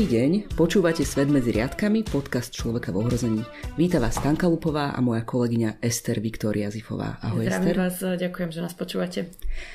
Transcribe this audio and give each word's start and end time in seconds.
Dobrý 0.00 0.16
deň, 0.16 0.56
počúvate 0.56 1.04
Svet 1.04 1.28
medzi 1.28 1.52
riadkami, 1.52 2.08
podcast 2.08 2.56
Človeka 2.56 2.88
v 2.88 3.04
ohrození. 3.04 3.44
Víta 3.76 4.00
vás 4.00 4.16
Stanka 4.16 4.48
Lupová 4.48 4.96
a 4.96 5.00
moja 5.04 5.20
kolegyňa 5.28 5.76
Ester 5.76 6.24
Viktória 6.24 6.72
Zifová. 6.72 7.20
Ahoj 7.20 7.44
Zdravím 7.44 7.68
Ester. 7.68 7.76
vás, 7.76 7.96
ďakujem, 8.16 8.48
že 8.48 8.60
nás 8.64 8.72
počúvate. 8.72 9.28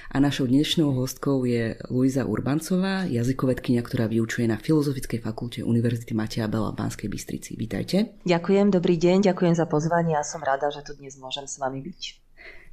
A 0.09 0.17
našou 0.17 0.49
dnešnou 0.49 0.97
hostkou 0.97 1.45
je 1.45 1.77
Luisa 1.93 2.25
Urbancová, 2.25 3.05
jazykovedkynia, 3.05 3.85
ktorá 3.85 4.09
vyučuje 4.09 4.49
na 4.49 4.57
Filozofickej 4.57 5.21
fakulte 5.21 5.61
Univerzity 5.61 6.17
Mateja 6.17 6.49
Bela 6.49 6.73
v 6.73 6.81
Banskej 6.81 7.05
Bystrici. 7.05 7.53
Vítajte. 7.53 8.17
Ďakujem, 8.25 8.73
dobrý 8.73 8.97
deň, 8.97 9.29
ďakujem 9.29 9.53
za 9.53 9.69
pozvanie 9.69 10.17
a 10.17 10.25
som 10.25 10.41
rada, 10.41 10.73
že 10.73 10.81
tu 10.81 10.97
dnes 10.97 11.13
môžem 11.21 11.45
s 11.45 11.61
vami 11.61 11.85
byť. 11.85 12.01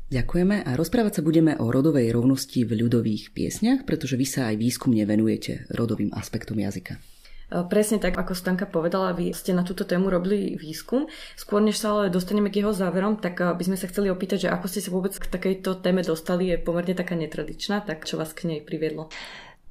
Ďakujeme 0.08 0.64
a 0.64 0.72
rozprávať 0.72 1.20
sa 1.20 1.22
budeme 1.24 1.52
o 1.60 1.68
rodovej 1.68 2.16
rovnosti 2.16 2.64
v 2.64 2.80
ľudových 2.80 3.36
piesniach, 3.36 3.84
pretože 3.84 4.16
vy 4.16 4.24
sa 4.24 4.48
aj 4.48 4.56
výskumne 4.56 5.04
venujete 5.04 5.68
rodovým 5.68 6.16
aspektom 6.16 6.56
jazyka. 6.56 7.11
E, 7.52 7.68
presne 7.68 8.00
tak, 8.00 8.16
ako 8.16 8.32
Stanka 8.32 8.64
povedala, 8.64 9.12
vy 9.12 9.36
ste 9.36 9.52
na 9.52 9.60
túto 9.60 9.84
tému 9.84 10.08
robili 10.08 10.56
výskum. 10.56 11.04
Skôr 11.36 11.60
než 11.60 11.76
sa 11.76 11.92
ale 11.92 12.08
dostaneme 12.08 12.48
k 12.48 12.64
jeho 12.64 12.72
záverom, 12.72 13.20
tak 13.20 13.44
e, 13.44 13.52
by 13.52 13.62
sme 13.68 13.76
sa 13.76 13.92
chceli 13.92 14.08
opýtať, 14.08 14.48
že 14.48 14.52
ako 14.52 14.66
ste 14.72 14.80
sa 14.80 14.88
vôbec 14.88 15.12
k 15.12 15.28
takejto 15.28 15.84
téme 15.84 16.00
dostali, 16.00 16.48
je 16.48 16.56
pomerne 16.56 16.96
taká 16.96 17.12
netradičná, 17.12 17.84
tak 17.84 18.08
čo 18.08 18.16
vás 18.16 18.32
k 18.32 18.48
nej 18.48 18.60
priviedlo? 18.64 19.12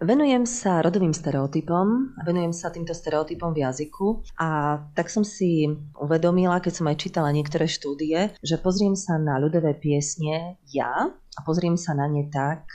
Venujem 0.02 0.49
sa 0.49 0.81
rodovým 0.81 1.13
stereotypom, 1.13 2.17
venujem 2.26 2.57
sa 2.57 2.73
týmto 2.73 2.90
stereotypom 2.90 3.54
v 3.54 3.70
jazyku 3.70 4.26
a 4.34 4.82
tak 4.98 5.13
som 5.13 5.21
si 5.21 5.70
uvedomila, 5.93 6.57
keď 6.57 6.73
som 6.73 6.90
aj 6.90 6.98
čítala 6.98 7.29
niektoré 7.29 7.70
štúdie, 7.70 8.34
že 8.41 8.57
pozriem 8.57 8.98
sa 8.98 9.21
na 9.21 9.38
ľudové 9.38 9.77
piesne 9.77 10.57
ja 10.73 11.05
a 11.13 11.40
pozriem 11.45 11.77
sa 11.77 11.93
na 11.93 12.09
ne 12.09 12.26
tak, 12.34 12.66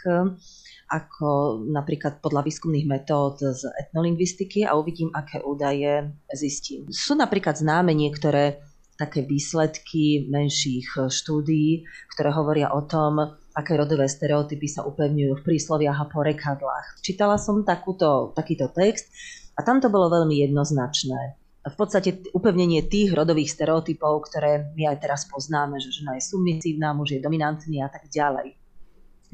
ako 0.86 1.62
napríklad 1.66 2.22
podľa 2.22 2.46
výskumných 2.46 2.86
metód 2.86 3.42
z 3.42 3.66
etnolingvistiky 3.74 4.62
a 4.62 4.78
uvidím, 4.78 5.10
aké 5.10 5.42
údaje 5.42 6.14
zistím. 6.30 6.86
Sú 6.94 7.18
napríklad 7.18 7.58
známe 7.58 7.90
niektoré 7.90 8.62
také 8.96 9.26
výsledky 9.26 10.24
menších 10.30 11.12
štúdií, 11.12 11.84
ktoré 12.16 12.32
hovoria 12.32 12.72
o 12.72 12.86
tom, 12.88 13.20
aké 13.52 13.76
rodové 13.76 14.08
stereotypy 14.08 14.68
sa 14.68 14.88
upevňujú 14.88 15.32
v 15.36 15.44
prísloviach 15.44 15.98
a 16.00 16.06
porekadlách. 16.08 17.04
Čítala 17.04 17.36
som 17.36 17.64
takúto, 17.64 18.32
takýto 18.32 18.72
text 18.72 19.12
a 19.56 19.64
tam 19.64 19.80
to 19.80 19.92
bolo 19.92 20.08
veľmi 20.08 20.40
jednoznačné. 20.48 21.40
V 21.66 21.74
podstate 21.74 22.22
upevnenie 22.30 22.86
tých 22.86 23.10
rodových 23.10 23.50
stereotypov, 23.52 24.30
ktoré 24.30 24.70
my 24.78 24.86
aj 24.94 25.02
teraz 25.02 25.26
poznáme, 25.26 25.82
že 25.82 25.90
žena 25.90 26.14
je 26.14 26.22
submisívna, 26.22 26.94
muž 26.94 27.18
je 27.18 27.24
dominantný 27.24 27.82
a 27.82 27.90
tak 27.90 28.06
ďalej. 28.06 28.54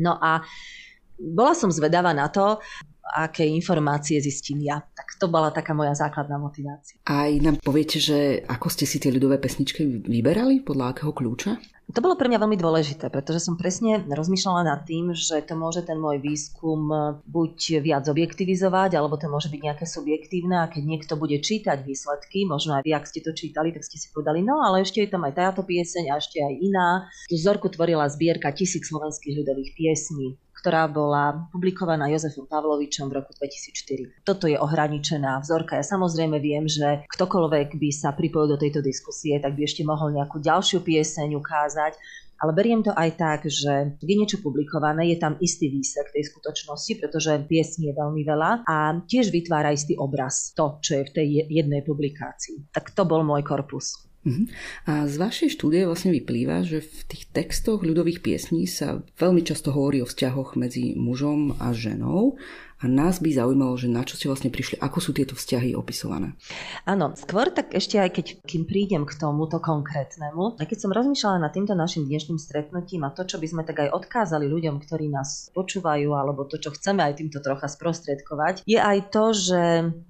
No 0.01 0.17
a 0.17 0.41
bola 1.19 1.53
som 1.57 1.69
zvedavá 1.73 2.15
na 2.17 2.29
to, 2.29 2.61
aké 3.03 3.45
informácie 3.45 4.23
zistím 4.23 4.63
ja. 4.63 4.81
Tak 4.81 5.19
to 5.19 5.27
bola 5.29 5.51
taká 5.51 5.75
moja 5.75 5.93
základná 5.93 6.39
motivácia. 6.39 6.97
Aj 7.05 7.29
nám 7.43 7.59
poviete, 7.61 7.99
že 7.99 8.47
ako 8.47 8.71
ste 8.73 8.87
si 8.89 9.03
tie 9.03 9.13
ľudové 9.13 9.37
pesničky 9.43 9.85
vyberali, 10.07 10.63
podľa 10.65 10.97
akého 10.97 11.13
kľúča? 11.13 11.59
To 11.93 12.01
bolo 12.01 12.17
pre 12.17 12.31
mňa 12.31 12.41
veľmi 12.41 12.57
dôležité, 12.57 13.13
pretože 13.13 13.45
som 13.45 13.59
presne 13.59 14.01
rozmýšľala 14.09 14.65
nad 14.65 14.81
tým, 14.89 15.13
že 15.13 15.45
to 15.45 15.59
môže 15.59 15.85
ten 15.85 16.01
môj 16.01 16.25
výskum 16.25 16.89
buď 17.27 17.85
viac 17.85 18.09
objektivizovať, 18.09 18.97
alebo 18.97 19.21
to 19.21 19.29
môže 19.29 19.53
byť 19.53 19.61
nejaké 19.61 19.85
subjektívne 19.85 20.63
a 20.63 20.71
keď 20.73 20.83
niekto 20.89 21.21
bude 21.21 21.37
čítať 21.43 21.85
výsledky, 21.85 22.49
možno 22.49 22.81
aj 22.81 22.87
vy, 22.87 22.97
ak 22.97 23.05
ste 23.05 23.21
to 23.21 23.37
čítali, 23.37 23.77
tak 23.77 23.85
ste 23.85 24.01
si 24.01 24.09
povedali, 24.09 24.41
no 24.41 24.63
ale 24.65 24.87
ešte 24.87 25.05
je 25.05 25.11
tam 25.11 25.27
aj 25.27 25.37
táto 25.37 25.69
pieseň 25.69 26.09
a 26.09 26.17
ešte 26.17 26.41
aj 26.41 26.55
iná. 26.65 26.89
Tú 27.29 27.37
vzorku 27.37 27.69
tvorila 27.69 28.09
zbierka 28.09 28.57
tisíc 28.57 28.89
slovenských 28.89 29.43
ľudových 29.43 29.77
piesní 29.77 30.41
ktorá 30.63 30.87
bola 30.87 31.51
publikovaná 31.51 32.07
Jozefom 32.07 32.47
Pavlovičom 32.47 33.11
v 33.11 33.19
roku 33.19 33.35
2004. 33.35 34.23
Toto 34.23 34.47
je 34.47 34.55
ohraničená 34.55 35.43
vzorka. 35.43 35.75
Ja 35.75 35.83
samozrejme 35.83 36.39
viem, 36.39 36.71
že 36.71 37.03
ktokoľvek 37.11 37.75
by 37.83 37.91
sa 37.91 38.15
pripojil 38.15 38.55
do 38.55 38.63
tejto 38.63 38.79
diskusie, 38.79 39.43
tak 39.43 39.59
by 39.59 39.67
ešte 39.67 39.83
mohol 39.83 40.15
nejakú 40.15 40.39
ďalšiu 40.39 40.87
pieseň 40.87 41.35
ukázať, 41.35 41.99
ale 42.43 42.51
beriem 42.55 42.83
to 42.83 42.91
aj 42.95 43.11
tak, 43.19 43.41
že 43.47 43.99
je 43.99 44.15
niečo 44.19 44.39
publikované, 44.43 45.11
je 45.11 45.19
tam 45.19 45.39
istý 45.39 45.71
výsek 45.71 46.11
tej 46.15 46.27
skutočnosti, 46.31 46.99
pretože 46.99 47.43
piesní 47.47 47.91
je 47.91 47.99
veľmi 47.99 48.23
veľa 48.23 48.67
a 48.67 49.03
tiež 49.03 49.31
vytvára 49.31 49.71
istý 49.71 49.99
obraz, 49.99 50.55
to, 50.55 50.79
čo 50.79 50.99
je 50.99 51.03
v 51.07 51.15
tej 51.15 51.29
jednej 51.51 51.87
publikácii. 51.87 52.71
Tak 52.75 52.95
to 52.95 53.03
bol 53.07 53.23
môj 53.23 53.47
korpus. 53.47 54.12
Uh-huh. 54.23 54.47
A 54.87 55.11
z 55.11 55.19
vašej 55.19 55.59
štúdie 55.59 55.83
vlastne 55.83 56.15
vyplýva, 56.15 56.63
že 56.63 56.79
v 56.79 57.01
tých 57.11 57.27
textoch 57.35 57.83
ľudových 57.83 58.23
piesní 58.23 58.71
sa 58.71 59.03
veľmi 59.19 59.43
často 59.43 59.75
hovorí 59.75 59.99
o 59.99 60.07
vzťahoch 60.07 60.55
medzi 60.55 60.95
mužom 60.95 61.59
a 61.59 61.75
ženou 61.75 62.39
a 62.83 62.91
nás 62.91 63.23
by 63.23 63.31
zaujímalo, 63.31 63.79
že 63.79 63.87
na 63.87 64.03
čo 64.03 64.19
ste 64.19 64.27
vlastne 64.27 64.51
prišli, 64.51 64.83
ako 64.83 64.99
sú 64.99 65.11
tieto 65.15 65.39
vzťahy 65.39 65.79
opisované. 65.79 66.35
Áno, 66.83 67.15
skôr 67.15 67.55
tak 67.55 67.79
ešte 67.79 68.03
aj 68.03 68.11
keď 68.11 68.27
kým 68.43 68.67
prídem 68.67 69.07
k 69.07 69.15
tomuto 69.15 69.63
konkrétnemu, 69.63 70.59
aj 70.59 70.67
keď 70.67 70.79
som 70.83 70.91
rozmýšľala 70.91 71.47
nad 71.47 71.55
týmto 71.55 71.79
našim 71.79 72.11
dnešným 72.11 72.43
stretnutím 72.43 73.07
a 73.07 73.15
to, 73.15 73.23
čo 73.23 73.39
by 73.39 73.47
sme 73.47 73.63
tak 73.63 73.87
aj 73.87 73.95
odkázali 73.95 74.51
ľuďom, 74.51 74.83
ktorí 74.83 75.07
nás 75.15 75.55
počúvajú, 75.55 76.11
alebo 76.11 76.43
to, 76.51 76.59
čo 76.59 76.75
chceme 76.75 77.07
aj 77.07 77.23
týmto 77.23 77.39
trocha 77.39 77.71
sprostredkovať, 77.71 78.67
je 78.67 78.83
aj 78.83 78.99
to, 79.15 79.25
že 79.31 79.61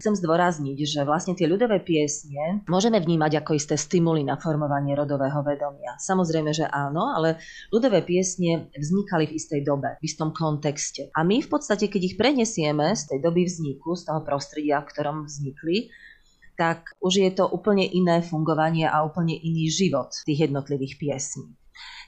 chcem 0.00 0.14
zdôrazniť, 0.16 0.78
že 0.88 1.00
vlastne 1.04 1.36
tie 1.36 1.44
ľudové 1.44 1.84
piesne 1.84 2.64
môžeme 2.64 2.96
vnímať 2.96 3.44
ako 3.44 3.52
isté 3.52 3.76
stimuly 3.76 4.24
na 4.24 4.40
formovanie 4.40 4.96
rodového 4.96 5.44
vedomia. 5.44 6.00
Samozrejme, 6.00 6.56
že 6.56 6.64
áno, 6.64 7.12
ale 7.12 7.36
ľudové 7.68 8.00
piesne 8.00 8.72
vznikali 8.72 9.28
v 9.28 9.36
istej 9.36 9.60
dobe, 9.60 10.00
v 10.00 10.08
istom 10.08 10.32
kontexte. 10.32 11.12
A 11.12 11.20
my 11.20 11.44
v 11.44 11.50
podstate, 11.52 11.92
keď 11.92 12.00
ich 12.00 12.16
prenesieme 12.16 12.61
prenesieme 12.62 12.94
z 12.94 13.02
tej 13.10 13.18
doby 13.18 13.42
vzniku, 13.44 13.98
z 13.98 14.06
toho 14.06 14.20
prostredia, 14.22 14.78
v 14.78 14.90
ktorom 14.94 15.26
vznikli, 15.26 15.90
tak 16.54 16.94
už 17.02 17.26
je 17.26 17.30
to 17.34 17.50
úplne 17.50 17.82
iné 17.82 18.22
fungovanie 18.22 18.86
a 18.86 19.02
úplne 19.02 19.34
iný 19.34 19.66
život 19.66 20.14
tých 20.22 20.46
jednotlivých 20.46 20.94
piesní. 21.00 21.50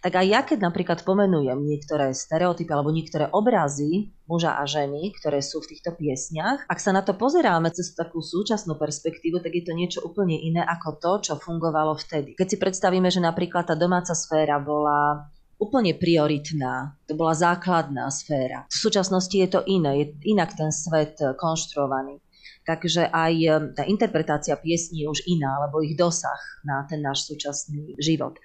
Tak 0.04 0.20
aj 0.20 0.26
ja, 0.28 0.40
keď 0.44 0.68
napríklad 0.68 1.00
pomenujem 1.00 1.64
niektoré 1.64 2.12
stereotypy 2.12 2.68
alebo 2.68 2.92
niektoré 2.92 3.32
obrazy 3.32 4.12
muža 4.28 4.60
a 4.60 4.68
ženy, 4.68 5.16
ktoré 5.16 5.40
sú 5.40 5.64
v 5.64 5.74
týchto 5.74 5.96
piesniach, 5.96 6.68
ak 6.68 6.76
sa 6.78 6.92
na 6.92 7.00
to 7.00 7.16
pozeráme 7.16 7.72
cez 7.72 7.96
takú 7.96 8.20
súčasnú 8.20 8.76
perspektívu, 8.76 9.40
tak 9.40 9.56
je 9.56 9.64
to 9.64 9.72
niečo 9.72 10.00
úplne 10.04 10.36
iné 10.36 10.60
ako 10.60 11.00
to, 11.00 11.12
čo 11.24 11.32
fungovalo 11.40 11.96
vtedy. 11.96 12.36
Keď 12.36 12.46
si 12.46 12.56
predstavíme, 12.60 13.08
že 13.08 13.24
napríklad 13.24 13.64
tá 13.64 13.74
domáca 13.74 14.12
sféra 14.12 14.60
bola 14.60 15.32
úplne 15.64 15.96
prioritná. 15.96 16.92
To 17.08 17.16
bola 17.16 17.32
základná 17.32 18.12
sféra. 18.12 18.68
V 18.68 18.76
súčasnosti 18.76 19.32
je 19.32 19.48
to 19.48 19.64
iné, 19.64 20.04
je 20.04 20.06
inak 20.36 20.52
ten 20.52 20.68
svet 20.68 21.16
eh, 21.24 21.32
konštruovaný. 21.32 22.20
Takže 22.68 23.08
aj 23.08 23.32
eh, 23.40 23.50
tá 23.72 23.82
interpretácia 23.88 24.60
piesní 24.60 25.04
je 25.04 25.08
už 25.08 25.24
iná, 25.24 25.56
alebo 25.56 25.80
ich 25.80 25.96
dosah 25.96 26.40
na 26.68 26.84
ten 26.84 27.00
náš 27.00 27.24
súčasný 27.24 27.96
život. 27.96 28.36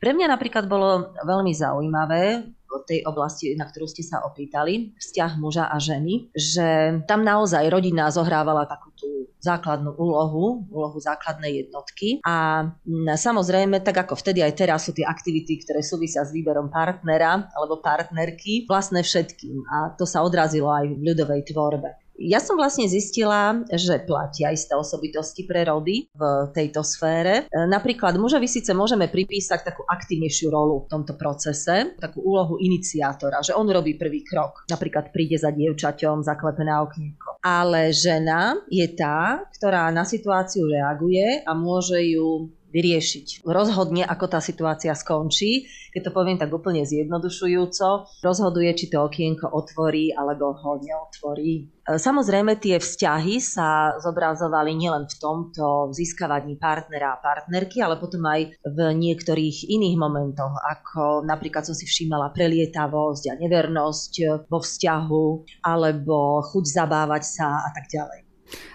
Pre 0.00 0.16
mňa 0.16 0.32
napríklad 0.32 0.64
bolo 0.64 1.12
veľmi 1.28 1.52
zaujímavé 1.52 2.48
v 2.48 2.84
tej 2.88 3.04
oblasti, 3.04 3.52
na 3.52 3.68
ktorú 3.68 3.84
ste 3.84 4.00
sa 4.00 4.24
opýtali, 4.24 4.96
vzťah 4.96 5.32
muža 5.36 5.68
a 5.68 5.76
ženy, 5.76 6.32
že 6.32 7.02
tam 7.04 7.20
naozaj 7.20 7.68
rodina 7.68 8.08
zohrávala 8.08 8.64
takú 8.64 8.88
tú 8.96 9.28
základnú 9.44 9.92
úlohu, 10.00 10.64
úlohu 10.72 10.96
základnej 10.96 11.66
jednotky. 11.66 12.24
A 12.24 12.64
samozrejme, 13.12 13.84
tak 13.84 14.08
ako 14.08 14.16
vtedy 14.16 14.40
aj 14.40 14.56
teraz 14.56 14.88
sú 14.88 14.96
tie 14.96 15.04
aktivity, 15.04 15.60
ktoré 15.60 15.84
súvisia 15.84 16.24
s 16.24 16.32
výberom 16.32 16.72
partnera 16.72 17.52
alebo 17.52 17.84
partnerky, 17.84 18.64
vlastné 18.64 19.04
všetkým. 19.04 19.68
A 19.68 19.92
to 20.00 20.08
sa 20.08 20.24
odrazilo 20.24 20.72
aj 20.72 20.96
v 20.96 21.12
ľudovej 21.12 21.44
tvorbe. 21.52 21.92
Ja 22.20 22.36
som 22.36 22.60
vlastne 22.60 22.84
zistila, 22.84 23.64
že 23.72 24.04
platia 24.04 24.52
isté 24.52 24.76
osobitosti 24.76 25.48
pre 25.48 25.64
rody 25.64 26.12
v 26.12 26.52
tejto 26.52 26.84
sfére. 26.84 27.48
E, 27.48 27.64
napríklad 27.64 28.20
mužovi 28.20 28.44
síce 28.44 28.76
môžeme 28.76 29.08
pripísať 29.08 29.64
takú 29.64 29.88
aktívnejšiu 29.88 30.52
rolu 30.52 30.84
v 30.84 30.90
tomto 30.92 31.16
procese, 31.16 31.96
takú 31.96 32.20
úlohu 32.20 32.60
iniciátora, 32.60 33.40
že 33.40 33.56
on 33.56 33.64
robí 33.72 33.96
prvý 33.96 34.20
krok. 34.20 34.68
Napríklad 34.68 35.16
príde 35.16 35.40
za 35.40 35.48
dievčaťom, 35.48 36.20
zaklepe 36.20 36.60
na 36.60 36.84
okienko. 36.84 37.40
Ale 37.40 37.88
žena 37.88 38.52
je 38.68 38.84
tá, 38.92 39.40
ktorá 39.56 39.88
na 39.88 40.04
situáciu 40.04 40.68
reaguje 40.68 41.40
a 41.40 41.56
môže 41.56 42.04
ju 42.04 42.52
vyriešiť. 42.70 43.42
Rozhodne, 43.44 44.06
ako 44.06 44.26
tá 44.30 44.38
situácia 44.38 44.94
skončí, 44.94 45.66
keď 45.90 46.10
to 46.10 46.14
poviem 46.14 46.38
tak 46.38 46.54
úplne 46.54 46.86
zjednodušujúco, 46.86 48.22
rozhoduje, 48.22 48.70
či 48.78 48.86
to 48.88 49.02
okienko 49.02 49.50
otvorí 49.50 50.14
alebo 50.14 50.54
ho 50.54 50.78
neotvorí. 50.78 51.66
E, 51.66 51.98
samozrejme, 51.98 52.62
tie 52.62 52.78
vzťahy 52.78 53.42
sa 53.42 53.98
zobrazovali 53.98 54.70
nielen 54.78 55.10
v 55.10 55.18
tomto 55.18 55.90
získavaní 55.90 56.54
partnera 56.56 57.18
a 57.18 57.20
partnerky, 57.20 57.82
ale 57.82 57.98
potom 57.98 58.22
aj 58.30 58.54
v 58.62 58.78
niektorých 58.94 59.66
iných 59.66 59.98
momentoch, 59.98 60.54
ako 60.62 61.26
napríklad 61.26 61.66
som 61.66 61.74
si 61.74 61.90
všímala 61.90 62.30
prelietavosť 62.30 63.34
a 63.34 63.38
nevernosť 63.42 64.46
vo 64.46 64.62
vzťahu, 64.62 65.26
alebo 65.66 66.46
chuť 66.46 66.64
zabávať 66.70 67.22
sa 67.26 67.66
a 67.66 67.70
tak 67.74 67.90
ďalej. 67.90 68.29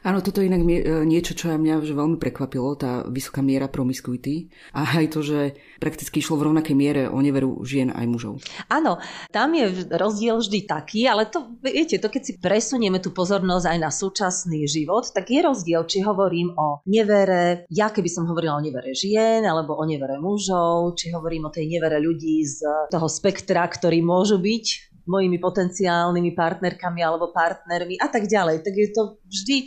Áno, 0.06 0.22
toto 0.22 0.40
je 0.40 0.48
inak 0.48 0.62
niečo, 1.06 1.34
čo 1.34 1.52
aj 1.52 1.60
mňa 1.60 1.82
že 1.82 1.98
veľmi 1.98 2.18
prekvapilo, 2.22 2.78
tá 2.78 3.02
vysoká 3.10 3.42
miera 3.42 3.66
promiskuity 3.66 4.54
a 4.72 5.02
aj 5.02 5.06
to, 5.12 5.20
že 5.26 5.40
prakticky 5.82 6.22
išlo 6.22 6.38
v 6.38 6.52
rovnakej 6.52 6.76
miere 6.78 7.02
o 7.10 7.18
neveru 7.20 7.60
žien 7.66 7.90
aj 7.90 8.06
mužov. 8.06 8.34
Áno, 8.70 9.02
tam 9.34 9.52
je 9.58 9.90
rozdiel 9.90 10.38
vždy 10.40 10.60
taký, 10.70 11.10
ale 11.10 11.28
to, 11.28 11.58
viete, 11.60 11.98
to 11.98 12.08
keď 12.08 12.22
si 12.22 12.34
presunieme 12.38 13.02
tú 13.02 13.12
pozornosť 13.12 13.66
aj 13.66 13.78
na 13.82 13.92
súčasný 13.92 14.70
život, 14.70 15.10
tak 15.10 15.34
je 15.34 15.42
rozdiel, 15.42 15.84
či 15.90 16.06
hovorím 16.06 16.54
o 16.56 16.86
nevere, 16.86 17.66
ja 17.74 17.90
keby 17.90 18.08
som 18.08 18.30
hovorila 18.30 18.58
o 18.58 18.64
nevere 18.64 18.94
žien, 18.94 19.44
alebo 19.44 19.76
o 19.76 19.84
nevere 19.84 20.22
mužov, 20.22 20.96
či 20.96 21.12
hovorím 21.12 21.50
o 21.50 21.54
tej 21.54 21.66
nevere 21.68 21.98
ľudí 22.00 22.46
z 22.46 22.62
toho 22.94 23.10
spektra, 23.10 23.66
ktorí 23.66 24.06
môžu 24.06 24.38
byť 24.40 24.95
mojimi 25.06 25.38
potenciálnymi 25.38 26.32
partnerkami 26.34 27.02
alebo 27.06 27.30
partnermi 27.30 28.02
a 28.02 28.08
tak 28.10 28.26
ďalej. 28.26 28.66
Tak 28.66 28.74
je 28.74 28.90
to 28.90 29.22
vždy, 29.26 29.58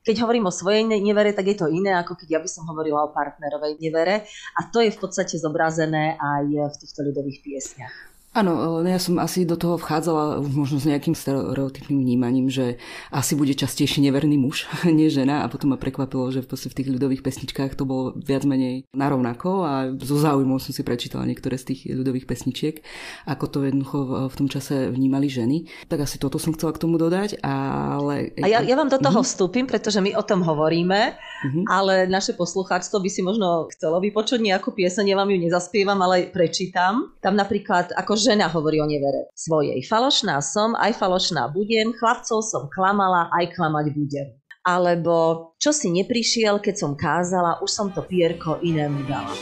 keď 0.00 0.24
hovorím 0.24 0.48
o 0.48 0.52
svojej 0.52 0.88
nevere, 0.88 1.36
tak 1.36 1.44
je 1.52 1.56
to 1.60 1.68
iné, 1.68 1.92
ako 2.00 2.16
keď 2.16 2.28
ja 2.36 2.40
by 2.40 2.48
som 2.48 2.64
hovorila 2.64 3.04
o 3.04 3.12
partnerovej 3.12 3.76
nevere. 3.76 4.24
A 4.56 4.72
to 4.72 4.80
je 4.80 4.88
v 4.88 4.98
podstate 4.98 5.36
zobrazené 5.36 6.16
aj 6.16 6.44
v 6.48 6.76
týchto 6.80 7.04
ľudových 7.04 7.44
piesniach. 7.44 8.07
Áno, 8.38 8.86
ja 8.86 9.02
som 9.02 9.18
asi 9.18 9.42
do 9.42 9.58
toho 9.58 9.74
vchádzala 9.74 10.38
už 10.38 10.54
možno 10.54 10.78
s 10.78 10.86
nejakým 10.86 11.10
stereotypným 11.10 11.98
vnímaním, 12.06 12.46
že 12.46 12.78
asi 13.10 13.34
bude 13.34 13.50
častejšie 13.50 13.98
neverný 13.98 14.38
muž, 14.38 14.70
nie 14.86 15.10
žena 15.10 15.42
a 15.42 15.50
potom 15.50 15.74
ma 15.74 15.78
prekvapilo, 15.80 16.30
že 16.30 16.46
v, 16.46 16.54
v 16.54 16.76
tých 16.78 16.88
ľudových 16.94 17.26
pesničkách 17.26 17.74
to 17.74 17.82
bolo 17.82 18.14
viac 18.14 18.46
menej 18.46 18.86
narovnako 18.94 19.66
a 19.66 19.72
so 19.98 20.14
záujmom 20.22 20.62
som 20.62 20.70
si 20.70 20.86
prečítala 20.86 21.26
niektoré 21.26 21.58
z 21.58 21.74
tých 21.74 21.90
ľudových 21.90 22.30
pesničiek, 22.30 22.78
ako 23.26 23.44
to 23.50 23.58
jednoducho 23.66 24.30
v 24.30 24.34
tom 24.38 24.46
čase 24.46 24.86
vnímali 24.86 25.26
ženy. 25.26 25.66
Tak 25.90 26.06
asi 26.06 26.22
toto 26.22 26.38
som 26.38 26.54
chcela 26.54 26.70
k 26.70 26.82
tomu 26.86 26.94
dodať, 26.94 27.42
ale... 27.42 28.38
A 28.38 28.46
ja, 28.46 28.62
ja 28.62 28.78
vám 28.78 28.86
do 28.86 29.02
toho 29.02 29.18
uh-huh. 29.18 29.26
vstúpim, 29.26 29.66
pretože 29.66 29.98
my 29.98 30.14
o 30.14 30.22
tom 30.22 30.46
hovoríme, 30.46 31.18
uh-huh. 31.18 31.64
ale 31.66 32.06
naše 32.06 32.38
poslucháčstvo 32.38 33.02
by 33.02 33.10
si 33.10 33.26
možno 33.26 33.66
chcelo 33.74 33.98
vypočuť 33.98 34.38
nejakú 34.38 34.70
pieseň, 34.70 35.10
ja 35.10 35.18
vám 35.18 35.34
ju 35.34 35.38
nezaspievam, 35.42 35.98
ale 35.98 36.30
prečítam. 36.30 37.18
Tam 37.18 37.34
napríklad 37.34 37.90
ako 37.98 38.27
žena 38.28 38.52
hovorí 38.52 38.76
o 38.76 38.84
nevere 38.84 39.32
svojej. 39.32 39.80
Falošná 39.88 40.36
som, 40.44 40.76
aj 40.76 41.00
falošná 41.00 41.48
budem, 41.48 41.96
chlapcov 41.96 42.44
som 42.44 42.68
klamala, 42.68 43.32
aj 43.32 43.56
klamať 43.56 43.86
budem. 43.96 44.28
Alebo 44.68 45.48
čo 45.56 45.72
si 45.72 45.88
neprišiel, 45.88 46.60
keď 46.60 46.76
som 46.76 46.92
kázala, 46.92 47.56
už 47.64 47.70
som 47.72 47.88
to 47.88 48.04
pierko 48.04 48.60
inému 48.60 49.08
dala. 49.08 49.32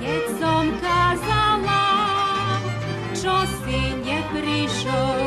Keď 0.00 0.24
som 0.40 0.72
kázala, 0.80 1.84
čo 3.12 3.44
si 3.60 3.92
neprišiel, 4.08 5.20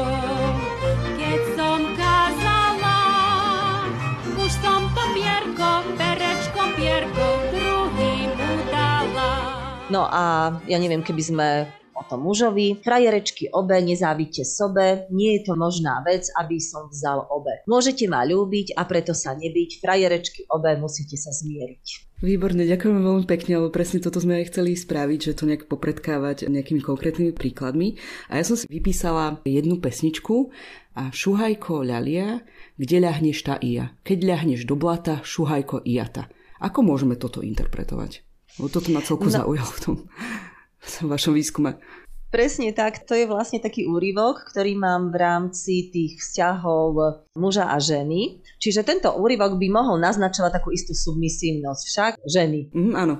keď 1.21 1.41
som 1.53 1.85
kázala, 1.93 2.97
už 4.41 4.49
som 4.57 4.89
to 4.89 5.03
pierko, 5.13 5.85
perečko, 6.01 6.61
pierko, 6.81 7.27
druhým 7.53 8.33
dala. 8.73 9.53
No 9.93 10.09
a 10.09 10.57
ja 10.65 10.81
neviem, 10.81 11.05
keby 11.05 11.21
sme 11.21 11.47
o 12.11 12.19
tom 12.19 12.27
mužovi. 12.27 12.83
Frajerečky 12.83 13.55
obe, 13.55 13.79
nezávidte 13.79 14.43
sobe, 14.43 15.07
nie 15.15 15.39
je 15.39 15.47
to 15.47 15.55
možná 15.55 16.03
vec, 16.03 16.27
aby 16.35 16.59
som 16.59 16.91
vzal 16.91 17.23
obe. 17.31 17.63
Môžete 17.71 18.11
ma 18.11 18.27
ľúbiť 18.27 18.75
a 18.75 18.83
preto 18.83 19.15
sa 19.15 19.31
nebyť, 19.31 19.79
frajerečky 19.79 20.51
obe 20.51 20.75
musíte 20.75 21.15
sa 21.15 21.31
zmieriť. 21.31 22.11
Výborne, 22.21 22.67
ďakujem 22.67 23.01
veľmi 23.01 23.25
pekne, 23.25 23.57
lebo 23.57 23.73
presne 23.73 24.03
toto 24.03 24.21
sme 24.21 24.43
aj 24.43 24.53
chceli 24.53 24.77
spraviť, 24.77 25.19
že 25.31 25.37
to 25.39 25.47
nejak 25.49 25.65
popredkávať 25.65 26.51
nejakými 26.51 26.83
konkrétnymi 26.83 27.33
príkladmi. 27.33 27.97
A 28.29 28.37
ja 28.37 28.43
som 28.45 28.59
si 28.59 28.69
vypísala 28.69 29.41
jednu 29.41 29.81
pesničku 29.81 30.53
a 30.93 31.09
šuhajko 31.09 31.81
ľalia, 31.81 32.45
kde 32.77 32.97
ľahneš 33.01 33.37
tá 33.41 33.57
ija. 33.57 33.97
Keď 34.05 34.19
ľahneš 34.21 34.69
do 34.69 34.77
blata, 34.77 35.25
šuhajko 35.25 35.81
ijata. 35.81 36.29
Ako 36.61 36.85
môžeme 36.85 37.17
toto 37.17 37.41
interpretovať? 37.41 38.21
Lebo 38.61 38.69
toto 38.69 38.93
ma 38.93 39.01
celku 39.01 39.25
no. 39.25 39.33
zaujalo 39.33 39.71
v 39.73 39.81
tom 39.81 39.95
v 40.81 41.05
vašom 41.05 41.33
výskume. 41.37 41.77
Presne 42.31 42.71
tak, 42.71 43.03
to 43.03 43.11
je 43.11 43.27
vlastne 43.27 43.59
taký 43.59 43.91
úryvok, 43.91 44.47
ktorý 44.55 44.79
mám 44.79 45.11
v 45.11 45.19
rámci 45.19 45.91
tých 45.91 46.15
vzťahov 46.15 47.27
muža 47.35 47.67
a 47.67 47.75
ženy. 47.75 48.39
Čiže 48.55 48.87
tento 48.87 49.11
úryvok 49.19 49.59
by 49.59 49.67
mohol 49.67 49.99
naznačovať 49.99 50.63
takú 50.63 50.71
istú 50.71 50.95
submisívnosť, 50.95 51.83
však 51.91 52.11
ženy. 52.23 52.71
Mm, 52.71 52.95
áno. 52.95 53.15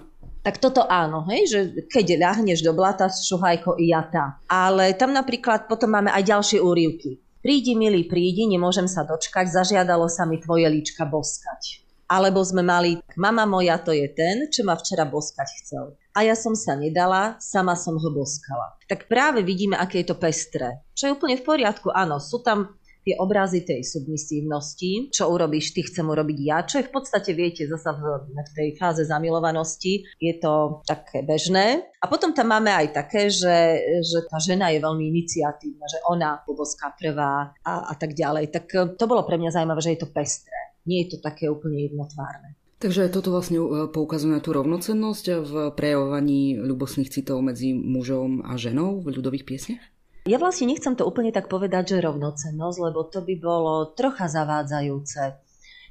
Tak 0.48 0.64
toto 0.64 0.88
áno, 0.88 1.28
hej, 1.28 1.44
že 1.44 1.60
keď 1.92 2.24
ľahneš 2.24 2.64
do 2.64 2.72
blata, 2.72 3.12
šuhajko 3.12 3.76
i 3.84 3.92
jata. 3.92 4.40
Ale 4.48 4.96
tam 4.96 5.12
napríklad 5.12 5.68
potom 5.68 5.92
máme 5.92 6.08
aj 6.16 6.32
ďalšie 6.32 6.64
úryvky. 6.64 7.20
Prídi, 7.44 7.76
milý, 7.76 8.08
prídi, 8.08 8.48
nemôžem 8.48 8.88
sa 8.88 9.04
dočkať, 9.04 9.52
zažiadalo 9.52 10.08
sa 10.08 10.24
mi 10.24 10.40
tvoje 10.40 10.72
líčka 10.72 11.04
boskať. 11.04 11.84
Alebo 12.08 12.40
sme 12.48 12.64
mali, 12.64 12.96
mama 13.20 13.44
moja 13.44 13.76
to 13.76 13.92
je 13.92 14.08
ten, 14.08 14.48
čo 14.48 14.64
ma 14.64 14.80
včera 14.80 15.04
boskať 15.04 15.50
chcel 15.62 16.00
a 16.12 16.28
ja 16.28 16.36
som 16.36 16.54
sa 16.54 16.76
nedala, 16.76 17.40
sama 17.40 17.76
som 17.80 17.96
ho 17.96 18.10
boskala. 18.12 18.76
Tak 18.88 19.08
práve 19.08 19.42
vidíme, 19.48 19.80
aké 19.80 20.04
je 20.04 20.12
to 20.12 20.20
pestré. 20.20 20.84
Čo 20.92 21.08
je 21.08 21.16
úplne 21.16 21.40
v 21.40 21.48
poriadku, 21.48 21.88
áno, 21.92 22.20
sú 22.20 22.44
tam 22.44 22.76
tie 23.02 23.18
obrazy 23.18 23.66
tej 23.66 23.82
submisívnosti, 23.82 25.10
čo 25.10 25.34
urobíš 25.34 25.74
ty, 25.74 25.82
chcem 25.82 26.06
urobiť 26.06 26.38
ja, 26.38 26.62
čo 26.62 26.82
je 26.82 26.86
v 26.86 26.94
podstate, 26.94 27.34
viete, 27.34 27.66
zasa 27.66 27.98
v, 27.98 28.30
v 28.30 28.52
tej 28.54 28.70
fáze 28.78 29.02
zamilovanosti 29.10 30.06
je 30.22 30.34
to 30.38 30.86
také 30.86 31.26
bežné. 31.26 31.82
A 31.98 32.06
potom 32.06 32.30
tam 32.30 32.54
máme 32.54 32.70
aj 32.70 32.94
také, 32.94 33.34
že, 33.34 33.82
že 34.06 34.22
tá 34.30 34.38
žena 34.38 34.70
je 34.70 34.86
veľmi 34.86 35.06
iniciatívna, 35.10 35.86
že 35.90 35.98
ona 36.06 36.46
poboská 36.46 36.94
prvá 36.94 37.58
a, 37.66 37.90
a 37.90 37.94
tak 37.98 38.14
ďalej. 38.14 38.54
Tak 38.54 38.66
to 38.98 39.06
bolo 39.10 39.26
pre 39.26 39.42
mňa 39.42 39.58
zaujímavé, 39.58 39.82
že 39.82 39.94
je 39.98 40.02
to 40.06 40.14
pestré. 40.14 40.78
Nie 40.86 41.06
je 41.06 41.18
to 41.18 41.26
také 41.26 41.50
úplne 41.50 41.90
jednotvárne. 41.90 42.61
Takže 42.82 43.14
toto 43.14 43.30
vlastne 43.30 43.62
e, 43.62 43.86
poukazuje 43.94 44.34
na 44.34 44.42
tú 44.42 44.58
rovnocennosť 44.58 45.26
v 45.46 45.54
prejavovaní 45.78 46.58
ľubosných 46.58 47.14
citov 47.14 47.46
medzi 47.46 47.78
mužom 47.78 48.42
a 48.42 48.58
ženou 48.58 49.06
v 49.06 49.22
ľudových 49.22 49.46
piesniach? 49.46 49.86
Ja 50.26 50.42
vlastne 50.42 50.70
nechcem 50.70 50.98
to 50.98 51.06
úplne 51.06 51.30
tak 51.30 51.46
povedať, 51.46 51.98
že 51.98 52.06
rovnocennosť, 52.06 52.78
lebo 52.82 53.06
to 53.06 53.22
by 53.22 53.36
bolo 53.38 53.94
trocha 53.94 54.26
zavádzajúce. 54.26 55.38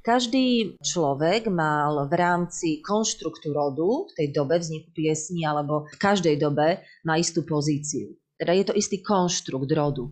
Každý 0.03 0.81
človek 0.83 1.47
mal 1.47 2.11
v 2.11 2.15
rámci 2.19 2.83
konštruktu 2.83 3.55
rodu 3.55 4.11
v 4.11 4.13
tej 4.17 4.29
dobe 4.35 4.59
vzniku 4.59 4.91
piesni 4.91 5.47
alebo 5.47 5.87
v 5.87 5.99
každej 6.01 6.43
dobe 6.43 6.83
má 7.07 7.21
istú 7.21 7.47
pozíciu. 7.47 8.19
Teda 8.35 8.57
je 8.57 8.65
to 8.65 8.75
istý 8.75 8.99
konštrukt 9.05 9.69
rodu. 9.71 10.11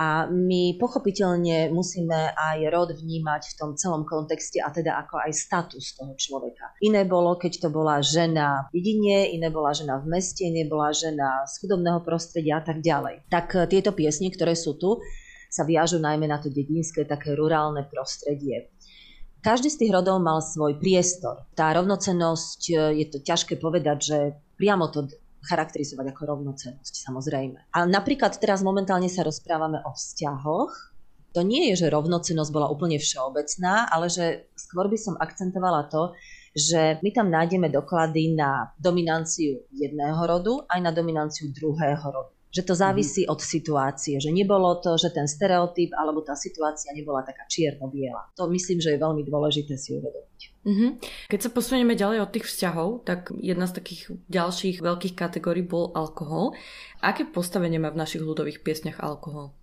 A 0.00 0.24
my 0.32 0.80
pochopiteľne 0.80 1.68
musíme 1.76 2.32
aj 2.32 2.58
rod 2.72 2.96
vnímať 2.96 3.52
v 3.52 3.56
tom 3.60 3.70
celom 3.76 4.08
kontexte 4.08 4.56
a 4.56 4.72
teda 4.72 4.96
ako 4.96 5.20
aj 5.20 5.36
status 5.36 5.92
toho 5.92 6.16
človeka. 6.16 6.72
Iné 6.80 7.04
bolo, 7.04 7.36
keď 7.36 7.60
to 7.60 7.68
bola 7.68 8.00
žena 8.00 8.64
v 8.72 8.80
dedine, 8.80 9.28
iné 9.28 9.52
bola 9.52 9.76
žena 9.76 10.00
v 10.00 10.08
meste, 10.08 10.48
iné 10.48 10.64
bola 10.64 10.88
žena 10.96 11.44
z 11.44 11.60
chudobného 11.60 12.00
prostredia 12.00 12.58
a 12.58 12.64
tak 12.64 12.80
ďalej. 12.80 13.28
Tak 13.28 13.46
eh, 13.52 13.68
tieto 13.68 13.92
piesne, 13.92 14.32
ktoré 14.32 14.56
sú 14.56 14.80
tu, 14.80 15.04
sa 15.52 15.68
viažu 15.68 16.00
najmä 16.00 16.24
na 16.24 16.40
to 16.40 16.48
dedinské, 16.48 17.04
také 17.04 17.36
rurálne 17.36 17.84
prostredie. 17.84 18.72
Každý 19.44 19.68
z 19.68 19.84
tých 19.84 19.92
rodov 19.92 20.24
mal 20.24 20.40
svoj 20.40 20.80
priestor. 20.80 21.44
Tá 21.52 21.76
rovnocennosť, 21.76 22.60
eh, 22.72 23.04
je 23.04 23.06
to 23.12 23.18
ťažké 23.20 23.60
povedať, 23.60 23.98
že 24.00 24.18
priamo 24.56 24.88
to 24.88 25.12
charakterizovať 25.44 26.12
ako 26.12 26.22
rovnocenosť, 26.36 26.94
samozrejme. 27.06 27.72
A 27.72 27.88
napríklad 27.88 28.36
teraz 28.36 28.60
momentálne 28.60 29.08
sa 29.08 29.24
rozprávame 29.24 29.80
o 29.84 29.90
vzťahoch. 29.92 30.72
To 31.30 31.40
nie 31.46 31.70
je, 31.72 31.86
že 31.86 31.94
rovnocenosť 31.94 32.50
bola 32.50 32.66
úplne 32.68 32.98
všeobecná, 32.98 33.86
ale 33.88 34.10
že 34.10 34.50
skôr 34.58 34.90
by 34.90 34.98
som 34.98 35.14
akcentovala 35.14 35.86
to, 35.86 36.12
že 36.50 36.98
my 37.06 37.10
tam 37.14 37.30
nájdeme 37.30 37.70
doklady 37.70 38.34
na 38.34 38.74
dominanciu 38.74 39.62
jedného 39.70 40.18
rodu 40.26 40.66
aj 40.66 40.80
na 40.82 40.90
dominanciu 40.90 41.54
druhého 41.54 42.02
rodu 42.02 42.39
že 42.50 42.66
to 42.66 42.74
závisí 42.74 43.24
mm-hmm. 43.24 43.34
od 43.34 43.40
situácie, 43.40 44.18
že 44.18 44.34
nebolo 44.34 44.82
to, 44.82 44.98
že 44.98 45.14
ten 45.14 45.30
stereotyp 45.30 45.94
alebo 45.94 46.20
tá 46.26 46.34
situácia 46.34 46.90
nebola 46.90 47.22
taká 47.22 47.46
čierno-biela. 47.46 48.34
To 48.34 48.50
myslím, 48.50 48.82
že 48.82 48.94
je 48.94 48.98
veľmi 48.98 49.22
dôležité 49.22 49.78
si 49.78 49.94
uvedomiť. 49.94 50.40
Mm-hmm. 50.60 50.90
Keď 51.32 51.40
sa 51.40 51.50
posunieme 51.54 51.96
ďalej 51.96 52.18
od 52.20 52.32
tých 52.34 52.46
vzťahov, 52.50 53.08
tak 53.08 53.32
jedna 53.38 53.64
z 53.64 53.80
takých 53.80 54.02
ďalších 54.28 54.82
veľkých 54.82 55.14
kategórií 55.16 55.64
bol 55.64 55.94
alkohol. 55.96 56.52
Aké 57.00 57.24
postavenie 57.24 57.80
má 57.80 57.88
v 57.88 58.02
našich 58.02 58.20
ľudových 58.20 58.60
piesňach 58.60 59.00
alkohol? 59.00 59.56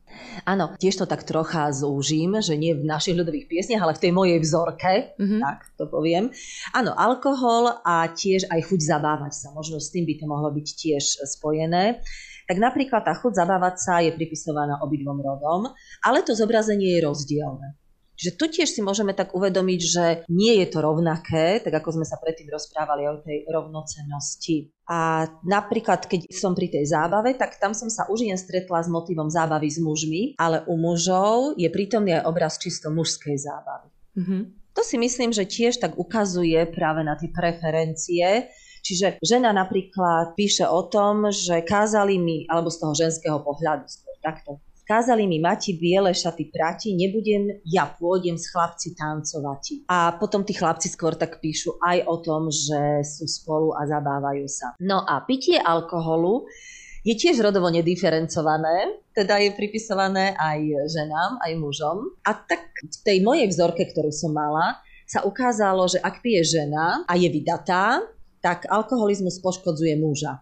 Áno, 0.48 0.74
tiež 0.80 1.04
to 1.04 1.06
tak 1.06 1.28
trocha 1.28 1.68
zúžim, 1.76 2.40
že 2.40 2.56
nie 2.56 2.72
v 2.74 2.88
našich 2.88 3.14
ľudových 3.14 3.52
piesniach, 3.52 3.84
ale 3.84 3.94
v 3.94 4.04
tej 4.08 4.12
mojej 4.16 4.40
vzorke, 4.40 5.14
mm-hmm. 5.20 5.42
tak 5.44 5.60
to 5.76 5.86
poviem. 5.92 6.32
Áno, 6.72 6.96
alkohol 6.96 7.84
a 7.84 8.08
tiež 8.08 8.48
aj 8.48 8.72
chuť 8.72 8.80
zabávať 8.82 9.34
sa, 9.36 9.48
možno 9.52 9.84
s 9.84 9.92
tým 9.92 10.08
by 10.08 10.16
to 10.18 10.26
mohlo 10.26 10.50
byť 10.50 10.68
tiež 10.68 11.04
spojené 11.28 12.02
tak 12.48 12.58
napríklad 12.64 13.04
tá 13.04 13.12
chuť 13.12 13.44
zabávať 13.44 13.76
sa 13.76 14.00
je 14.00 14.16
pripisovaná 14.16 14.80
obidvom 14.80 15.20
rodom, 15.20 15.68
ale 16.00 16.24
to 16.24 16.32
zobrazenie 16.32 16.96
je 16.96 17.04
rozdielne. 17.04 17.76
Že 18.18 18.34
tu 18.34 18.46
tiež 18.50 18.74
si 18.74 18.82
môžeme 18.82 19.14
tak 19.14 19.38
uvedomiť, 19.38 19.82
že 19.86 20.06
nie 20.34 20.58
je 20.58 20.68
to 20.74 20.82
rovnaké, 20.82 21.62
tak 21.62 21.70
ako 21.70 22.02
sme 22.02 22.06
sa 22.08 22.18
predtým 22.18 22.50
rozprávali 22.50 23.06
o 23.06 23.22
tej 23.22 23.46
rovnocennosti 23.46 24.74
A 24.90 25.30
napríklad, 25.46 26.10
keď 26.10 26.26
som 26.34 26.58
pri 26.58 26.66
tej 26.74 26.90
zábave, 26.90 27.38
tak 27.38 27.62
tam 27.62 27.78
som 27.78 27.94
sa 27.94 28.10
už 28.10 28.26
jen 28.26 28.40
stretla 28.40 28.82
s 28.82 28.90
motivom 28.90 29.30
zábavy 29.30 29.70
s 29.70 29.78
mužmi, 29.78 30.34
ale 30.42 30.66
u 30.66 30.82
mužov 30.82 31.62
je 31.62 31.70
prítomný 31.70 32.18
aj 32.18 32.26
obraz 32.26 32.58
čisto 32.58 32.90
mužskej 32.90 33.38
zábavy. 33.38 33.94
Mm-hmm. 34.18 34.42
To 34.74 34.82
si 34.82 34.98
myslím, 34.98 35.30
že 35.30 35.46
tiež 35.46 35.78
tak 35.78 35.94
ukazuje 35.98 36.58
práve 36.74 37.06
na 37.06 37.14
tie 37.14 37.30
preferencie, 37.30 38.50
Čiže 38.88 39.20
žena 39.20 39.52
napríklad 39.52 40.40
píše 40.40 40.64
o 40.64 40.88
tom, 40.88 41.28
že 41.28 41.60
kázali 41.68 42.16
mi, 42.16 42.48
alebo 42.48 42.72
z 42.72 42.80
toho 42.80 42.94
ženského 42.96 43.44
pohľadu 43.44 43.84
skôr 43.84 44.16
takto, 44.24 44.64
Kázali 44.88 45.28
mi 45.28 45.36
mati 45.44 45.76
biele 45.76 46.16
šaty 46.16 46.48
prati, 46.48 46.96
nebudem, 46.96 47.60
ja 47.68 47.92
pôjdem 47.92 48.40
s 48.40 48.48
chlapci 48.48 48.96
tancovať. 48.96 49.84
A 49.92 50.16
potom 50.16 50.48
tí 50.48 50.56
chlapci 50.56 50.88
skôr 50.88 51.12
tak 51.20 51.44
píšu 51.44 51.76
aj 51.84 52.08
o 52.08 52.16
tom, 52.24 52.48
že 52.48 53.04
sú 53.04 53.28
spolu 53.28 53.76
a 53.76 53.84
zabávajú 53.84 54.48
sa. 54.48 54.80
No 54.80 55.04
a 55.04 55.20
pitie 55.28 55.60
alkoholu 55.60 56.48
je 57.04 57.20
tiež 57.20 57.44
rodovo 57.44 57.68
nediferencované, 57.68 59.04
teda 59.12 59.44
je 59.44 59.60
pripisované 59.60 60.40
aj 60.40 60.88
ženám, 60.88 61.36
aj 61.44 61.52
mužom. 61.60 61.98
A 62.24 62.32
tak 62.40 62.72
v 62.80 62.98
tej 63.04 63.20
mojej 63.28 63.52
vzorke, 63.52 63.84
ktorú 63.92 64.16
som 64.16 64.32
mala, 64.32 64.80
sa 65.04 65.28
ukázalo, 65.28 65.84
že 65.92 66.00
ak 66.00 66.24
pije 66.24 66.64
žena 66.64 67.04
a 67.04 67.20
je 67.20 67.28
vydatá, 67.28 68.08
tak 68.48 68.64
alkoholizmus 68.72 69.44
poškodzuje 69.44 70.00
muža. 70.00 70.40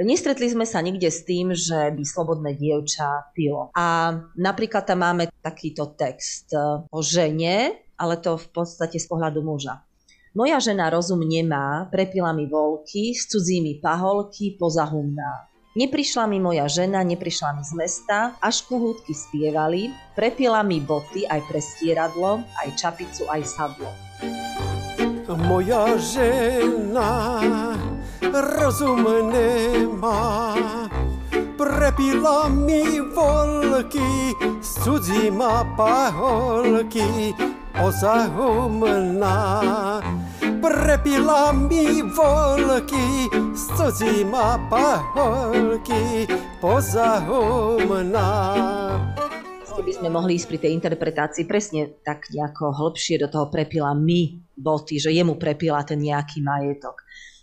Nestretli 0.00 0.48
sme 0.48 0.64
sa 0.64 0.80
nikde 0.80 1.12
s 1.12 1.28
tým, 1.28 1.52
že 1.52 1.92
by 1.92 2.00
slobodné 2.08 2.56
dievča 2.56 3.36
pilo. 3.36 3.68
A 3.76 4.16
napríklad 4.32 4.88
tam 4.88 5.04
máme 5.04 5.28
takýto 5.44 5.92
text 5.92 6.56
e, 6.56 6.88
o 6.88 7.04
žene, 7.04 7.84
ale 8.00 8.16
to 8.16 8.40
v 8.40 8.48
podstate 8.48 8.96
z 8.96 9.04
pohľadu 9.04 9.44
muža. 9.44 9.84
Moja 10.32 10.56
žena 10.56 10.88
rozum 10.88 11.20
nemá, 11.20 11.84
prepila 11.92 12.32
mi 12.32 12.48
volky, 12.48 13.12
s 13.12 13.28
cudzími 13.28 13.84
paholky, 13.84 14.56
pozahumná. 14.56 15.52
Neprišla 15.76 16.24
mi 16.32 16.40
moja 16.40 16.64
žena, 16.64 17.04
neprišla 17.04 17.60
mi 17.60 17.62
z 17.66 17.72
mesta, 17.76 18.40
až 18.40 18.64
kohútky 18.64 19.12
spievali, 19.12 19.92
prepila 20.16 20.64
mi 20.64 20.80
boty 20.80 21.28
aj 21.28 21.44
prestieradlo, 21.44 22.40
aj 22.56 22.68
čapicu, 22.78 23.28
aj 23.28 23.42
sadlo. 23.44 23.90
Moja 25.30 25.94
žena 25.94 27.38
rozum 28.34 29.04
nemá. 29.30 30.56
Prepila 31.56 32.48
mi 32.48 33.00
volky, 33.00 34.34
s 34.60 34.74
cudzíma 34.84 35.64
paholky, 35.76 37.34
pozahumná. 37.76 39.38
Prepila 40.60 41.52
mi 41.52 42.02
volky, 42.02 43.28
s 43.54 43.68
cudzíma 43.76 44.58
paholky, 44.70 46.28
pozahumná 46.60 48.34
by 49.78 49.92
sme 49.94 50.10
mohli 50.10 50.34
ísť 50.34 50.48
pri 50.50 50.58
tej 50.66 50.72
interpretácii 50.74 51.44
presne 51.46 51.94
tak 52.02 52.26
nejako 52.34 52.74
hlbšie 52.74 53.22
do 53.22 53.30
toho 53.30 53.46
prepila 53.46 53.94
my 53.94 54.42
boty, 54.58 54.98
že 54.98 55.14
jemu 55.14 55.38
prepila 55.38 55.86
ten 55.86 56.02
nejaký 56.02 56.42
majetok. 56.42 56.98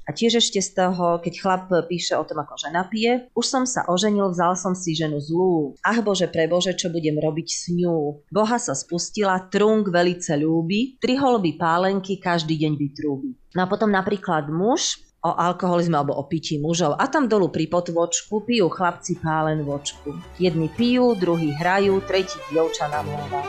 A 0.07 0.15
tiež 0.15 0.39
ešte 0.39 0.63
z 0.63 0.71
toho, 0.71 1.19
keď 1.19 1.33
chlap 1.35 1.67
píše 1.91 2.15
o 2.15 2.23
tom, 2.23 2.39
ako 2.39 2.55
žena 2.55 2.87
pije, 2.87 3.27
už 3.35 3.43
som 3.43 3.63
sa 3.67 3.83
oženil, 3.91 4.31
vzal 4.31 4.55
som 4.55 4.71
si 4.71 4.95
ženu 4.95 5.19
zlú. 5.19 5.75
Ach 5.83 5.99
bože, 5.99 6.31
prebože, 6.31 6.79
čo 6.79 6.87
budem 6.87 7.19
robiť 7.19 7.47
s 7.51 7.75
ňou? 7.75 8.23
Boha 8.31 8.55
sa 8.55 8.71
spustila, 8.71 9.51
trunk 9.51 9.91
velice 9.91 10.39
ľúbi, 10.39 10.95
tri 11.03 11.19
holby 11.19 11.59
pálenky 11.59 12.23
každý 12.23 12.55
deň 12.55 12.73
vytrúbi. 12.79 13.35
No 13.51 13.63
a 13.63 13.67
potom 13.67 13.91
napríklad 13.91 14.47
muž 14.47 15.06
o 15.27 15.35
alkoholizme 15.35 15.99
alebo 15.99 16.15
o 16.15 16.23
pití 16.23 16.55
mužov. 16.55 16.95
A 16.95 17.11
tam 17.11 17.27
dolu 17.27 17.51
pri 17.51 17.67
potvočku 17.67 18.47
pijú 18.47 18.71
chlapci 18.71 19.19
pálen 19.19 19.67
vočku. 19.67 20.15
Jedni 20.39 20.71
pijú, 20.71 21.13
druhí 21.19 21.51
hrajú, 21.51 21.99
tretí 22.07 22.39
dievča 22.47 22.87
namlúva. 22.87 23.43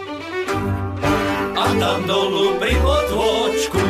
A 1.59 1.65
tam 1.79 1.99
dolu 2.07 2.59
pri 2.59 2.75
potvočku, 2.83 3.83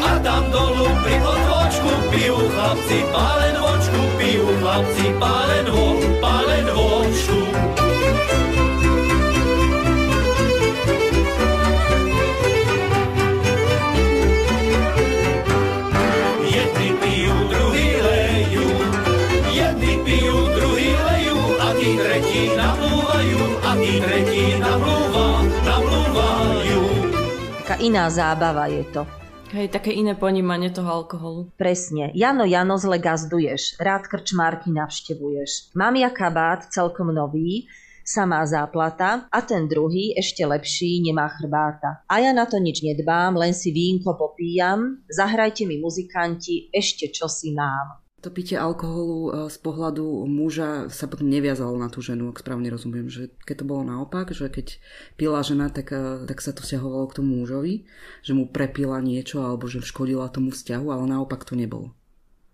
a 0.00 0.12
tam 0.20 0.42
dolu 0.52 0.88
pri 1.04 1.16
potvočku, 1.24 1.50
vočku, 1.70 1.90
pijú 2.10 2.36
chlapci 2.50 2.98
pálen 3.14 3.54
vočku, 3.62 4.00
pijú 4.18 4.46
chlapci 4.58 5.06
pálen 5.22 5.66
vo, 5.70 5.86
pálen 6.18 6.66
vočku. 6.74 7.49
Iná 27.80 28.12
zábava 28.12 28.68
je 28.68 28.84
to. 28.92 29.08
Hej, 29.50 29.74
také 29.74 29.90
iné 29.90 30.14
ponímanie 30.14 30.70
toho 30.70 31.02
alkoholu. 31.02 31.50
Presne. 31.58 32.14
Jano, 32.14 32.46
Jano, 32.46 32.78
zle 32.78 33.02
gazduješ. 33.02 33.80
Rád 33.82 34.06
krčmárky 34.06 34.70
navštevuješ. 34.70 35.74
Mám 35.74 35.98
ja 35.98 36.12
kabát 36.12 36.70
celkom 36.70 37.10
nový, 37.10 37.66
samá 38.06 38.46
záplata 38.46 39.26
a 39.26 39.38
ten 39.42 39.66
druhý, 39.66 40.14
ešte 40.14 40.46
lepší, 40.46 41.02
nemá 41.02 41.26
chrbáta. 41.34 42.04
A 42.06 42.22
ja 42.22 42.30
na 42.30 42.46
to 42.46 42.62
nič 42.62 42.84
nedbám, 42.84 43.34
len 43.34 43.56
si 43.56 43.74
vínko 43.74 44.14
popíjam, 44.14 45.02
zahrajte 45.10 45.66
mi 45.66 45.82
muzikanti, 45.82 46.70
ešte 46.70 47.10
čo 47.10 47.26
si 47.26 47.50
mám. 47.56 47.99
To 48.20 48.28
pitie 48.28 48.60
alkoholu 48.60 49.18
e, 49.18 49.30
z 49.48 49.58
pohľadu 49.64 50.28
muža 50.28 50.92
sa 50.92 51.08
potom 51.08 51.24
neviazalo 51.24 51.72
na 51.80 51.88
tú 51.88 52.04
ženu, 52.04 52.28
ak 52.28 52.44
správne 52.44 52.68
rozumiem. 52.68 53.08
Že 53.08 53.32
keď 53.48 53.64
to 53.64 53.68
bolo 53.68 53.82
naopak, 53.88 54.36
že 54.36 54.52
keď 54.52 54.76
pila 55.16 55.40
žena, 55.40 55.72
tak, 55.72 55.88
e, 55.96 56.28
tak 56.28 56.44
sa 56.44 56.52
to 56.52 56.60
vzťahovalo 56.60 57.08
k 57.08 57.16
tomu 57.16 57.40
mužovi, 57.40 57.88
že 58.20 58.36
mu 58.36 58.44
prepila 58.44 59.00
niečo 59.00 59.40
alebo 59.40 59.64
že 59.64 59.80
škodila 59.80 60.28
tomu 60.28 60.52
vzťahu, 60.52 60.86
ale 60.92 61.04
naopak 61.08 61.48
to 61.48 61.56
nebolo. 61.56 61.96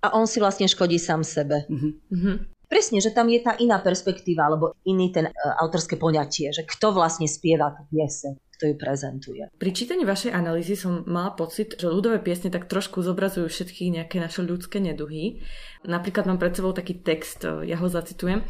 A 0.06 0.14
on 0.14 0.30
si 0.30 0.38
vlastne 0.38 0.70
škodí 0.70 1.02
sám 1.02 1.26
sebe. 1.26 1.66
Uh-huh. 1.66 2.38
Presne, 2.70 3.02
že 3.02 3.10
tam 3.10 3.26
je 3.26 3.42
tá 3.42 3.58
iná 3.58 3.82
perspektíva, 3.82 4.46
alebo 4.46 4.78
iný 4.86 5.10
ten 5.10 5.26
uh, 5.26 5.34
autorské 5.58 5.98
poňatie, 5.98 6.54
že 6.54 6.62
kto 6.62 6.94
vlastne 6.94 7.26
spieva 7.26 7.74
tú 7.74 7.82
pieseň 7.90 8.38
kto 8.56 8.72
ju 8.72 8.74
prezentuje. 8.80 9.42
Pri 9.60 9.70
čítaní 9.76 10.08
vašej 10.08 10.32
analýzy 10.32 10.74
som 10.74 11.04
mala 11.04 11.36
pocit, 11.36 11.76
že 11.76 11.92
ľudové 11.92 12.24
piesne 12.24 12.48
tak 12.48 12.66
trošku 12.66 13.04
zobrazujú 13.04 13.52
všetky 13.52 13.92
nejaké 13.92 14.16
naše 14.16 14.40
ľudské 14.40 14.80
neduhy. 14.80 15.44
Napríklad 15.84 16.24
mám 16.24 16.40
pred 16.40 16.56
sebou 16.56 16.72
taký 16.72 16.96
text, 17.04 17.44
ja 17.44 17.76
ho 17.76 17.86
zacitujem. 17.86 18.40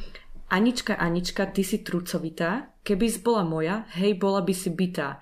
Anička, 0.47 0.95
Anička, 0.95 1.51
ty 1.51 1.67
si 1.67 1.83
trucovitá, 1.83 2.71
keby 2.87 3.19
bola 3.19 3.43
moja, 3.43 3.83
hej, 3.99 4.15
bola 4.15 4.47
by 4.47 4.55
si 4.55 4.71
bytá. 4.71 5.19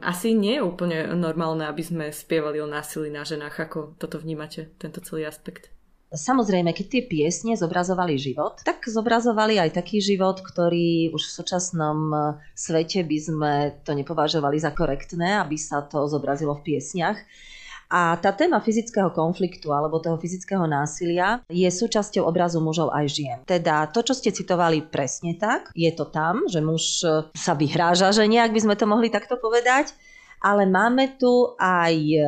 Asi 0.00 0.32
nie 0.32 0.56
je 0.56 0.64
úplne 0.64 1.12
normálne, 1.12 1.68
aby 1.68 1.84
sme 1.84 2.08
spievali 2.08 2.56
o 2.64 2.64
násilí 2.64 3.12
na 3.12 3.28
ženách. 3.28 3.68
Ako 3.68 4.00
toto 4.00 4.16
vnímate, 4.16 4.72
tento 4.80 5.04
celý 5.04 5.28
aspekt? 5.28 5.68
Samozrejme, 6.12 6.76
keď 6.76 6.86
tie 6.92 7.02
piesne 7.08 7.56
zobrazovali 7.56 8.20
život, 8.20 8.60
tak 8.60 8.84
zobrazovali 8.84 9.56
aj 9.56 9.80
taký 9.80 10.04
život, 10.04 10.44
ktorý 10.44 11.08
už 11.08 11.22
v 11.24 11.34
súčasnom 11.40 11.98
e, 12.12 12.16
svete 12.52 13.00
by 13.00 13.18
sme 13.18 13.52
to 13.80 13.96
nepovažovali 13.96 14.60
za 14.60 14.76
korektné, 14.76 15.40
aby 15.40 15.56
sa 15.56 15.80
to 15.80 16.04
zobrazilo 16.04 16.52
v 16.60 16.76
piesniach. 16.76 17.16
A 17.92 18.16
tá 18.20 18.32
téma 18.32 18.60
fyzického 18.60 19.12
konfliktu 19.12 19.72
alebo 19.72 20.00
toho 20.00 20.20
fyzického 20.20 20.64
násilia 20.64 21.44
je 21.48 21.68
súčasťou 21.68 22.24
obrazu 22.24 22.60
mužov 22.60 22.92
aj 22.92 23.06
žien. 23.08 23.38
Teda 23.48 23.84
to, 23.88 24.04
čo 24.04 24.12
ste 24.12 24.32
citovali 24.32 24.84
presne 24.84 25.36
tak, 25.40 25.72
je 25.72 25.92
to 25.96 26.08
tam, 26.12 26.44
že 26.44 26.60
muž 26.60 27.04
e, 27.08 27.24
sa 27.32 27.56
vyhráža 27.56 28.12
že 28.12 28.28
nejak 28.28 28.52
by 28.52 28.60
sme 28.60 28.76
to 28.76 28.84
mohli 28.84 29.08
takto 29.08 29.40
povedať, 29.40 29.96
ale 30.44 30.68
máme 30.68 31.16
tu 31.16 31.56
aj 31.56 31.96
e, 31.96 32.20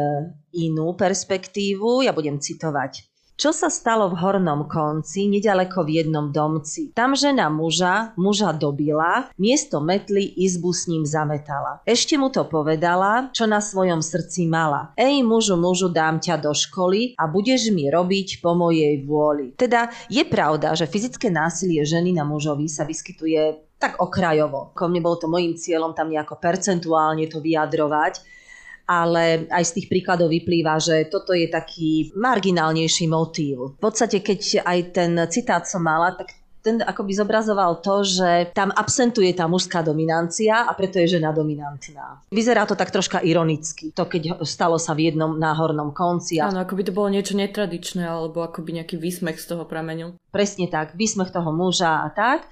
inú 0.57 0.97
perspektívu, 0.97 2.01
ja 2.01 2.17
budem 2.17 2.41
citovať. 2.41 3.14
Čo 3.35 3.51
sa 3.51 3.67
stalo 3.67 4.07
v 4.15 4.19
hornom 4.23 4.71
konci, 4.71 5.27
nedaleko 5.27 5.83
v 5.83 5.99
jednom 5.99 6.31
domci? 6.31 6.95
Tam 6.95 7.19
žena 7.19 7.51
muža, 7.51 8.15
muža 8.15 8.55
dobila, 8.55 9.27
miesto 9.43 9.83
metly 9.83 10.23
izbu 10.23 10.71
s 10.71 10.87
ním 10.87 11.03
zametala. 11.03 11.83
Ešte 11.83 12.15
mu 12.15 12.31
to 12.31 12.47
povedala, 12.47 13.35
čo 13.35 13.51
na 13.51 13.59
svojom 13.59 13.99
srdci 14.07 14.47
mala. 14.47 14.95
Ej 14.95 15.27
mužu, 15.27 15.59
mužu, 15.59 15.91
dám 15.91 16.23
ťa 16.23 16.39
do 16.39 16.55
školy 16.55 17.19
a 17.19 17.27
budeš 17.27 17.75
mi 17.75 17.91
robiť 17.91 18.39
po 18.39 18.55
mojej 18.55 19.03
vôli. 19.03 19.51
Teda 19.59 19.91
je 20.07 20.23
pravda, 20.23 20.79
že 20.79 20.87
fyzické 20.87 21.27
násilie 21.27 21.83
ženy 21.83 22.15
na 22.15 22.23
mužovi 22.23 22.71
sa 22.71 22.87
vyskytuje 22.87 23.75
tak 23.83 23.99
okrajovo. 23.99 24.71
Ko 24.79 24.87
mne 24.87 25.03
bolo 25.03 25.19
to 25.19 25.27
môjim 25.27 25.59
cieľom 25.59 25.91
tam 25.91 26.07
nejako 26.09 26.39
percentuálne 26.39 27.27
to 27.27 27.43
vyjadrovať, 27.43 28.23
ale 28.85 29.49
aj 29.49 29.65
z 29.65 29.75
tých 29.81 29.87
príkladov 29.91 30.29
vyplýva, 30.33 30.77
že 30.81 31.09
toto 31.09 31.33
je 31.33 31.49
taký 31.49 32.13
marginálnejší 32.17 33.09
motív. 33.09 33.77
V 33.77 33.81
podstate, 33.81 34.21
keď 34.21 34.65
aj 34.65 34.79
ten 34.93 35.13
citát 35.33 35.65
som 35.65 35.85
mala, 35.85 36.13
tak 36.17 36.33
ten 36.65 36.81
akoby 36.81 37.13
zobrazoval 37.13 37.85
to, 37.85 38.01
že 38.09 38.57
tam 38.57 38.73
absentuje 38.73 39.29
tá 39.37 39.45
mužská 39.45 39.85
dominancia 39.85 40.65
a 40.65 40.73
preto 40.73 40.97
je 40.97 41.21
žena 41.21 41.29
dominantná. 41.29 42.25
Vyzerá 42.33 42.65
to 42.65 42.73
tak 42.73 42.89
troška 42.89 43.21
ironicky, 43.21 43.93
to 43.93 44.09
keď 44.09 44.41
stalo 44.49 44.81
sa 44.81 44.97
v 44.97 45.13
jednom 45.13 45.37
náhornom 45.37 45.93
konci. 45.93 46.41
A... 46.41 46.49
Áno, 46.49 46.65
ako 46.65 46.73
by 46.81 46.83
to 46.89 46.97
bolo 46.97 47.13
niečo 47.13 47.37
netradičné, 47.37 48.09
alebo 48.09 48.41
ako 48.41 48.65
by 48.65 48.81
nejaký 48.81 48.97
výsmech 48.97 49.37
z 49.37 49.53
toho 49.53 49.69
pramenil. 49.69 50.17
Presne 50.33 50.65
tak, 50.73 50.97
výsmech 50.97 51.29
toho 51.37 51.53
muža 51.53 52.01
a 52.01 52.09
tak. 52.09 52.49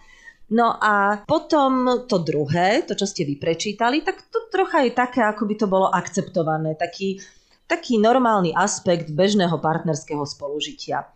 No 0.50 0.74
a 0.80 1.22
potom 1.22 2.04
to 2.10 2.18
druhé, 2.18 2.82
to 2.82 2.98
čo 2.98 3.06
ste 3.06 3.22
vy 3.22 3.38
prečítali, 3.38 4.02
tak 4.02 4.26
to 4.28 4.50
trocha 4.50 4.82
je 4.82 4.92
také, 4.92 5.22
ako 5.22 5.46
by 5.46 5.54
to 5.54 5.66
bolo 5.70 5.88
akceptované, 5.88 6.74
taký, 6.74 7.22
taký 7.70 7.96
normálny 7.96 8.52
aspekt 8.52 9.14
bežného 9.14 9.56
partnerského 9.62 10.26
spolužitia 10.26 11.06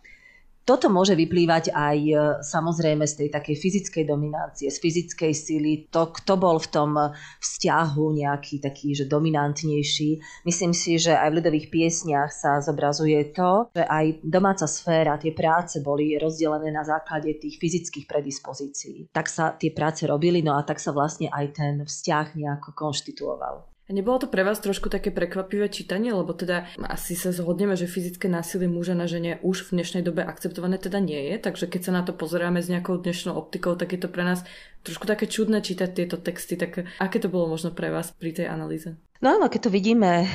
toto 0.67 0.91
môže 0.91 1.15
vyplývať 1.15 1.71
aj 1.71 1.97
e, 2.03 2.13
samozrejme 2.43 3.07
z 3.07 3.23
tej 3.23 3.29
takej 3.31 3.55
fyzickej 3.55 4.03
dominácie, 4.03 4.67
z 4.67 4.77
fyzickej 4.83 5.31
síly, 5.31 5.71
to, 5.87 6.11
kto 6.11 6.35
bol 6.35 6.59
v 6.59 6.67
tom 6.67 6.91
vzťahu 7.39 8.05
nejaký 8.19 8.59
taký, 8.59 8.91
že 8.91 9.07
dominantnejší. 9.07 10.43
Myslím 10.43 10.75
si, 10.75 10.99
že 10.99 11.15
aj 11.15 11.31
v 11.31 11.37
ľudových 11.39 11.71
piesniach 11.71 12.35
sa 12.35 12.59
zobrazuje 12.59 13.31
to, 13.31 13.71
že 13.71 13.87
aj 13.87 14.19
domáca 14.27 14.67
sféra, 14.67 15.15
tie 15.15 15.31
práce 15.31 15.79
boli 15.79 16.19
rozdelené 16.19 16.75
na 16.75 16.83
základe 16.83 17.31
tých 17.39 17.55
fyzických 17.63 18.03
predispozícií. 18.03 19.15
Tak 19.15 19.31
sa 19.31 19.55
tie 19.55 19.71
práce 19.71 20.03
robili, 20.03 20.43
no 20.43 20.59
a 20.59 20.67
tak 20.67 20.83
sa 20.83 20.91
vlastne 20.91 21.31
aj 21.31 21.45
ten 21.55 21.73
vzťah 21.87 22.35
nejako 22.35 22.75
konštituoval. 22.75 23.76
A 23.87 23.95
nebolo 23.95 24.19
to 24.19 24.27
pre 24.27 24.43
vás 24.43 24.59
trošku 24.59 24.91
také 24.91 25.15
prekvapivé 25.15 25.71
čítanie, 25.71 26.11
lebo 26.11 26.35
teda 26.35 26.67
asi 26.91 27.15
sa 27.15 27.31
zhodneme, 27.31 27.79
že 27.79 27.87
fyzické 27.87 28.27
násilie 28.27 28.67
muža 28.67 28.99
na 28.99 29.07
žene 29.07 29.39
už 29.39 29.63
v 29.63 29.79
dnešnej 29.79 30.03
dobe 30.03 30.27
akceptované 30.27 30.75
teda 30.75 30.99
nie 30.99 31.31
je, 31.31 31.35
takže 31.39 31.71
keď 31.71 31.81
sa 31.87 31.91
na 31.95 32.03
to 32.03 32.11
pozeráme 32.11 32.59
s 32.59 32.67
nejakou 32.67 32.99
dnešnou 32.99 33.39
optikou, 33.39 33.79
tak 33.79 33.95
je 33.95 34.03
to 34.03 34.11
pre 34.11 34.27
nás 34.27 34.43
trošku 34.83 35.07
také 35.07 35.23
čudné 35.23 35.63
čítať 35.63 35.89
tieto 35.95 36.19
texty, 36.19 36.59
tak 36.59 36.83
aké 36.99 37.17
to 37.23 37.31
bolo 37.31 37.47
možno 37.47 37.71
pre 37.71 37.87
vás 37.87 38.11
pri 38.11 38.35
tej 38.35 38.51
analýze? 38.51 38.99
No 39.23 39.39
áno, 39.39 39.47
keď 39.47 39.71
to 39.71 39.71
vidíme 39.71 40.27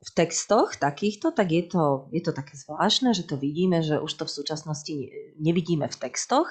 v 0.00 0.10
textoch 0.16 0.80
takýchto, 0.80 1.36
tak 1.36 1.52
je 1.52 1.68
to, 1.68 2.08
je 2.08 2.24
to 2.24 2.32
také 2.32 2.56
zvláštne, 2.56 3.12
že 3.12 3.28
to 3.28 3.36
vidíme, 3.36 3.84
že 3.84 4.00
už 4.00 4.12
to 4.16 4.24
v 4.24 4.32
súčasnosti 4.32 4.94
nevidíme 5.36 5.92
v 5.92 5.96
textoch, 5.96 6.48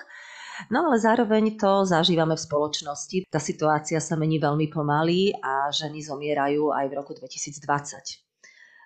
No 0.70 0.90
ale 0.90 1.02
zároveň 1.02 1.58
to 1.58 1.86
zažívame 1.86 2.38
v 2.38 2.46
spoločnosti. 2.46 3.18
Tá 3.30 3.42
situácia 3.42 3.98
sa 3.98 4.14
mení 4.14 4.38
veľmi 4.38 4.70
pomaly 4.70 5.34
a 5.42 5.74
ženy 5.74 6.06
zomierajú 6.06 6.70
aj 6.70 6.86
v 6.90 6.94
roku 6.94 7.12
2020. 7.18 8.24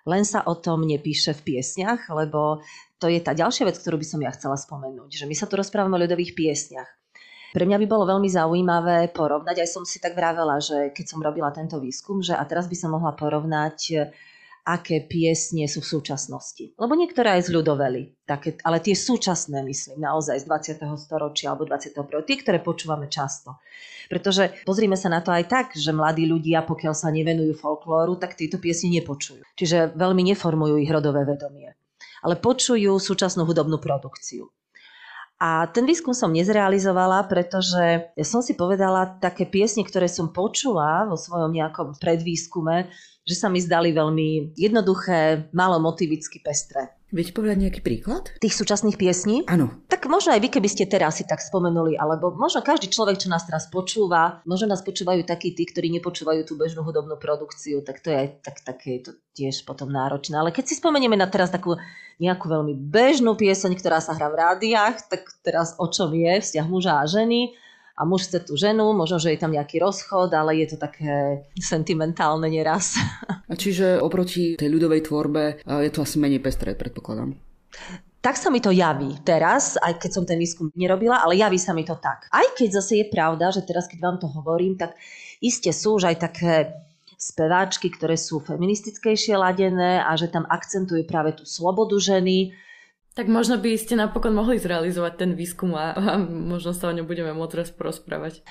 Len 0.08 0.22
sa 0.24 0.40
o 0.48 0.56
tom 0.56 0.88
nepíše 0.88 1.36
v 1.36 1.44
piesniach, 1.54 2.08
lebo 2.08 2.64
to 2.96 3.12
je 3.12 3.20
tá 3.20 3.36
ďalšia 3.36 3.68
vec, 3.68 3.76
ktorú 3.76 4.00
by 4.00 4.06
som 4.08 4.20
ja 4.24 4.32
chcela 4.32 4.56
spomenúť, 4.56 5.20
že 5.20 5.28
my 5.28 5.34
sa 5.36 5.44
tu 5.44 5.60
rozprávame 5.60 6.00
o 6.00 6.02
ľudových 6.02 6.32
piesniach. 6.32 6.88
Pre 7.48 7.64
mňa 7.64 7.80
by 7.80 7.86
bolo 7.88 8.04
veľmi 8.04 8.28
zaujímavé 8.28 9.08
porovnať, 9.12 9.64
aj 9.64 9.68
som 9.68 9.84
si 9.84 9.96
tak 10.00 10.12
vravela, 10.12 10.60
že 10.60 10.92
keď 10.92 11.04
som 11.08 11.24
robila 11.24 11.48
tento 11.48 11.80
výskum, 11.80 12.20
že 12.20 12.36
a 12.36 12.44
teraz 12.44 12.68
by 12.68 12.76
som 12.76 12.92
mohla 12.92 13.16
porovnať 13.16 14.12
aké 14.68 15.00
piesne 15.00 15.64
sú 15.64 15.80
v 15.80 15.90
súčasnosti. 15.96 16.76
Lebo 16.76 16.92
niektoré 16.92 17.40
aj 17.40 17.48
z 17.48 17.56
ľudovely, 17.56 18.20
také, 18.28 18.60
ale 18.60 18.84
tie 18.84 18.92
súčasné, 18.92 19.64
myslím, 19.64 20.04
naozaj 20.04 20.44
z 20.44 20.76
20. 20.76 21.00
storočia 21.00 21.56
alebo 21.56 21.64
21. 21.64 21.96
Tie, 22.28 22.36
ktoré 22.44 22.60
počúvame 22.60 23.08
často. 23.08 23.56
Pretože 24.12 24.52
pozrime 24.68 25.00
sa 25.00 25.08
na 25.08 25.24
to 25.24 25.32
aj 25.32 25.48
tak, 25.48 25.66
že 25.72 25.88
mladí 25.88 26.28
ľudia, 26.28 26.68
pokiaľ 26.68 26.92
sa 26.92 27.08
nevenujú 27.08 27.56
folklóru, 27.56 28.20
tak 28.20 28.36
tieto 28.36 28.60
piesne 28.60 28.92
nepočujú. 28.92 29.40
Čiže 29.56 29.96
veľmi 29.96 30.20
neformujú 30.36 30.76
ich 30.84 30.92
rodové 30.92 31.24
vedomie. 31.24 31.72
Ale 32.20 32.36
počujú 32.36 33.00
súčasnú 33.00 33.48
hudobnú 33.48 33.80
produkciu. 33.80 34.52
A 35.38 35.70
ten 35.70 35.86
výskum 35.86 36.10
som 36.10 36.34
nezrealizovala, 36.34 37.30
pretože 37.30 38.10
ja 38.10 38.26
som 38.26 38.42
si 38.42 38.58
povedala 38.58 39.22
také 39.22 39.46
piesne, 39.46 39.86
ktoré 39.86 40.10
som 40.10 40.34
počula 40.34 41.06
vo 41.06 41.14
svojom 41.14 41.54
nejakom 41.54 41.94
predvýskume, 41.94 42.90
že 43.22 43.34
sa 43.38 43.46
mi 43.46 43.62
zdali 43.62 43.94
veľmi 43.94 44.58
jednoduché, 44.58 45.46
malo 45.54 45.78
motivicky 45.78 46.42
pestré. 46.42 46.97
Viete 47.08 47.32
povedať 47.32 47.56
nejaký 47.64 47.80
príklad? 47.80 48.36
Tých 48.36 48.52
súčasných 48.52 49.00
piesní? 49.00 49.40
Áno. 49.48 49.72
Tak 49.88 50.04
možno 50.12 50.36
aj 50.36 50.44
vy, 50.44 50.52
keby 50.52 50.68
ste 50.68 50.84
teraz 50.84 51.16
si 51.16 51.24
tak 51.24 51.40
spomenuli, 51.40 51.96
alebo 51.96 52.36
možno 52.36 52.60
každý 52.60 52.92
človek, 52.92 53.16
čo 53.16 53.32
nás 53.32 53.48
teraz 53.48 53.72
počúva, 53.72 54.44
možno 54.44 54.68
nás 54.68 54.84
počúvajú 54.84 55.24
takí 55.24 55.56
tí, 55.56 55.64
ktorí 55.64 55.88
nepočúvajú 55.96 56.44
tú 56.44 56.60
bežnú 56.60 56.84
hudobnú 56.84 57.16
produkciu, 57.16 57.80
tak 57.80 58.04
to 58.04 58.12
je 58.12 58.28
tak, 58.44 58.60
také 58.60 59.00
to 59.00 59.16
tiež 59.32 59.64
potom 59.64 59.88
náročné. 59.88 60.36
Ale 60.36 60.52
keď 60.52 60.68
si 60.68 60.76
spomenieme 60.76 61.16
na 61.16 61.32
teraz 61.32 61.48
takú 61.48 61.80
nejakú 62.20 62.44
veľmi 62.44 62.76
bežnú 62.76 63.40
pieseň, 63.40 63.72
ktorá 63.80 64.04
sa 64.04 64.12
hrá 64.12 64.28
v 64.28 64.44
rádiách, 64.44 65.08
tak 65.08 65.24
teraz 65.40 65.80
o 65.80 65.88
čom 65.88 66.12
je 66.12 66.44
vzťah 66.44 66.66
muža 66.68 67.00
a 67.00 67.08
ženy, 67.08 67.56
a 67.98 68.06
muž 68.06 68.30
chce 68.30 68.46
tú 68.46 68.54
ženu, 68.54 68.94
možno, 68.94 69.18
že 69.18 69.34
je 69.34 69.42
tam 69.42 69.50
nejaký 69.50 69.82
rozchod, 69.82 70.30
ale 70.30 70.62
je 70.62 70.70
to 70.70 70.76
také 70.78 71.42
sentimentálne 71.58 72.46
neraz. 72.46 72.94
A 73.50 73.56
čiže 73.58 73.98
oproti 73.98 74.54
tej 74.54 74.70
ľudovej 74.70 75.08
tvorbe 75.08 75.64
je 75.64 75.90
to 75.90 76.04
asi 76.04 76.20
menej 76.20 76.38
pestré, 76.38 76.76
predpokladám. 76.76 77.32
Tak 78.20 78.36
sa 78.36 78.52
mi 78.52 78.60
to 78.60 78.68
javí 78.68 79.18
teraz, 79.24 79.80
aj 79.80 80.04
keď 80.04 80.10
som 80.12 80.24
ten 80.28 80.36
výskum 80.36 80.68
nerobila, 80.76 81.24
ale 81.24 81.40
javí 81.40 81.56
sa 81.56 81.72
mi 81.72 81.80
to 81.80 81.96
tak. 81.96 82.28
Aj 82.28 82.44
keď 82.52 82.82
zase 82.82 83.00
je 83.02 83.06
pravda, 83.08 83.48
že 83.48 83.64
teraz 83.64 83.88
keď 83.88 83.98
vám 84.04 84.16
to 84.20 84.28
hovorím, 84.28 84.76
tak 84.76 84.94
iste 85.40 85.72
sú 85.72 85.96
už 85.96 86.12
aj 86.12 86.16
také 86.28 86.54
speváčky, 87.18 87.90
ktoré 87.90 88.14
sú 88.14 88.38
feministickejšie 88.38 89.34
ladené 89.34 90.04
a 90.04 90.14
že 90.14 90.30
tam 90.30 90.46
akcentujú 90.46 91.02
práve 91.08 91.34
tú 91.34 91.48
slobodu 91.48 91.98
ženy, 91.98 92.54
tak 93.18 93.26
možno 93.26 93.58
by 93.58 93.74
ste 93.74 93.98
napokon 93.98 94.30
mohli 94.30 94.62
zrealizovať 94.62 95.12
ten 95.18 95.34
výskum 95.34 95.74
a, 95.74 95.90
a 95.90 96.22
možno 96.22 96.70
sa 96.70 96.86
o 96.86 96.94
ňom 96.94 97.02
budeme 97.02 97.34
môcť 97.34 97.54
raz. 97.58 97.74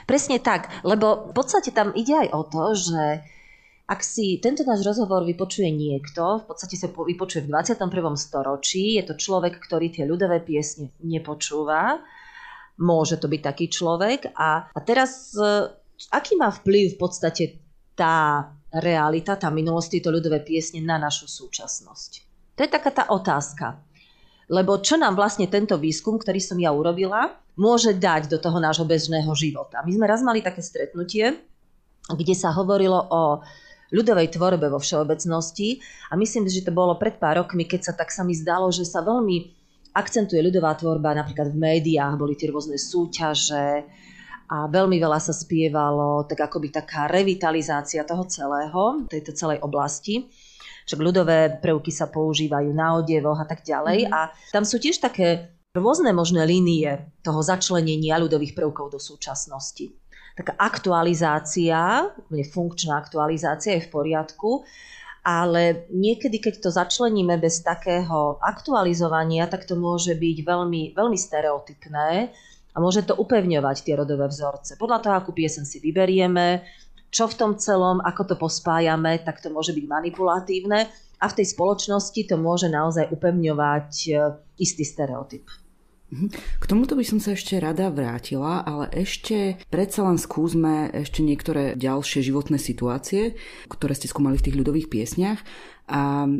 Presne 0.03 0.43
tak, 0.43 0.67
lebo 0.83 1.31
v 1.31 1.33
podstate 1.33 1.71
tam 1.71 1.95
ide 1.95 2.27
aj 2.27 2.29
o 2.35 2.41
to, 2.43 2.75
že 2.75 3.03
ak 3.87 4.03
si 4.03 4.43
tento 4.43 4.67
náš 4.67 4.83
rozhovor 4.83 5.23
vypočuje 5.23 5.71
niekto, 5.71 6.43
v 6.43 6.45
podstate 6.51 6.75
sa 6.75 6.91
vypočuje 6.91 7.47
v 7.47 7.55
21. 7.55 7.87
storočí, 8.19 8.99
je 8.99 9.07
to 9.07 9.15
človek, 9.15 9.55
ktorý 9.63 9.87
tie 9.87 10.03
ľudové 10.03 10.43
piesne 10.43 10.91
nepočúva, 10.99 12.03
môže 12.83 13.23
to 13.23 13.31
byť 13.31 13.41
taký 13.47 13.71
človek 13.71 14.35
a, 14.35 14.67
a 14.67 14.79
teraz 14.83 15.31
e, 15.31 15.71
aký 16.11 16.35
má 16.35 16.51
vplyv 16.51 16.93
v 16.93 16.99
podstate 16.99 17.43
tá 17.95 18.51
realita, 18.75 19.39
tá 19.39 19.47
minulosť, 19.47 19.95
tieto 19.95 20.11
ľudové 20.11 20.43
piesne 20.43 20.83
na 20.83 20.99
našu 20.99 21.31
súčasnosť? 21.31 22.11
To 22.59 22.67
je 22.67 22.69
taká 22.69 22.91
tá 22.91 23.07
otázka. 23.07 23.87
Lebo 24.47 24.79
čo 24.79 24.95
nám 24.95 25.19
vlastne 25.19 25.51
tento 25.51 25.75
výskum, 25.75 26.15
ktorý 26.15 26.39
som 26.39 26.55
ja 26.55 26.71
urobila, 26.71 27.35
môže 27.59 27.91
dať 27.91 28.31
do 28.31 28.39
toho 28.39 28.63
nášho 28.63 28.87
bežného 28.87 29.27
života. 29.35 29.83
My 29.83 29.91
sme 29.91 30.05
raz 30.07 30.23
mali 30.23 30.39
také 30.39 30.63
stretnutie, 30.63 31.35
kde 32.07 32.35
sa 32.37 32.55
hovorilo 32.55 32.95
o 33.11 33.43
ľudovej 33.91 34.31
tvorbe 34.31 34.71
vo 34.71 34.79
všeobecnosti 34.79 35.83
a 36.11 36.15
myslím, 36.15 36.47
že 36.47 36.63
to 36.63 36.71
bolo 36.71 36.95
pred 36.95 37.19
pár 37.19 37.43
rokmi, 37.43 37.67
keď 37.67 37.91
sa 37.91 37.93
tak 37.95 38.11
sa 38.11 38.23
mi 38.23 38.35
zdalo, 38.35 38.71
že 38.71 38.87
sa 38.87 39.03
veľmi 39.03 39.51
akcentuje 39.95 40.39
ľudová 40.43 40.75
tvorba 40.79 41.15
napríklad 41.17 41.51
v 41.51 41.57
médiách, 41.57 42.19
boli 42.19 42.37
tie 42.37 42.51
rôzne 42.51 42.77
súťaže 42.77 43.83
a 44.47 44.57
veľmi 44.71 44.95
veľa 44.95 45.19
sa 45.19 45.35
spievalo, 45.35 46.23
tak 46.23 46.47
akoby 46.47 46.71
taká 46.71 47.11
revitalizácia 47.11 48.07
toho 48.07 48.23
celého, 48.31 49.03
tejto 49.11 49.35
celej 49.35 49.59
oblasti 49.59 50.31
však 50.87 50.99
ľudové 51.03 51.59
prvky 51.59 51.91
sa 51.91 52.07
používajú 52.07 52.71
na 52.71 52.95
odevoch 52.95 53.37
a 53.37 53.45
tak 53.45 53.67
ďalej. 53.67 54.07
Mm. 54.07 54.11
A 54.15 54.31
tam 54.55 54.63
sú 54.63 54.79
tiež 54.79 55.03
také 55.03 55.51
rôzne 55.75 56.15
možné 56.15 56.47
línie 56.47 57.11
toho 57.21 57.43
začlenenia 57.43 58.17
ľudových 58.17 58.55
prvkov 58.55 58.95
do 58.95 58.99
súčasnosti. 59.03 59.91
Taká 60.37 60.55
aktualizácia, 60.55 62.07
funkčná 62.53 62.95
aktualizácia 62.95 63.75
je 63.75 63.85
v 63.85 63.91
poriadku, 63.91 64.63
ale 65.27 65.89
niekedy, 65.91 66.39
keď 66.39 66.63
to 66.63 66.69
začleníme 66.71 67.35
bez 67.41 67.59
takého 67.59 68.39
aktualizovania, 68.39 69.49
tak 69.51 69.67
to 69.67 69.75
môže 69.75 70.15
byť 70.15 70.37
veľmi, 70.45 70.95
veľmi 70.95 71.17
stereotypné 71.19 72.31
a 72.71 72.77
môže 72.77 73.03
to 73.03 73.17
upevňovať 73.17 73.77
tie 73.83 73.97
rodové 73.97 74.29
vzorce. 74.29 74.77
Podľa 74.77 75.03
toho, 75.03 75.13
akú 75.17 75.33
piesen 75.33 75.65
si 75.65 75.81
vyberieme, 75.81 76.63
čo 77.11 77.25
v 77.27 77.37
tom 77.37 77.51
celom, 77.55 78.03
ako 78.03 78.33
to 78.33 78.35
pospájame, 78.35 79.23
tak 79.23 79.39
to 79.39 79.47
môže 79.47 79.71
byť 79.71 79.85
manipulatívne 79.87 80.87
a 81.17 81.25
v 81.25 81.35
tej 81.41 81.47
spoločnosti 81.55 82.21
to 82.27 82.35
môže 82.37 82.69
naozaj 82.69 83.09
upevňovať 83.09 83.91
e, 84.05 84.11
istý 84.61 84.83
stereotyp. 84.85 85.47
Mhm. 86.07 86.27
K 86.63 86.65
tomuto 86.65 86.95
by 86.95 87.03
som 87.03 87.19
sa 87.19 87.35
ešte 87.35 87.59
rada 87.59 87.91
vrátila, 87.91 88.63
ale 88.63 88.87
ešte 88.95 89.59
predsa 89.67 90.07
len 90.07 90.15
skúsme 90.15 90.87
ešte 90.95 91.19
niektoré 91.19 91.75
ďalšie 91.75 92.23
životné 92.23 92.55
situácie, 92.55 93.35
ktoré 93.67 93.91
ste 93.91 94.07
skúmali 94.07 94.39
v 94.39 94.45
tých 94.47 94.57
ľudových 94.59 94.87
piesniach. 94.87 95.39
A 95.91 96.31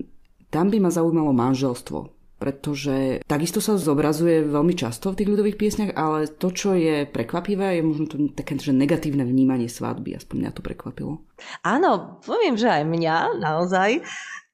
tam 0.48 0.66
by 0.72 0.78
ma 0.80 0.88
zaujímalo 0.88 1.36
manželstvo 1.36 2.17
pretože 2.48 3.20
takisto 3.28 3.60
sa 3.60 3.76
zobrazuje 3.76 4.48
veľmi 4.48 4.72
často 4.72 5.12
v 5.12 5.20
tých 5.20 5.32
ľudových 5.36 5.60
piesniach, 5.60 5.92
ale 6.00 6.32
to, 6.32 6.48
čo 6.56 6.80
je 6.80 7.04
prekvapivé, 7.04 7.76
je 7.76 7.84
možno 7.84 8.08
to 8.08 8.16
také 8.32 8.56
že 8.56 8.72
negatívne 8.72 9.28
vnímanie 9.28 9.68
svadby, 9.68 10.16
aspoň 10.16 10.48
mňa 10.48 10.52
to 10.56 10.64
prekvapilo. 10.64 11.28
Áno, 11.68 12.24
poviem, 12.24 12.56
že 12.56 12.72
aj 12.72 12.88
mňa 12.88 13.16
naozaj. 13.44 14.00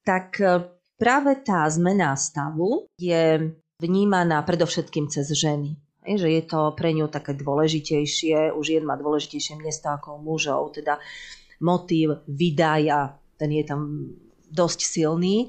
Tak 0.01 0.41
e, 0.41 0.73
práve 0.97 1.37
tá 1.45 1.69
zmena 1.69 2.17
stavu 2.17 2.89
je 2.97 3.53
vnímaná 3.77 4.41
predovšetkým 4.41 5.13
cez 5.13 5.29
ženy. 5.29 5.77
že 6.01 6.33
je 6.33 6.43
to 6.49 6.73
pre 6.73 6.97
ňu 6.97 7.13
také 7.13 7.37
dôležitejšie, 7.37 8.57
už 8.57 8.65
žien 8.65 8.83
má 8.89 8.97
dôležitejšie 8.97 9.61
miesto 9.61 9.93
ako 9.93 10.17
mužov, 10.17 10.73
teda 10.73 10.97
motív 11.61 12.25
vydaja, 12.25 13.21
ten 13.37 13.53
je 13.53 13.63
tam 13.69 14.09
dosť 14.49 14.79
silný 14.81 15.45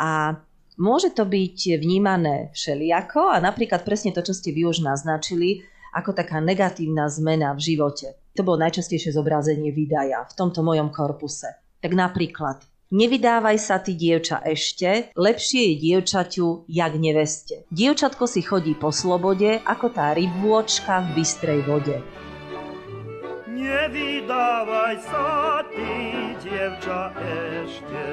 a 0.00 0.40
môže 0.78 1.14
to 1.14 1.26
byť 1.26 1.78
vnímané 1.80 2.50
všelijako 2.54 3.30
a 3.32 3.38
napríklad 3.42 3.82
presne 3.82 4.10
to, 4.10 4.22
čo 4.22 4.34
ste 4.34 4.50
vy 4.50 4.68
už 4.68 4.82
naznačili, 4.82 5.66
ako 5.94 6.10
taká 6.10 6.42
negatívna 6.42 7.06
zmena 7.06 7.54
v 7.54 7.74
živote. 7.74 8.18
To 8.34 8.42
bolo 8.42 8.66
najčastejšie 8.66 9.14
zobrazenie 9.14 9.70
vydaja 9.70 10.26
v 10.26 10.32
tomto 10.34 10.66
mojom 10.66 10.90
korpuse. 10.90 11.46
Tak 11.78 11.94
napríklad 11.94 12.66
Nevydávaj 12.94 13.58
sa 13.58 13.82
ty 13.82 13.98
dievča 13.98 14.38
ešte, 14.46 15.10
lepšie 15.18 15.72
je 15.72 15.74
dievčaťu 15.82 16.68
jak 16.70 16.92
neveste. 16.94 17.66
Dievčatko 17.74 18.28
si 18.30 18.38
chodí 18.38 18.78
po 18.78 18.94
slobode, 18.94 19.58
ako 19.66 19.90
tá 19.90 20.14
rybôčka 20.14 21.02
v 21.02 21.08
bystrej 21.18 21.66
vode. 21.66 21.98
Nevydávaj 23.50 24.96
sa 25.00 25.66
ty, 25.74 25.90
dievča, 26.44 27.10
ešte, 27.64 28.04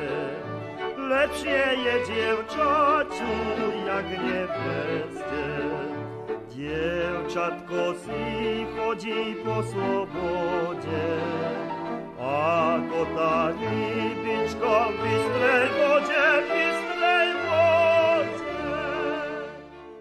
lepšie 1.10 1.64
je 1.82 1.96
dievčaťu 2.06 3.34
jak 3.88 4.08
neveste. 4.22 5.46
Dievčatko 6.52 7.98
si 8.06 8.26
chodí 8.78 9.34
po 9.42 9.66
slobode, 9.66 11.10
ako 12.22 13.00
tá 13.18 13.50
rybička 13.56 14.76
v 14.90 14.96
bystrej 15.02 15.68
vode, 15.74 16.22
v 16.22 16.46
bystrej 16.54 17.30
vode. 17.50 18.60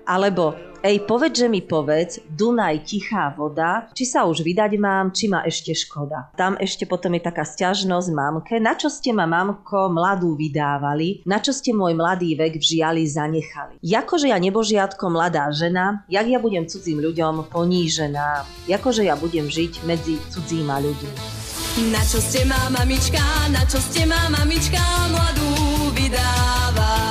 Alebo 0.04 0.69
Ej, 0.80 1.04
povedz, 1.04 1.44
že 1.44 1.48
mi 1.52 1.60
povedz, 1.60 2.24
Dunaj, 2.24 2.88
tichá 2.88 3.28
voda, 3.36 3.92
či 3.92 4.08
sa 4.08 4.24
už 4.24 4.40
vydať 4.40 4.80
mám, 4.80 5.12
či 5.12 5.28
ma 5.28 5.44
ešte 5.44 5.76
škoda. 5.76 6.32
Tam 6.40 6.56
ešte 6.56 6.88
potom 6.88 7.12
je 7.12 7.20
taká 7.20 7.44
stiažnosť 7.44 8.08
mamke, 8.16 8.56
na 8.56 8.72
čo 8.72 8.88
ste 8.88 9.12
ma, 9.12 9.28
mamko, 9.28 9.92
mladú 9.92 10.32
vydávali, 10.40 11.20
na 11.28 11.36
čo 11.36 11.52
ste 11.52 11.76
môj 11.76 11.92
mladý 11.92 12.32
vek 12.32 12.56
v 12.56 12.64
žiali 12.64 13.04
zanechali. 13.04 13.76
Jakože 13.84 14.32
ja 14.32 14.40
nebožiatko 14.40 15.04
mladá 15.12 15.52
žena, 15.52 16.00
jak 16.08 16.24
ja 16.24 16.40
budem 16.40 16.64
cudzím 16.64 17.04
ľuďom 17.04 17.52
ponížená, 17.52 18.48
jakože 18.64 19.04
ja 19.04 19.20
budem 19.20 19.52
žiť 19.52 19.84
medzi 19.84 20.16
cudzíma 20.32 20.80
ľuďmi. 20.80 21.12
Na 21.92 22.00
čo 22.08 22.24
ste 22.24 22.48
má 22.48 22.72
mamička, 22.72 23.20
na 23.52 23.68
čo 23.68 23.76
ste 23.84 24.08
má 24.08 24.32
mamička 24.32 24.80
mladú 25.12 25.52
vydávali? 25.92 27.09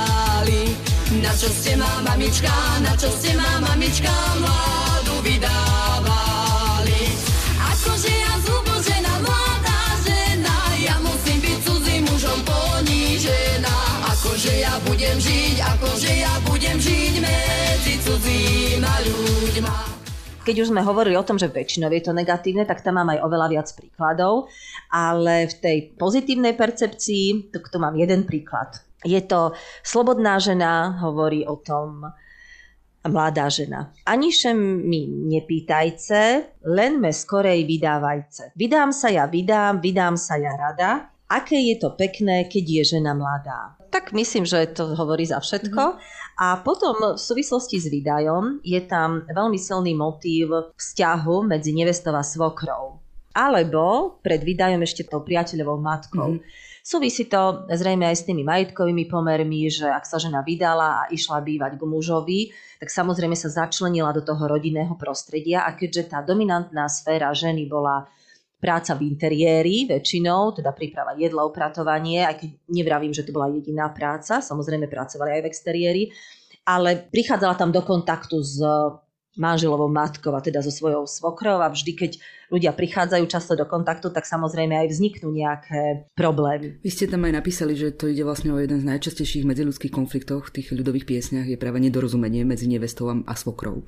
Na 1.20 1.36
čo 1.36 1.52
ste 1.52 1.76
má 1.76 2.00
mamička, 2.00 2.48
na 2.80 2.96
čo 2.96 3.12
ste 3.12 3.36
má 3.36 3.60
mamička 3.60 4.08
mladú 4.40 5.20
vydávali? 5.20 7.12
Akože 7.60 8.08
ja 8.08 8.34
zubožená 8.40 9.14
mladá 9.20 9.80
žena, 10.00 10.56
ja 10.80 10.96
musím 11.04 11.44
byť 11.44 11.58
cudzím 11.60 12.02
mužom 12.08 12.40
ponížená. 12.40 13.76
Akože 14.16 14.64
ja 14.64 14.80
budem 14.88 15.16
žiť, 15.20 15.56
akože 15.60 16.12
ja 16.24 16.32
budem 16.48 16.76
žiť 16.80 17.14
medzi 17.20 17.94
cudzíma 18.00 18.92
ľuďma. 19.04 19.76
Keď 20.40 20.56
už 20.56 20.72
sme 20.72 20.80
hovorili 20.80 21.20
o 21.20 21.26
tom, 21.28 21.36
že 21.36 21.52
väčšinou 21.52 21.92
je 21.92 22.00
to 22.00 22.16
negatívne, 22.16 22.64
tak 22.64 22.80
tam 22.80 22.96
mám 22.96 23.12
aj 23.12 23.20
oveľa 23.20 23.46
viac 23.52 23.68
príkladov, 23.76 24.48
ale 24.88 25.52
v 25.52 25.54
tej 25.60 25.76
pozitívnej 26.00 26.56
percepcii, 26.56 27.52
tak 27.52 27.68
tu 27.68 27.76
mám 27.76 27.92
jeden 27.92 28.24
príklad. 28.24 28.89
Je 29.04 29.20
to 29.24 29.56
slobodná 29.80 30.36
žena, 30.36 31.00
hovorí 31.00 31.48
o 31.48 31.56
tom 31.56 32.04
mladá 33.08 33.48
žena. 33.48 33.96
Aniže 34.04 34.52
mi 34.52 35.08
nepýtajce, 35.08 36.20
len 36.68 37.00
me 37.00 37.08
skorej 37.08 37.64
vydávajce. 37.64 38.52
Vydám 38.52 38.92
sa 38.92 39.08
ja, 39.08 39.24
vydám, 39.24 39.80
vydám 39.80 40.20
sa 40.20 40.36
ja 40.36 40.52
rada. 40.52 41.08
Aké 41.30 41.56
je 41.56 41.78
to 41.80 41.96
pekné, 41.96 42.44
keď 42.50 42.64
je 42.66 42.82
žena 42.98 43.16
mladá. 43.16 43.78
Tak 43.90 44.12
myslím, 44.12 44.44
že 44.44 44.76
to 44.76 44.94
hovorí 44.98 45.24
za 45.26 45.40
všetko. 45.40 45.82
Mm-hmm. 45.82 46.18
A 46.40 46.60
potom 46.60 46.96
v 47.16 47.20
súvislosti 47.20 47.80
s 47.80 47.86
výdajom 47.88 48.60
je 48.64 48.80
tam 48.84 49.24
veľmi 49.26 49.58
silný 49.58 49.96
motív 49.96 50.74
vzťahu 50.76 51.46
medzi 51.46 51.72
nevestou 51.72 52.12
a 52.12 52.22
svokrou. 52.22 53.00
Alebo 53.32 54.18
pred 54.20 54.42
výdajom 54.42 54.82
ešte 54.82 55.06
tou 55.06 55.22
priateľovou 55.22 55.78
matkou. 55.78 56.36
Mm-hmm. 56.36 56.69
Súvisí 56.80 57.28
to 57.28 57.68
zrejme 57.68 58.08
aj 58.08 58.24
s 58.24 58.26
tými 58.26 58.40
majetkovými 58.40 59.04
pomermi, 59.04 59.68
že 59.68 59.84
ak 59.84 60.08
sa 60.08 60.16
žena 60.16 60.40
vydala 60.40 61.04
a 61.04 61.08
išla 61.12 61.44
bývať 61.44 61.76
k 61.76 61.82
mužovi, 61.84 62.40
tak 62.80 62.88
samozrejme 62.88 63.36
sa 63.36 63.52
začlenila 63.52 64.16
do 64.16 64.24
toho 64.24 64.40
rodinného 64.48 64.96
prostredia 64.96 65.68
a 65.68 65.76
keďže 65.76 66.16
tá 66.16 66.24
dominantná 66.24 66.88
sféra 66.88 67.28
ženy 67.36 67.68
bola 67.68 68.08
práca 68.60 68.92
v 68.92 69.08
interiéri 69.08 69.88
väčšinou, 69.88 70.52
teda 70.52 70.76
príprava 70.76 71.16
jedla, 71.16 71.48
upratovanie, 71.48 72.28
aj 72.28 72.44
keď 72.44 72.50
nevravím, 72.68 73.12
že 73.16 73.24
to 73.24 73.32
bola 73.32 73.48
jediná 73.48 73.88
práca, 73.88 74.44
samozrejme 74.44 74.84
pracovali 74.84 75.40
aj 75.40 75.42
v 75.44 75.48
exteriéri, 75.48 76.02
ale 76.68 77.08
prichádzala 77.08 77.56
tam 77.56 77.72
do 77.72 77.80
kontaktu 77.80 78.36
s 78.44 78.60
manželovou 79.38 79.86
matkou 79.86 80.34
a 80.34 80.42
teda 80.42 80.58
so 80.64 80.72
svojou 80.74 81.06
svokrou 81.06 81.62
a 81.62 81.70
vždy, 81.70 81.92
keď 81.94 82.12
ľudia 82.50 82.74
prichádzajú 82.74 83.24
často 83.30 83.54
do 83.54 83.62
kontaktu, 83.62 84.10
tak 84.10 84.26
samozrejme 84.26 84.74
aj 84.74 84.90
vzniknú 84.90 85.30
nejaké 85.30 86.10
problémy. 86.18 86.82
Vy 86.82 86.90
ste 86.90 87.06
tam 87.06 87.22
aj 87.28 87.38
napísali, 87.38 87.78
že 87.78 87.94
to 87.94 88.10
ide 88.10 88.26
vlastne 88.26 88.50
o 88.50 88.58
jeden 88.58 88.82
z 88.82 88.88
najčastejších 88.90 89.46
medziludských 89.46 89.94
konfliktov 89.94 90.50
v 90.50 90.60
tých 90.60 90.74
ľudových 90.74 91.06
piesniach 91.06 91.46
je 91.46 91.60
práve 91.60 91.78
nedorozumenie 91.78 92.42
medzi 92.42 92.66
nevestou 92.66 93.10
a 93.10 93.34
svokrou. 93.38 93.86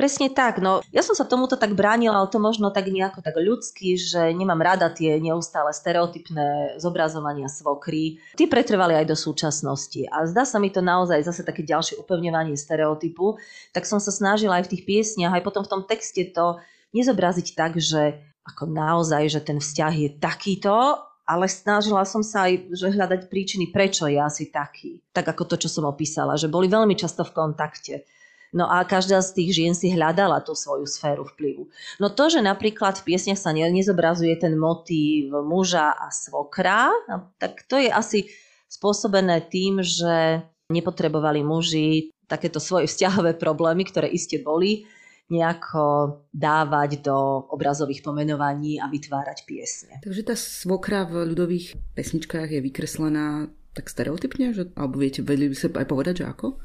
Presne 0.00 0.32
tak, 0.32 0.64
no 0.64 0.80
ja 0.96 1.04
som 1.04 1.12
sa 1.12 1.28
tomuto 1.28 1.60
tak 1.60 1.76
bránila, 1.76 2.16
ale 2.16 2.32
to 2.32 2.40
možno 2.40 2.72
tak 2.72 2.88
nejako 2.88 3.20
tak 3.20 3.36
ľudský, 3.36 4.00
že 4.00 4.32
nemám 4.32 4.56
rada 4.64 4.88
tie 4.88 5.20
neustále 5.20 5.76
stereotypné 5.76 6.80
zobrazovania 6.80 7.52
svokry. 7.52 8.16
Tie 8.32 8.48
pretrvali 8.48 8.96
aj 8.96 9.04
do 9.04 9.12
súčasnosti 9.12 10.08
a 10.08 10.24
zdá 10.24 10.48
sa 10.48 10.56
mi 10.56 10.72
to 10.72 10.80
naozaj 10.80 11.20
zase 11.20 11.44
také 11.44 11.68
ďalšie 11.68 12.00
upevňovanie 12.00 12.56
stereotypu, 12.56 13.36
tak 13.76 13.84
som 13.84 14.00
sa 14.00 14.08
snažila 14.08 14.64
aj 14.64 14.72
v 14.72 14.72
tých 14.72 14.88
piesniach, 14.88 15.36
aj 15.36 15.44
potom 15.44 15.68
v 15.68 15.72
tom 15.76 15.82
texte 15.84 16.24
to 16.32 16.56
nezobraziť 16.96 17.52
tak, 17.52 17.76
že 17.76 18.24
ako 18.48 18.72
naozaj, 18.72 19.28
že 19.28 19.44
ten 19.44 19.60
vzťah 19.60 19.92
je 20.00 20.10
takýto, 20.16 20.96
ale 21.28 21.44
snažila 21.44 22.08
som 22.08 22.24
sa 22.24 22.48
aj 22.48 22.72
že 22.72 22.88
hľadať 22.88 23.28
príčiny, 23.28 23.68
prečo 23.68 24.08
je 24.08 24.16
asi 24.16 24.48
taký. 24.48 25.04
Tak 25.12 25.28
ako 25.36 25.44
to, 25.44 25.56
čo 25.60 25.68
som 25.68 25.84
opísala, 25.84 26.40
že 26.40 26.48
boli 26.48 26.72
veľmi 26.72 26.96
často 26.96 27.20
v 27.20 27.36
kontakte 27.36 28.08
No 28.50 28.66
a 28.66 28.82
každá 28.82 29.22
z 29.22 29.30
tých 29.38 29.50
žien 29.54 29.74
si 29.78 29.94
hľadala 29.94 30.42
tú 30.42 30.58
svoju 30.58 30.82
sféru 30.82 31.22
vplyvu. 31.22 31.70
No 32.02 32.10
to, 32.10 32.26
že 32.26 32.42
napríklad 32.42 32.98
v 32.98 33.14
piesniach 33.14 33.38
sa 33.38 33.54
nezobrazuje 33.54 34.34
ten 34.42 34.58
motív 34.58 35.30
muža 35.46 35.94
a 35.94 36.10
svokra, 36.10 36.90
no, 37.06 37.30
tak 37.38 37.62
to 37.70 37.78
je 37.78 37.86
asi 37.86 38.26
spôsobené 38.66 39.46
tým, 39.46 39.82
že 39.82 40.42
nepotrebovali 40.70 41.42
muži 41.46 42.14
takéto 42.30 42.62
svoje 42.62 42.86
vzťahové 42.86 43.34
problémy, 43.38 43.86
ktoré 43.86 44.06
iste 44.06 44.38
boli, 44.38 44.86
nejako 45.30 46.18
dávať 46.34 47.06
do 47.06 47.46
obrazových 47.54 48.02
pomenovaní 48.02 48.82
a 48.82 48.90
vytvárať 48.90 49.46
piesne. 49.46 49.94
Takže 50.02 50.26
tá 50.26 50.34
svokra 50.34 51.06
v 51.06 51.30
ľudových 51.34 51.78
pesničkách 51.94 52.50
je 52.50 52.60
vykreslená 52.62 53.46
tak 53.70 53.86
stereotypne, 53.86 54.50
že, 54.50 54.74
alebo 54.74 54.98
viete, 54.98 55.22
vedeli 55.22 55.54
by 55.54 55.56
sa 55.56 55.70
aj 55.70 55.86
povedať, 55.86 56.14
že 56.22 56.26
ako? 56.26 56.58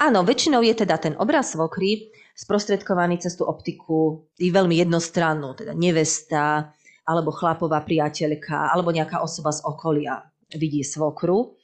Áno, 0.00 0.24
väčšinou 0.24 0.64
je 0.64 0.74
teda 0.84 0.96
ten 0.96 1.14
obraz 1.20 1.52
svokry 1.52 2.12
sprostredkovaný 2.32 3.20
cez 3.20 3.36
tú 3.36 3.44
optiku 3.44 4.24
i 4.40 4.48
veľmi 4.48 4.80
jednostrannú, 4.80 5.52
teda 5.52 5.76
nevesta, 5.76 6.72
alebo 7.04 7.34
chlapová 7.34 7.82
priateľka, 7.84 8.72
alebo 8.72 8.94
nejaká 8.94 9.20
osoba 9.20 9.52
z 9.52 9.60
okolia 9.66 10.22
vidí 10.54 10.80
svokru. 10.84 11.58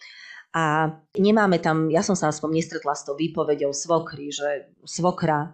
A 0.57 0.89
nemáme 1.21 1.61
tam, 1.61 1.93
ja 1.93 2.01
som 2.01 2.17
sa 2.17 2.33
aspoň 2.33 2.57
nestretla 2.57 2.97
s 2.97 3.05
tou 3.05 3.13
výpovedou 3.13 3.69
svokry, 3.77 4.33
že 4.33 4.73
svokra 4.81 5.53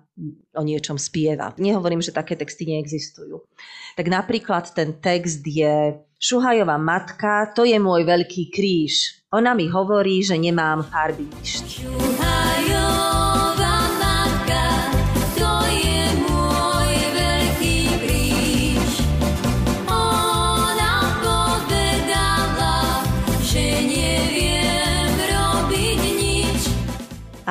o 0.55 0.63
niečom 0.63 1.03
spieva. 1.03 1.51
Nehovorím, 1.59 1.99
že 1.99 2.15
také 2.15 2.39
texty 2.39 2.63
neexistujú. 2.71 3.43
Tak 3.99 4.07
napríklad 4.07 4.71
ten 4.71 4.95
text 5.03 5.43
je 5.43 5.99
Šuhajová 6.23 6.79
matka, 6.79 7.53
to 7.53 7.67
je 7.67 7.77
môj 7.77 8.07
veľký 8.07 8.55
kríž. 8.55 9.27
Ona 9.35 9.53
mi 9.53 9.67
hovorí, 9.67 10.23
že 10.23 10.39
nemám 10.39 10.87
farby 10.87 11.27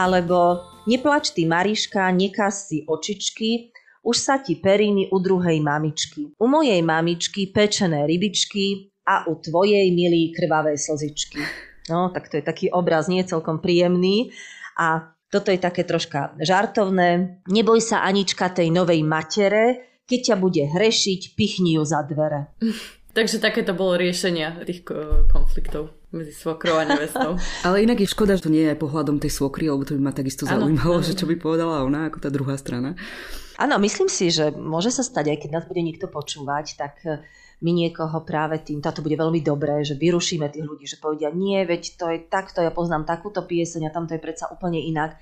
Alebo 0.03 0.59
neplač 0.83 1.31
ty 1.31 1.47
Mariška, 1.47 2.11
nekaz 2.11 2.67
si 2.67 2.83
očičky, 2.83 3.71
už 4.03 4.19
sa 4.19 4.43
ti 4.43 4.59
periny 4.59 5.07
u 5.15 5.17
druhej 5.23 5.63
mamičky. 5.63 6.35
U 6.35 6.45
mojej 6.51 6.83
mamičky 6.83 7.55
pečené 7.55 8.03
rybičky 8.03 8.91
a 9.07 9.23
u 9.31 9.39
tvojej 9.39 9.87
milí 9.95 10.35
krvavé 10.35 10.75
slzičky. 10.75 11.39
No, 11.87 12.11
tak 12.11 12.27
to 12.27 12.35
je 12.35 12.43
taký 12.43 12.67
obraz 12.67 13.07
nie 13.07 13.23
celkom 13.23 13.63
príjemný. 13.63 14.35
A 14.75 15.13
Toto 15.33 15.49
je 15.49 15.57
také 15.57 15.81
troška 15.81 16.37
žartovné. 16.37 17.41
Neboj 17.49 17.81
sa 17.81 18.05
Anička 18.05 18.53
tej 18.53 18.69
novej 18.69 19.01
matere, 19.01 19.97
keď 20.05 20.19
ťa 20.29 20.35
bude 20.37 20.61
hrešiť, 20.61 21.33
pichni 21.33 21.73
ju 21.73 21.81
za 21.81 22.05
dvere. 22.05 22.53
Takže 23.17 23.41
takéto 23.41 23.73
bolo 23.73 23.97
riešenia 23.97 24.61
tých 24.61 24.85
konfliktov 25.33 26.02
medzi 26.13 26.33
svokrou 26.33 26.77
a 26.77 26.85
nevestou. 26.85 27.35
Ale 27.67 27.81
inak 27.81 27.99
je 27.99 28.07
škoda, 28.07 28.37
že 28.37 28.45
to 28.45 28.53
nie 28.53 28.63
je 28.69 28.77
pohľadom 28.77 29.17
tej 29.17 29.33
svokry, 29.33 29.67
lebo 29.67 29.81
to 29.81 29.97
by 29.97 30.01
ma 30.07 30.13
takisto 30.13 30.45
Áno, 30.45 30.69
zaujímalo, 30.69 31.01
áno. 31.01 31.05
že 31.05 31.17
čo 31.17 31.25
by 31.25 31.35
povedala 31.41 31.81
ona 31.81 32.07
ako 32.07 32.21
tá 32.21 32.29
druhá 32.29 32.53
strana. 32.55 32.93
Áno, 33.57 33.77
myslím 33.81 34.09
si, 34.09 34.29
že 34.29 34.53
môže 34.53 34.93
sa 34.93 35.01
stať, 35.01 35.33
aj 35.33 35.37
keď 35.45 35.49
nás 35.53 35.65
bude 35.65 35.81
niekto 35.81 36.09
počúvať, 36.09 36.65
tak 36.73 36.93
e, 37.05 37.21
my 37.61 37.71
niekoho 37.73 38.25
práve 38.25 38.57
tým, 38.61 38.81
to 38.81 39.05
bude 39.05 39.13
veľmi 39.13 39.41
dobré, 39.45 39.85
že 39.85 39.93
vyrušíme 39.93 40.49
tých 40.49 40.65
ľudí, 40.65 40.85
že 40.89 40.97
povedia, 40.97 41.29
nie, 41.29 41.61
veď 41.61 41.81
to 41.97 42.05
je 42.09 42.19
takto, 42.25 42.65
ja 42.65 42.73
poznám 42.73 43.05
takúto 43.05 43.45
pieseň 43.45 43.89
a 43.89 43.93
tam 43.93 44.09
to 44.09 44.17
je 44.17 44.21
predsa 44.21 44.49
úplne 44.49 44.81
inak. 44.81 45.21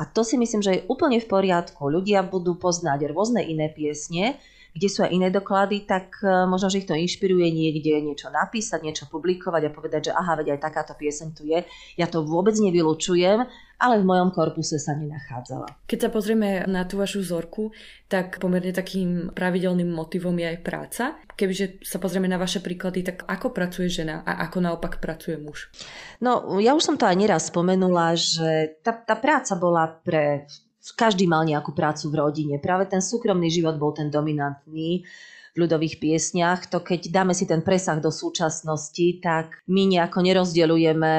A 0.00 0.08
to 0.08 0.24
si 0.24 0.40
myslím, 0.40 0.64
že 0.64 0.70
je 0.80 0.86
úplne 0.88 1.20
v 1.20 1.28
poriadku. 1.28 1.92
Ľudia 1.92 2.24
budú 2.24 2.56
poznať 2.56 3.12
rôzne 3.12 3.44
iné 3.44 3.68
piesne, 3.68 4.40
kde 4.74 4.88
sú 4.88 5.02
aj 5.02 5.10
iné 5.10 5.28
doklady, 5.28 5.84
tak 5.84 6.22
e, 6.22 6.46
možno, 6.46 6.70
že 6.70 6.82
ich 6.82 6.88
to 6.88 6.94
inšpiruje 6.94 7.50
niekde 7.50 8.00
niečo 8.02 8.30
napísať, 8.30 8.80
niečo 8.82 9.04
publikovať 9.10 9.62
a 9.68 9.74
povedať, 9.74 10.00
že 10.10 10.12
aha, 10.14 10.38
veď 10.38 10.56
aj 10.56 10.60
takáto 10.62 10.92
pieseň 10.94 11.28
tu 11.34 11.46
je. 11.46 11.62
Ja 11.98 12.06
to 12.06 12.22
vôbec 12.22 12.54
nevylučujem, 12.54 13.46
ale 13.80 13.94
v 13.96 14.04
mojom 14.04 14.30
korpuse 14.30 14.76
sa 14.76 14.92
nenachádzala. 14.92 15.88
Keď 15.88 15.98
sa 15.98 16.10
pozrieme 16.12 16.68
na 16.68 16.84
tú 16.84 17.00
vašu 17.00 17.24
vzorku, 17.24 17.72
tak 18.12 18.36
pomerne 18.36 18.76
takým 18.76 19.32
pravidelným 19.32 19.88
motivom 19.88 20.36
je 20.36 20.46
aj 20.52 20.58
práca. 20.60 21.04
Kebyže 21.32 21.80
sa 21.80 21.96
pozrieme 21.96 22.28
na 22.28 22.36
vaše 22.36 22.60
príklady, 22.60 23.00
tak 23.00 23.24
ako 23.24 23.56
pracuje 23.56 23.88
žena 23.88 24.20
a 24.28 24.44
ako 24.44 24.60
naopak 24.60 25.00
pracuje 25.00 25.40
muž? 25.40 25.72
No, 26.20 26.60
ja 26.60 26.76
už 26.76 26.84
som 26.84 26.96
to 27.00 27.08
aj 27.08 27.16
neraz 27.16 27.48
spomenula, 27.48 28.12
že 28.12 28.76
tá, 28.84 28.92
tá 28.92 29.16
práca 29.16 29.56
bola 29.56 29.88
pre... 29.88 30.44
Každý 30.80 31.28
mal 31.28 31.44
nejakú 31.44 31.76
prácu 31.76 32.08
v 32.08 32.18
rodine. 32.18 32.54
Práve 32.56 32.88
ten 32.88 33.04
súkromný 33.04 33.52
život 33.52 33.76
bol 33.76 33.92
ten 33.92 34.08
dominantný 34.08 35.04
v 35.52 35.56
ľudových 35.56 36.00
piesniach. 36.00 36.72
To 36.72 36.80
keď 36.80 37.12
dáme 37.12 37.36
si 37.36 37.44
ten 37.44 37.60
presah 37.60 38.00
do 38.00 38.08
súčasnosti, 38.08 39.20
tak 39.20 39.60
my 39.68 39.86
nejako 39.86 40.24
nerozdeľujeme 40.24 41.12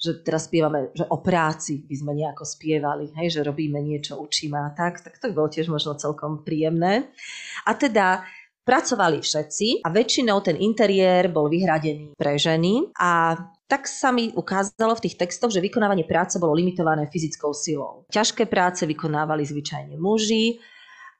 že 0.00 0.24
teraz 0.24 0.48
spievame, 0.48 0.88
že 0.96 1.04
o 1.12 1.20
práci 1.20 1.84
by 1.84 1.92
sme 1.92 2.12
nejako 2.16 2.48
spievali, 2.48 3.12
hej, 3.20 3.36
že 3.36 3.44
robíme 3.44 3.84
niečo, 3.84 4.16
učíme 4.16 4.56
a 4.56 4.72
tak, 4.72 5.04
tak 5.04 5.20
to 5.20 5.28
bolo 5.28 5.52
tiež 5.52 5.68
možno 5.68 5.92
celkom 5.92 6.40
príjemné. 6.40 7.12
A 7.68 7.76
teda 7.76 8.24
pracovali 8.64 9.20
všetci 9.20 9.84
a 9.84 9.92
väčšinou 9.92 10.40
ten 10.40 10.56
interiér 10.56 11.28
bol 11.28 11.52
vyhradený 11.52 12.16
pre 12.16 12.40
ženy 12.40 12.88
a 12.96 13.36
tak 13.70 13.86
sa 13.86 14.10
mi 14.10 14.34
ukázalo 14.34 14.98
v 14.98 15.06
tých 15.06 15.14
textoch, 15.14 15.54
že 15.54 15.62
vykonávanie 15.62 16.02
práce 16.02 16.42
bolo 16.42 16.58
limitované 16.58 17.06
fyzickou 17.06 17.54
silou. 17.54 18.02
Ťažké 18.10 18.50
práce 18.50 18.82
vykonávali 18.82 19.46
zvyčajne 19.46 19.94
muži 19.94 20.58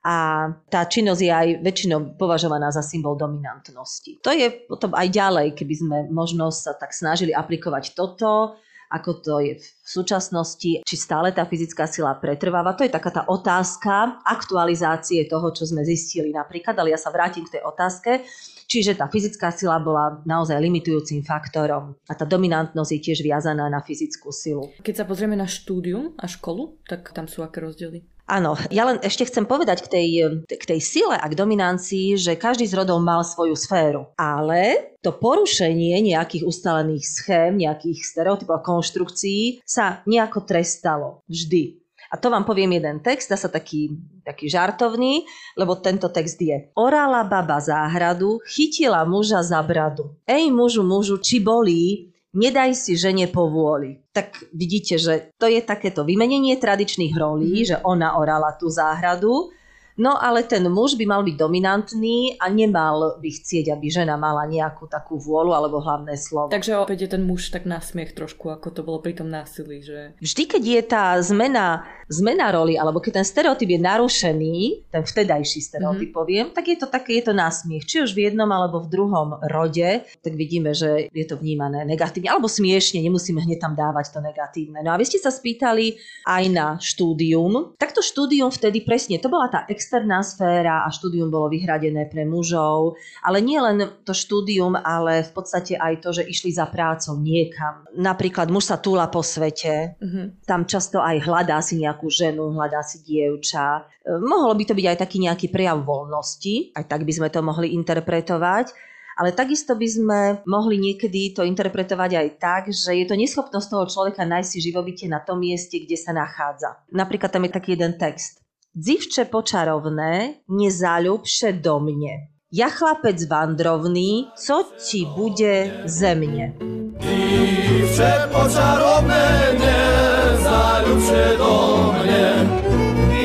a 0.02 0.48
tá 0.66 0.88
činnosť 0.88 1.22
je 1.22 1.30
aj 1.30 1.48
väčšinou 1.62 2.18
považovaná 2.18 2.74
za 2.74 2.82
symbol 2.82 3.14
dominantnosti. 3.14 4.18
To 4.26 4.34
je 4.34 4.50
potom 4.66 4.90
aj 4.98 5.06
ďalej, 5.12 5.46
keby 5.54 5.74
sme 5.78 5.96
možno 6.10 6.50
sa 6.50 6.74
tak 6.74 6.90
snažili 6.90 7.30
aplikovať 7.30 7.94
toto, 7.94 8.58
ako 8.90 9.10
to 9.22 9.34
je 9.38 9.54
v 9.62 9.86
súčasnosti, 9.86 10.82
či 10.82 10.94
stále 10.98 11.30
tá 11.30 11.46
fyzická 11.46 11.86
sila 11.86 12.18
pretrváva. 12.18 12.74
To 12.74 12.82
je 12.82 12.90
taká 12.90 13.14
tá 13.14 13.22
otázka 13.30 14.18
aktualizácie 14.26 15.30
toho, 15.30 15.54
čo 15.54 15.62
sme 15.62 15.86
zistili 15.86 16.34
napríklad, 16.34 16.74
ale 16.74 16.90
ja 16.90 16.98
sa 16.98 17.14
vrátim 17.14 17.46
k 17.46 17.54
tej 17.58 17.62
otázke. 17.62 18.26
Čiže 18.70 18.94
tá 18.94 19.10
fyzická 19.10 19.50
sila 19.50 19.82
bola 19.82 20.22
naozaj 20.22 20.54
limitujúcim 20.62 21.26
faktorom 21.26 21.98
a 22.06 22.12
tá 22.14 22.22
dominantnosť 22.22 22.90
je 22.94 23.00
tiež 23.02 23.18
viazaná 23.26 23.66
na 23.66 23.82
fyzickú 23.82 24.30
silu. 24.30 24.70
Keď 24.86 25.02
sa 25.02 25.08
pozrieme 25.10 25.34
na 25.34 25.50
štúdium 25.50 26.14
a 26.14 26.30
školu, 26.30 26.78
tak 26.86 27.10
tam 27.10 27.26
sú 27.26 27.42
aké 27.42 27.66
rozdiely? 27.66 28.06
Áno, 28.30 28.54
ja 28.70 28.86
len 28.86 29.02
ešte 29.02 29.26
chcem 29.26 29.42
povedať 29.42 29.82
k 29.82 29.88
tej, 29.90 30.08
k 30.46 30.64
tej 30.70 30.78
sile 30.78 31.18
a 31.18 31.26
k 31.26 31.34
dominancii, 31.34 32.14
že 32.14 32.38
každý 32.38 32.62
z 32.70 32.78
rodov 32.78 33.02
mal 33.02 33.26
svoju 33.26 33.58
sféru. 33.58 34.14
Ale 34.14 34.94
to 35.02 35.10
porušenie 35.10 35.98
nejakých 35.98 36.46
ustalených 36.46 37.02
schém, 37.02 37.58
nejakých 37.58 37.98
stereotypov 38.06 38.62
a 38.62 38.62
konštrukcií 38.62 39.66
sa 39.66 40.06
nejako 40.06 40.46
trestalo. 40.46 41.26
Vždy. 41.26 41.79
A 42.10 42.18
to 42.18 42.26
vám 42.26 42.42
poviem 42.42 42.74
jeden 42.74 42.98
text, 42.98 43.30
dá 43.30 43.38
sa 43.38 43.46
taký, 43.46 43.94
taký 44.26 44.50
žartovný, 44.50 45.22
lebo 45.54 45.78
tento 45.78 46.10
text 46.10 46.42
je 46.42 46.74
Orala 46.74 47.22
baba 47.22 47.62
záhradu, 47.62 48.42
chytila 48.50 49.06
muža 49.06 49.46
za 49.46 49.62
bradu. 49.62 50.18
Ej 50.26 50.50
mužu, 50.50 50.82
mužu, 50.82 51.22
či 51.22 51.38
bolí, 51.38 52.10
nedaj 52.34 52.74
si 52.74 52.98
žene 52.98 53.30
povôli. 53.30 54.02
Tak 54.10 54.50
vidíte, 54.50 54.98
že 54.98 55.34
to 55.38 55.46
je 55.46 55.62
takéto 55.62 56.02
vymenenie 56.02 56.58
tradičných 56.58 57.14
rolí, 57.14 57.62
mm-hmm. 57.62 57.70
že 57.70 57.76
ona 57.86 58.18
orala 58.18 58.58
tú 58.58 58.66
záhradu, 58.66 59.54
No 59.98 60.16
ale 60.16 60.46
ten 60.46 60.62
muž 60.70 60.94
by 60.94 61.04
mal 61.08 61.22
byť 61.26 61.36
dominantný 61.36 62.38
a 62.38 62.46
nemal 62.52 63.18
by 63.18 63.30
chcieť, 63.30 63.74
aby 63.74 63.90
žena 63.90 64.14
mala 64.14 64.46
nejakú 64.46 64.86
takú 64.86 65.18
vôľu 65.18 65.52
alebo 65.56 65.82
hlavné 65.82 66.14
slovo. 66.14 66.52
Takže 66.52 66.78
opäť 66.78 67.08
je 67.08 67.10
ten 67.18 67.22
muž 67.24 67.50
tak 67.50 67.66
na 67.66 67.82
smiech 67.82 68.14
trošku, 68.14 68.52
ako 68.52 68.70
to 68.70 68.80
bolo 68.86 69.02
pri 69.02 69.18
tom 69.18 69.28
násilí, 69.28 69.82
že... 69.82 70.14
Vždy, 70.22 70.42
keď 70.46 70.62
je 70.62 70.82
tá 70.86 71.04
zmena, 71.20 71.84
zmena 72.06 72.50
roli, 72.54 72.78
alebo 72.78 73.02
keď 73.02 73.22
ten 73.22 73.26
stereotyp 73.26 73.68
je 73.68 73.80
narušený, 73.80 74.56
ten 74.90 75.02
vtedajší 75.04 75.60
stereotyp 75.62 76.10
mm-hmm. 76.10 76.20
poviem, 76.20 76.46
tak 76.50 76.68
je 76.68 76.78
to 76.78 76.86
také, 76.88 77.20
je 77.20 77.30
to 77.30 77.34
násmiech. 77.36 77.86
Či 77.86 77.96
už 78.04 78.10
v 78.14 78.30
jednom 78.30 78.48
alebo 78.48 78.82
v 78.82 78.90
druhom 78.90 79.36
rode, 79.52 80.04
tak 80.20 80.32
vidíme, 80.34 80.74
že 80.74 81.08
je 81.12 81.26
to 81.26 81.38
vnímané 81.38 81.86
negatívne, 81.86 82.30
alebo 82.30 82.50
smiešne, 82.50 83.00
nemusíme 83.00 83.40
hneď 83.42 83.58
tam 83.62 83.74
dávať 83.78 84.16
to 84.16 84.20
negatívne. 84.20 84.82
No 84.82 84.92
a 84.92 84.98
vy 84.98 85.06
ste 85.06 85.22
sa 85.22 85.30
spýtali 85.30 85.96
aj 86.26 86.44
na 86.50 86.66
štúdium. 86.80 87.76
Tak 87.78 87.94
to 87.94 88.02
štúdium 88.02 88.50
vtedy 88.50 88.82
presne, 88.82 89.22
to 89.22 89.30
bola 89.30 89.46
tá 89.46 89.64
externá 89.80 90.20
sféra 90.20 90.84
a 90.84 90.92
štúdium 90.92 91.32
bolo 91.32 91.48
vyhradené 91.48 92.04
pre 92.12 92.28
mužov, 92.28 93.00
ale 93.24 93.40
nie 93.40 93.56
len 93.56 93.88
to 94.04 94.12
štúdium, 94.12 94.76
ale 94.76 95.24
v 95.24 95.32
podstate 95.32 95.80
aj 95.80 96.04
to, 96.04 96.12
že 96.12 96.28
išli 96.28 96.52
za 96.52 96.68
prácou 96.68 97.16
niekam. 97.16 97.88
Napríklad 97.96 98.52
muž 98.52 98.68
sa 98.68 98.76
túla 98.76 99.08
po 99.08 99.24
svete, 99.24 99.96
Mhm. 99.96 100.44
tam 100.44 100.68
často 100.68 101.00
aj 101.00 101.24
hľadá 101.24 101.64
si 101.64 101.80
nejakú 101.80 102.12
ženu, 102.12 102.52
hľadá 102.52 102.84
si 102.84 103.00
dievča. 103.00 103.88
Mohlo 104.04 104.52
by 104.52 104.64
to 104.68 104.76
byť 104.76 104.86
aj 104.92 104.98
taký 105.00 105.16
nejaký 105.24 105.46
prejav 105.48 105.80
voľnosti, 105.80 106.76
aj 106.76 106.84
tak 106.84 107.08
by 107.08 107.12
sme 107.16 107.32
to 107.32 107.40
mohli 107.40 107.72
interpretovať. 107.72 108.92
Ale 109.20 109.36
takisto 109.36 109.76
by 109.76 109.88
sme 109.88 110.20
mohli 110.48 110.80
niekedy 110.80 111.36
to 111.36 111.44
interpretovať 111.44 112.10
aj 112.16 112.28
tak, 112.40 112.62
že 112.72 112.96
je 112.96 113.04
to 113.04 113.20
neschopnosť 113.20 113.68
toho 113.68 113.84
človeka 113.84 114.24
nájsť 114.24 114.48
si 114.48 114.58
živobytie 114.64 115.12
na 115.12 115.20
tom 115.20 115.44
mieste, 115.44 115.76
kde 115.76 115.92
sa 116.00 116.16
nachádza. 116.16 116.80
Napríklad 116.88 117.28
tam 117.28 117.44
je 117.44 117.52
taký 117.52 117.76
jeden 117.76 118.00
text. 118.00 118.40
Dzivče 118.70 119.26
počarovné, 119.34 120.46
nezáľubše 120.46 121.58
do 121.58 121.82
mne. 121.82 122.30
Ja 122.54 122.70
chlapec 122.70 123.18
vandrovný, 123.26 124.30
co 124.38 124.62
ti 124.78 125.02
bude 125.10 125.82
ze 125.90 126.14
mne? 126.14 126.54
Divče 127.02 128.30
počarovné, 128.30 129.26
nezaľubšie 129.58 131.26
do 131.34 131.54
mne. 131.98 132.26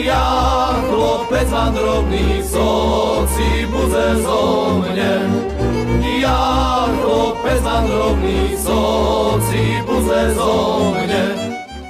Ja, 0.01 0.25
chlopec 0.89 1.45
vandrovný, 1.53 2.41
soci 2.41 3.69
buze 3.69 4.07
zo 4.25 4.41
mne. 4.81 5.13
Ja, 6.25 6.89
chlopec 6.89 7.61
vandrovný, 7.61 8.57
soci 8.57 9.77
buze 9.85 10.21
zo 10.33 10.85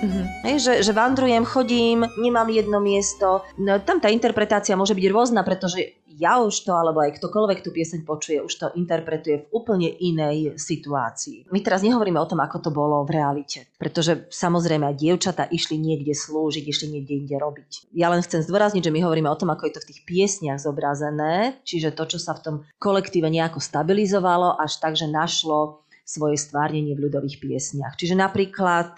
mne. 0.06 0.24
Hej, 0.46 0.58
že, 0.62 0.74
že 0.86 0.92
vandrujem, 0.94 1.44
chodím, 1.44 2.06
nemám 2.16 2.50
jedno 2.54 2.78
miesto. 2.78 3.42
No, 3.58 3.82
tam 3.82 3.98
tá 3.98 4.14
interpretácia 4.14 4.78
môže 4.78 4.94
byť 4.94 5.06
rôzna, 5.10 5.42
pretože 5.42 6.06
ja 6.16 6.40
už 6.40 6.64
to, 6.64 6.72
alebo 6.72 7.04
aj 7.04 7.20
ktokoľvek 7.20 7.60
tú 7.60 7.76
pieseň 7.76 8.08
počuje, 8.08 8.40
už 8.40 8.54
to 8.56 8.68
interpretuje 8.80 9.44
v 9.44 9.50
úplne 9.52 9.92
inej 9.92 10.56
situácii. 10.56 11.52
My 11.52 11.60
teraz 11.60 11.84
nehovoríme 11.84 12.16
o 12.16 12.30
tom, 12.30 12.40
ako 12.40 12.58
to 12.64 12.72
bolo 12.72 13.04
v 13.04 13.20
realite, 13.20 13.68
pretože 13.76 14.32
samozrejme 14.32 14.88
aj 14.88 14.96
dievčatá 14.96 15.44
išli 15.52 15.76
niekde 15.76 16.16
slúžiť, 16.16 16.64
išli 16.64 16.88
niekde 16.96 17.14
inde 17.20 17.36
robiť. 17.36 17.92
Ja 17.92 18.08
len 18.08 18.24
chcem 18.24 18.40
zdôrazniť, 18.48 18.88
že 18.88 18.94
my 18.96 19.04
hovoríme 19.04 19.28
o 19.28 19.40
tom, 19.40 19.52
ako 19.52 19.68
je 19.68 19.74
to 19.76 19.84
v 19.84 19.90
tých 19.92 20.02
piesniach 20.08 20.64
zobrazené, 20.64 21.60
čiže 21.68 21.92
to, 21.92 22.08
čo 22.08 22.18
sa 22.18 22.32
v 22.32 22.44
tom 22.44 22.56
kolektíve 22.80 23.28
nejako 23.28 23.60
stabilizovalo, 23.60 24.56
až 24.56 24.80
tak, 24.80 24.96
že 24.96 25.12
našlo 25.12 25.84
svoje 26.06 26.38
stvárnenie 26.38 26.94
v 26.94 27.10
ľudových 27.10 27.42
piesniach. 27.42 27.98
Čiže 27.98 28.14
napríklad 28.14 28.94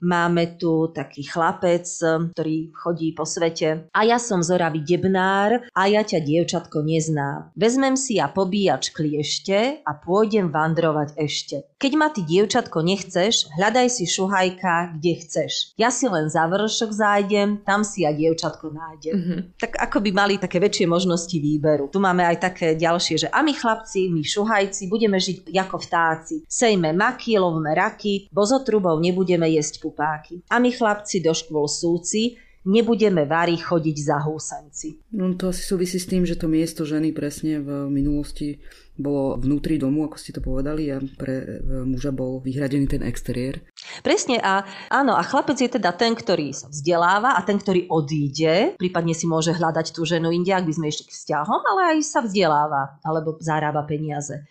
máme 0.00 0.56
tu 0.56 0.88
taký 0.90 1.24
chlapec, 1.28 1.86
e, 2.00 2.32
ktorý 2.32 2.56
chodí 2.74 3.12
po 3.12 3.28
svete 3.28 3.88
a 3.92 4.00
ja 4.04 4.16
som 4.16 4.40
zoravý 4.40 4.82
debnár 4.82 5.68
a 5.76 5.82
ja 5.86 6.02
ťa 6.02 6.24
dievčatko 6.24 6.82
neznám. 6.82 7.52
Vezmem 7.54 7.94
si 7.94 8.16
ja 8.18 8.32
pobíjač 8.32 8.90
kliešte 8.90 9.84
a 9.84 9.92
pôjdem 9.96 10.48
vandrovať 10.48 11.16
ešte. 11.20 11.56
Keď 11.80 11.92
ma 11.96 12.12
ty 12.12 12.24
dievčatko 12.24 12.84
nechceš, 12.84 13.48
hľadaj 13.56 13.88
si 13.88 14.04
šuhajka, 14.04 15.00
kde 15.00 15.12
chceš. 15.24 15.72
Ja 15.80 15.88
si 15.88 16.08
len 16.08 16.28
za 16.28 16.44
vršok 16.44 16.90
zájdem, 16.92 17.64
tam 17.64 17.84
si 17.84 18.04
ja 18.04 18.12
dievčatko 18.12 18.72
nájdem. 18.72 19.14
Mhm. 19.16 19.36
Tak 19.56 19.80
ako 19.80 20.04
by 20.04 20.10
mali 20.12 20.34
také 20.36 20.60
väčšie 20.60 20.88
možnosti 20.88 21.36
výberu. 21.36 21.88
Tu 21.92 22.00
máme 22.00 22.24
aj 22.24 22.36
také 22.40 22.68
ďalšie, 22.76 23.26
že 23.26 23.28
a 23.28 23.40
my 23.40 23.52
chlapci, 23.52 24.08
my 24.12 24.24
šuhajci, 24.24 24.88
budeme 24.88 25.16
žiť 25.16 25.52
ako 25.52 25.76
vtáci. 25.80 26.44
Sejme 26.48 26.92
maky, 26.96 27.36
lovme 27.36 27.72
raky, 27.76 28.28
bo 28.32 28.44
zo 28.44 28.60
trubov 28.64 29.00
nebudeme 29.00 29.48
jesť 29.48 29.89
tupáky. 29.90 30.46
A 30.46 30.62
my 30.62 30.70
chlapci 30.70 31.18
do 31.18 31.34
škôl 31.34 31.66
súci, 31.66 32.38
nebudeme 32.60 33.24
vári 33.24 33.56
chodiť 33.56 33.96
za 33.98 34.20
húsenci. 34.22 35.00
No 35.16 35.32
to 35.34 35.50
asi 35.50 35.64
súvisí 35.64 35.96
s 35.96 36.06
tým, 36.06 36.28
že 36.28 36.36
to 36.36 36.46
miesto 36.46 36.84
ženy 36.84 37.10
presne 37.10 37.58
v 37.58 37.88
minulosti 37.90 38.60
bolo 39.00 39.40
vnútri 39.40 39.80
domu, 39.80 40.04
ako 40.04 40.20
ste 40.20 40.36
to 40.36 40.44
povedali, 40.44 40.92
a 40.92 41.00
pre 41.16 41.64
muža 41.88 42.12
bol 42.12 42.44
vyhradený 42.44 42.84
ten 42.84 43.00
exteriér. 43.00 43.64
Presne 44.04 44.36
a 44.44 44.60
áno, 44.92 45.16
a 45.16 45.24
chlapec 45.24 45.56
je 45.56 45.80
teda 45.80 45.96
ten, 45.96 46.12
ktorý 46.12 46.52
sa 46.52 46.68
vzdeláva 46.68 47.32
a 47.32 47.40
ten, 47.40 47.56
ktorý 47.56 47.88
odíde, 47.88 48.76
prípadne 48.76 49.16
si 49.16 49.24
môže 49.24 49.56
hľadať 49.56 49.96
tú 49.96 50.04
ženu 50.04 50.28
inde, 50.28 50.52
ak 50.52 50.68
by 50.68 50.72
sme 50.76 50.92
ešte 50.92 51.08
k 51.08 51.16
vzťahom, 51.16 51.60
ale 51.64 51.80
aj 51.96 51.98
sa 52.04 52.20
vzdeláva 52.20 53.00
alebo 53.00 53.40
zarába 53.40 53.88
peniaze. 53.88 54.44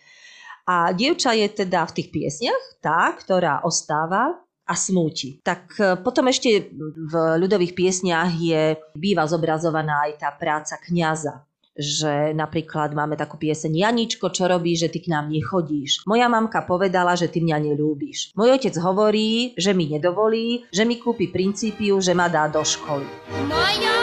A 0.66 0.90
dievča 0.90 1.30
je 1.38 1.46
teda 1.46 1.86
v 1.86 1.94
tých 2.02 2.08
piesniach 2.10 2.82
tá, 2.82 3.14
ktorá 3.14 3.62
ostáva 3.62 4.34
a 4.70 4.74
smúti. 4.78 5.42
Tak 5.42 5.62
e, 5.74 5.82
potom 5.98 6.30
ešte 6.30 6.70
v 6.94 7.14
ľudových 7.42 7.74
piesniach 7.74 8.30
je, 8.38 8.78
býva 8.94 9.26
zobrazovaná 9.26 10.06
aj 10.06 10.22
tá 10.22 10.30
práca 10.30 10.78
kňaza 10.78 11.42
že 11.80 12.36
napríklad 12.36 12.92
máme 12.92 13.16
takú 13.16 13.40
pieseň 13.40 13.72
Janičko, 13.72 14.28
čo 14.28 14.50
robíš, 14.50 14.84
že 14.84 14.92
ty 14.92 14.98
k 15.00 15.16
nám 15.16 15.32
nechodíš. 15.32 16.04
Moja 16.04 16.28
mamka 16.28 16.60
povedala, 16.66 17.16
že 17.16 17.32
ty 17.32 17.40
mňa 17.40 17.72
nelúbiš. 17.72 18.36
Môj 18.36 18.60
otec 18.60 18.74
hovorí, 18.84 19.56
že 19.56 19.72
mi 19.72 19.88
nedovolí, 19.88 20.68
že 20.68 20.84
mi 20.84 21.00
kúpi 21.00 21.32
principiu, 21.32 21.96
že 22.02 22.12
ma 22.12 22.28
dá 22.28 22.52
do 22.52 22.60
školy. 22.60 23.08
Môj 23.48 23.74
otec 23.80 23.99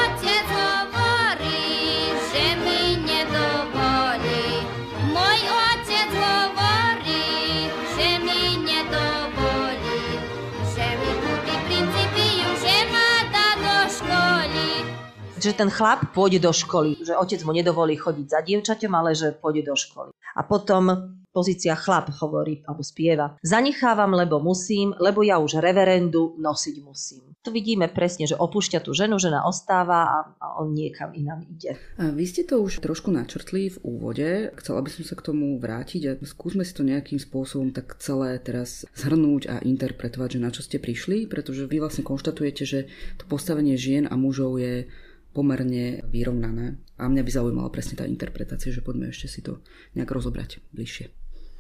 že 15.48 15.56
ten 15.56 15.72
chlap 15.72 16.12
pôjde 16.12 16.44
do 16.44 16.52
školy, 16.52 17.00
že 17.00 17.16
otec 17.16 17.40
mu 17.48 17.56
nedovolí 17.56 17.96
chodiť 17.96 18.28
za 18.28 18.40
dievčaťom, 18.44 18.92
ale 18.92 19.16
že 19.16 19.32
pôjde 19.32 19.72
do 19.72 19.76
školy. 19.80 20.12
A 20.36 20.44
potom 20.44 21.16
pozícia 21.32 21.78
chlap 21.78 22.10
hovorí 22.18 22.66
alebo 22.66 22.82
spieva. 22.82 23.38
Zanechávam, 23.46 24.18
lebo 24.18 24.42
musím, 24.42 24.98
lebo 24.98 25.22
ja 25.22 25.38
už 25.38 25.62
reverendu 25.62 26.34
nosiť 26.42 26.76
musím. 26.82 27.24
Tu 27.46 27.54
vidíme 27.54 27.88
presne, 27.94 28.26
že 28.26 28.34
opúšťa 28.34 28.82
tú 28.82 28.98
ženu, 28.98 29.22
žena 29.22 29.46
ostáva 29.46 30.10
a, 30.10 30.18
a 30.42 30.48
on 30.60 30.74
niekam 30.74 31.14
inám 31.14 31.46
ide. 31.46 31.78
A 32.02 32.10
vy 32.10 32.26
ste 32.26 32.42
to 32.44 32.60
už 32.60 32.82
trošku 32.82 33.14
načrtli 33.14 33.70
v 33.70 33.78
úvode. 33.86 34.50
Chcela 34.58 34.82
by 34.82 34.90
som 34.90 35.04
sa 35.06 35.14
k 35.14 35.26
tomu 35.30 35.62
vrátiť 35.62 36.02
a 36.10 36.12
skúsme 36.26 36.66
si 36.66 36.74
to 36.74 36.82
nejakým 36.82 37.22
spôsobom 37.22 37.70
tak 37.70 38.02
celé 38.02 38.42
teraz 38.42 38.84
zhrnúť 38.98 39.48
a 39.48 39.56
interpretovať, 39.62 40.42
že 40.42 40.44
na 40.44 40.50
čo 40.50 40.66
ste 40.66 40.82
prišli, 40.82 41.30
pretože 41.30 41.70
vy 41.70 41.80
vlastne 41.80 42.04
konštatujete, 42.04 42.64
že 42.66 42.80
to 43.22 43.30
postavenie 43.30 43.78
žien 43.78 44.10
a 44.10 44.18
mužov 44.18 44.58
je 44.58 44.90
pomerne 45.38 46.02
vyrovnané. 46.10 46.82
A 46.97 47.06
mňa 47.06 47.21
by 47.21 47.32
zaujímala 47.32 47.69
presne 47.69 48.02
tá 48.02 48.10
interpretácia, 48.10 48.73
že 48.73 48.82
poďme 48.82 49.13
ešte 49.13 49.30
si 49.30 49.45
to 49.45 49.62
nejak 49.93 50.10
rozobrať 50.10 50.65
bližšie. 50.73 51.13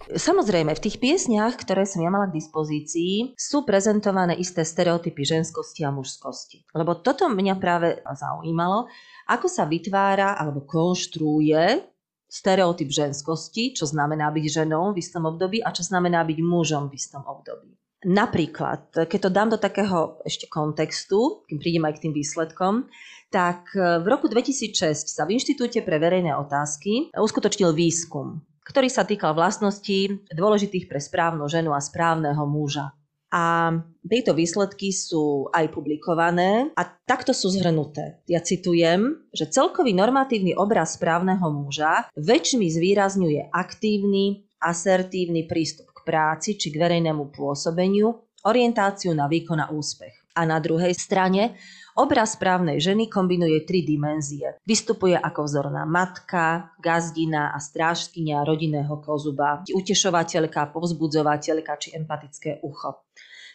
Samozrejme, 0.07 0.77
v 0.77 0.83
tých 0.87 1.01
piesniach, 1.01 1.57
ktoré 1.57 1.83
som 1.83 2.05
ja 2.05 2.13
mala 2.13 2.29
k 2.29 2.37
dispozícii, 2.37 3.33
sú 3.33 3.65
prezentované 3.65 4.37
isté 4.37 4.61
stereotypy 4.61 5.25
ženskosti 5.25 5.81
a 5.83 5.91
mužskosti. 5.93 6.69
Lebo 6.77 7.01
toto 7.01 7.25
mňa 7.25 7.55
práve 7.57 7.97
zaujímalo, 8.05 8.85
ako 9.25 9.49
sa 9.49 9.65
vytvára 9.65 10.37
alebo 10.37 10.63
konštruuje 10.63 11.81
stereotyp 12.29 12.93
ženskosti, 12.93 13.73
čo 13.73 13.89
znamená 13.89 14.29
byť 14.29 14.45
ženou 14.63 14.93
v 14.93 15.01
istom 15.01 15.25
období 15.25 15.65
a 15.65 15.73
čo 15.73 15.81
znamená 15.81 16.23
byť 16.23 16.39
mužom 16.45 16.93
v 16.93 16.95
istom 16.95 17.25
období. 17.25 17.73
Napríklad, 18.05 18.93
keď 19.09 19.19
to 19.25 19.29
dám 19.33 19.49
do 19.49 19.57
takého 19.57 20.21
ešte 20.21 20.45
kontextu, 20.45 21.41
kým 21.49 21.57
prídem 21.57 21.83
aj 21.89 21.97
k 21.97 22.03
tým 22.05 22.13
výsledkom, 22.13 22.85
tak 23.33 23.73
v 23.73 24.05
roku 24.05 24.29
2006 24.29 25.09
sa 25.09 25.25
v 25.25 25.35
Inštitúte 25.35 25.81
pre 25.81 25.97
verejné 25.97 26.37
otázky 26.37 27.09
uskutočnil 27.17 27.73
výskum, 27.73 28.45
ktorý 28.69 28.87
sa 28.87 29.01
týkal 29.01 29.33
vlastností 29.33 30.23
dôležitých 30.29 30.85
pre 30.85 31.01
správnu 31.01 31.49
ženu 31.49 31.73
a 31.73 31.81
správneho 31.81 32.45
muža. 32.45 32.93
A 33.27 33.75
tieto 34.07 34.31
výsledky 34.31 34.95
sú 34.95 35.51
aj 35.51 35.67
publikované 35.75 36.71
a 36.79 36.87
takto 36.87 37.35
sú 37.35 37.51
zhrnuté. 37.51 38.23
Ja 38.23 38.39
citujem, 38.39 39.25
že 39.35 39.51
celkový 39.51 39.91
normatívny 39.91 40.55
obraz 40.55 40.95
správneho 40.95 41.51
muža 41.51 42.07
väčšmi 42.15 42.71
zvýrazňuje 42.71 43.51
aktívny, 43.51 44.47
asertívny 44.63 45.43
prístup 45.43 45.91
k 45.91 45.96
práci 46.07 46.55
či 46.55 46.71
k 46.71 46.79
verejnému 46.79 47.35
pôsobeniu, 47.35 48.15
orientáciu 48.47 49.11
na 49.11 49.27
výkon 49.27 49.59
a 49.59 49.67
úspech. 49.75 50.31
A 50.39 50.47
na 50.47 50.63
druhej 50.63 50.95
strane 50.95 51.59
Obraz 51.97 52.37
správnej 52.37 52.77
ženy 52.77 53.09
kombinuje 53.09 53.65
tri 53.65 53.81
dimenzie. 53.81 54.61
Vystupuje 54.69 55.17
ako 55.17 55.49
vzorná 55.49 55.81
matka, 55.89 56.69
gazdina 56.77 57.49
a 57.49 57.57
strážkynia 57.57 58.45
rodinného 58.45 59.01
kozuba, 59.01 59.65
utešovateľka, 59.65 60.77
povzbudzovateľka 60.77 61.73
či 61.81 61.97
empatické 61.97 62.61
ucho. 62.61 63.01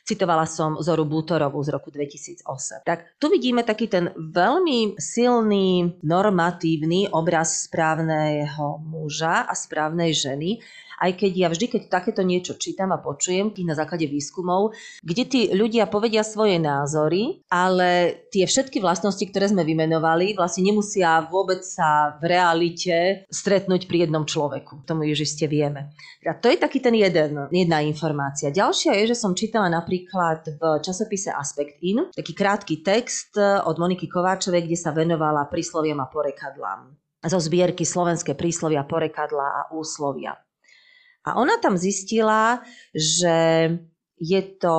Citovala 0.02 0.50
som 0.50 0.82
Zoru 0.82 1.06
Bútorovú 1.06 1.62
z 1.62 1.70
roku 1.70 1.94
2008. 1.94 2.82
Tak 2.82 3.22
tu 3.22 3.30
vidíme 3.30 3.62
taký 3.62 3.86
ten 3.86 4.10
veľmi 4.18 4.98
silný 4.98 6.02
normatívny 6.02 7.14
obraz 7.14 7.70
správneho 7.70 8.82
muža 8.82 9.46
a 9.46 9.54
správnej 9.54 10.10
ženy, 10.10 10.58
aj 11.02 11.18
keď 11.18 11.32
ja 11.34 11.48
vždy, 11.50 11.66
keď 11.66 11.82
takéto 11.90 12.22
niečo 12.22 12.54
čítam 12.54 12.94
a 12.94 13.02
počujem, 13.02 13.50
tých 13.50 13.66
na 13.66 13.74
základe 13.74 14.06
výskumov, 14.06 14.78
kde 15.02 15.24
tí 15.26 15.40
ľudia 15.50 15.90
povedia 15.90 16.22
svoje 16.22 16.62
názory, 16.62 17.42
ale 17.50 18.22
tie 18.30 18.46
všetky 18.46 18.78
vlastnosti, 18.78 19.26
ktoré 19.26 19.50
sme 19.50 19.66
vymenovali, 19.66 20.38
vlastne 20.38 20.70
nemusia 20.70 21.26
vôbec 21.26 21.66
sa 21.66 22.14
v 22.22 22.30
realite 22.30 23.26
stretnúť 23.34 23.90
pri 23.90 24.06
jednom 24.06 24.22
človeku. 24.22 24.86
Tomu 24.86 25.02
ste 25.26 25.50
vieme. 25.50 25.90
A 26.22 26.38
to 26.38 26.46
je 26.46 26.60
taký 26.60 26.78
ten 26.78 26.94
jeden, 26.94 27.50
jedna 27.50 27.82
informácia. 27.82 28.54
Ďalšia 28.54 28.94
je, 29.02 29.10
že 29.10 29.18
som 29.18 29.34
čítala 29.34 29.66
napríklad 29.66 30.54
v 30.54 30.62
časopise 30.78 31.34
Aspect 31.34 31.82
In 31.82 32.06
taký 32.14 32.30
krátky 32.36 32.86
text 32.86 33.34
od 33.42 33.74
Moniky 33.74 34.06
Kováčovej, 34.06 34.70
kde 34.70 34.78
sa 34.78 34.94
venovala 34.94 35.50
prísloviam 35.50 35.98
a 35.98 36.06
porekadlám 36.06 37.02
zo 37.22 37.38
zbierky 37.38 37.86
slovenské 37.86 38.34
príslovia, 38.34 38.82
porekadla 38.82 39.46
a 39.46 39.62
úslovia. 39.70 40.34
A 41.22 41.38
ona 41.38 41.58
tam 41.62 41.78
zistila, 41.78 42.62
že 42.90 43.70
je 44.18 44.40
to 44.58 44.76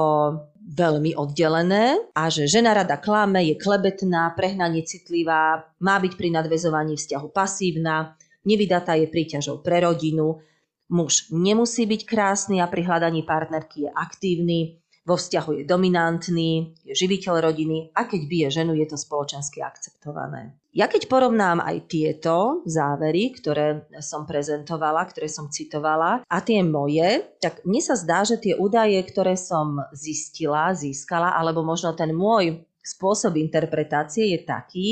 veľmi 0.63 1.15
oddelené 1.19 1.99
a 2.15 2.31
že 2.31 2.47
žena 2.47 2.71
rada 2.71 2.95
klame, 2.95 3.43
je 3.51 3.55
klebetná, 3.59 4.31
prehnane 4.31 4.83
citlivá, 4.87 5.67
má 5.83 5.95
byť 5.99 6.13
pri 6.15 6.29
nadvezovaní 6.31 6.95
vzťahu 6.95 7.27
pasívna, 7.35 8.15
nevydatá 8.47 8.95
je 8.95 9.11
príťažou 9.11 9.59
pre 9.59 9.83
rodinu, 9.83 10.39
muž 10.87 11.27
nemusí 11.35 11.83
byť 11.83 12.01
krásny 12.07 12.63
a 12.63 12.71
pri 12.71 12.87
hľadaní 12.87 13.27
partnerky 13.27 13.87
je 13.87 13.89
aktívny, 13.91 14.59
vo 15.03 15.19
vzťahu 15.19 15.51
je 15.59 15.63
dominantný, 15.67 16.79
je 16.87 16.93
živiteľ 16.95 17.43
rodiny 17.43 17.91
a 17.91 18.07
keď 18.07 18.21
bije 18.23 18.47
ženu, 18.63 18.71
je 18.79 18.87
to 18.87 18.95
spoločensky 18.95 19.59
akceptované. 19.59 20.55
Ja 20.73 20.89
keď 20.89 21.05
porovnám 21.05 21.61
aj 21.61 21.85
tieto 21.85 22.65
závery, 22.65 23.29
ktoré 23.37 23.85
som 24.01 24.25
prezentovala, 24.25 25.05
ktoré 25.05 25.29
som 25.29 25.45
citovala 25.45 26.25
a 26.25 26.37
tie 26.41 26.65
moje, 26.65 27.37
tak 27.37 27.61
mne 27.61 27.77
sa 27.77 27.93
zdá, 27.93 28.25
že 28.25 28.41
tie 28.41 28.57
údaje, 28.57 28.97
ktoré 29.05 29.37
som 29.37 29.77
zistila, 29.93 30.73
získala, 30.73 31.37
alebo 31.37 31.61
možno 31.61 31.93
ten 31.93 32.09
môj 32.09 32.65
spôsob 32.81 33.37
interpretácie 33.37 34.33
je 34.33 34.39
taký, 34.41 34.87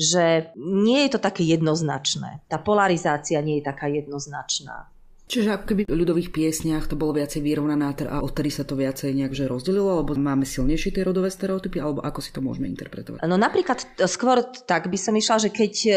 že 0.00 0.56
nie 0.56 1.04
je 1.04 1.12
to 1.12 1.20
také 1.20 1.44
jednoznačné. 1.44 2.40
Tá 2.48 2.56
polarizácia 2.56 3.44
nie 3.44 3.60
je 3.60 3.68
taká 3.68 3.92
jednoznačná. 3.92 4.88
Čiže 5.30 5.54
ako 5.54 5.64
keby 5.70 5.82
v 5.86 5.94
ľudových 5.94 6.34
piesniach 6.34 6.90
to 6.90 6.98
bolo 6.98 7.14
viacej 7.14 7.38
vyrovnané 7.38 7.94
a 8.10 8.18
odtedy 8.18 8.50
sa 8.50 8.66
to 8.66 8.74
viacej 8.74 9.14
nejak 9.14 9.30
že 9.30 9.46
rozdelilo, 9.46 10.02
alebo 10.02 10.18
máme 10.18 10.42
silnejšie 10.42 10.90
tie 10.90 11.06
rodové 11.06 11.30
stereotypy, 11.30 11.78
alebo 11.78 12.02
ako 12.02 12.18
si 12.18 12.34
to 12.34 12.42
môžeme 12.42 12.66
interpretovať? 12.66 13.22
No 13.30 13.38
napríklad 13.38 13.78
skôr 14.10 14.42
tak 14.66 14.90
by 14.90 14.98
som 14.98 15.14
išla, 15.14 15.46
že 15.46 15.54
keď 15.54 15.72
e, 15.86 15.92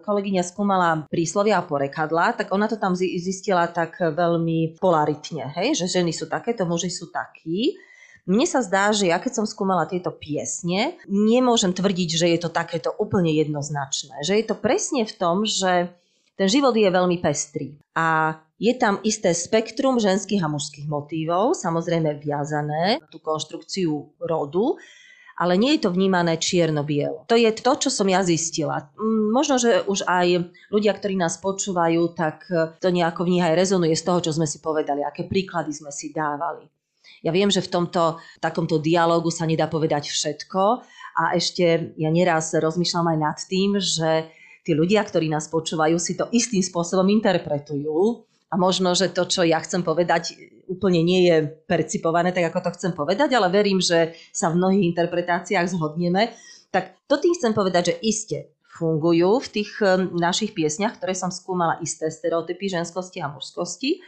kolegyňa 0.00 0.42
skúmala 0.48 1.04
príslovia 1.12 1.60
a 1.60 1.66
porekadla, 1.68 2.40
tak 2.40 2.56
ona 2.56 2.64
to 2.64 2.80
tam 2.80 2.96
zistila 2.96 3.68
tak 3.68 4.00
veľmi 4.00 4.80
polaritne, 4.80 5.52
hej? 5.60 5.84
že 5.84 6.00
ženy 6.00 6.16
sú 6.16 6.24
takéto, 6.24 6.64
muži 6.64 6.88
sú 6.88 7.12
takí. 7.12 7.76
Mne 8.24 8.48
sa 8.48 8.64
zdá, 8.64 8.88
že 8.96 9.12
ja 9.12 9.20
keď 9.20 9.44
som 9.44 9.46
skúmala 9.46 9.84
tieto 9.84 10.08
piesne, 10.08 10.96
nemôžem 11.04 11.76
tvrdiť, 11.76 12.10
že 12.16 12.26
je 12.32 12.38
to 12.40 12.48
takéto 12.48 12.96
úplne 12.96 13.28
jednoznačné. 13.28 14.24
Že 14.24 14.40
je 14.40 14.44
to 14.48 14.56
presne 14.56 15.04
v 15.04 15.12
tom, 15.12 15.44
že 15.44 15.92
ten 16.34 16.48
život 16.48 16.72
je 16.72 16.88
veľmi 16.88 17.20
pestrý. 17.20 17.76
A 17.92 18.40
je 18.64 18.72
tam 18.80 18.96
isté 19.04 19.36
spektrum 19.36 20.00
ženských 20.00 20.40
a 20.40 20.48
mužských 20.48 20.88
motívov, 20.88 21.52
samozrejme 21.52 22.16
viazané 22.16 22.96
na 22.96 23.08
tú 23.12 23.20
konštrukciu 23.20 24.16
rodu, 24.24 24.80
ale 25.36 25.58
nie 25.58 25.76
je 25.76 25.84
to 25.84 25.90
vnímané 25.92 26.38
čierno-bielo. 26.38 27.26
To 27.28 27.36
je 27.36 27.50
to, 27.52 27.72
čo 27.76 27.90
som 27.92 28.06
ja 28.08 28.24
zistila. 28.24 28.88
Mm, 28.96 29.34
možno, 29.34 29.60
že 29.60 29.84
už 29.84 30.06
aj 30.08 30.48
ľudia, 30.72 30.96
ktorí 30.96 31.18
nás 31.18 31.42
počúvajú, 31.42 32.16
tak 32.16 32.48
to 32.80 32.88
nejako 32.88 33.26
v 33.28 33.36
nich 33.36 33.44
aj 33.44 33.58
rezonuje 33.58 33.92
z 33.98 34.06
toho, 34.06 34.22
čo 34.24 34.32
sme 34.32 34.46
si 34.48 34.62
povedali, 34.64 35.04
aké 35.04 35.26
príklady 35.28 35.74
sme 35.74 35.90
si 35.92 36.14
dávali. 36.14 36.64
Ja 37.20 37.34
viem, 37.34 37.52
že 37.52 37.60
v 37.60 37.72
tomto 37.72 38.22
takomto 38.40 38.80
dialogu 38.80 39.28
sa 39.28 39.44
nedá 39.44 39.68
povedať 39.68 40.08
všetko 40.08 40.62
a 41.20 41.36
ešte 41.36 41.96
ja 42.00 42.08
neraz 42.08 42.52
rozmýšľam 42.56 43.12
aj 43.12 43.18
nad 43.18 43.38
tým, 43.44 43.76
že 43.76 44.28
tí 44.64 44.72
ľudia, 44.72 45.04
ktorí 45.04 45.28
nás 45.28 45.50
počúvajú, 45.52 45.96
si 46.00 46.16
to 46.16 46.30
istým 46.32 46.64
spôsobom 46.64 47.04
interpretujú 47.12 48.24
a 48.54 48.56
možno, 48.56 48.94
že 48.94 49.10
to, 49.10 49.26
čo 49.26 49.42
ja 49.42 49.58
chcem 49.58 49.82
povedať, 49.82 50.38
úplne 50.70 51.02
nie 51.02 51.26
je 51.26 51.50
percipované 51.66 52.30
tak, 52.30 52.54
ako 52.54 52.70
to 52.70 52.74
chcem 52.78 52.92
povedať, 52.94 53.34
ale 53.34 53.50
verím, 53.50 53.82
že 53.82 54.14
sa 54.30 54.54
v 54.54 54.62
mnohých 54.62 54.94
interpretáciách 54.94 55.74
zhodneme. 55.74 56.30
Tak 56.70 57.02
to 57.10 57.18
tým 57.18 57.34
chcem 57.34 57.50
povedať, 57.50 57.90
že 57.90 57.98
iste 58.06 58.38
fungujú 58.78 59.42
v 59.42 59.48
tých 59.58 59.70
našich 60.14 60.54
piesniach, 60.54 61.02
ktoré 61.02 61.18
som 61.18 61.34
skúmala 61.34 61.82
isté 61.82 62.14
stereotypy 62.14 62.70
ženskosti 62.70 63.18
a 63.18 63.26
mužskosti, 63.26 63.98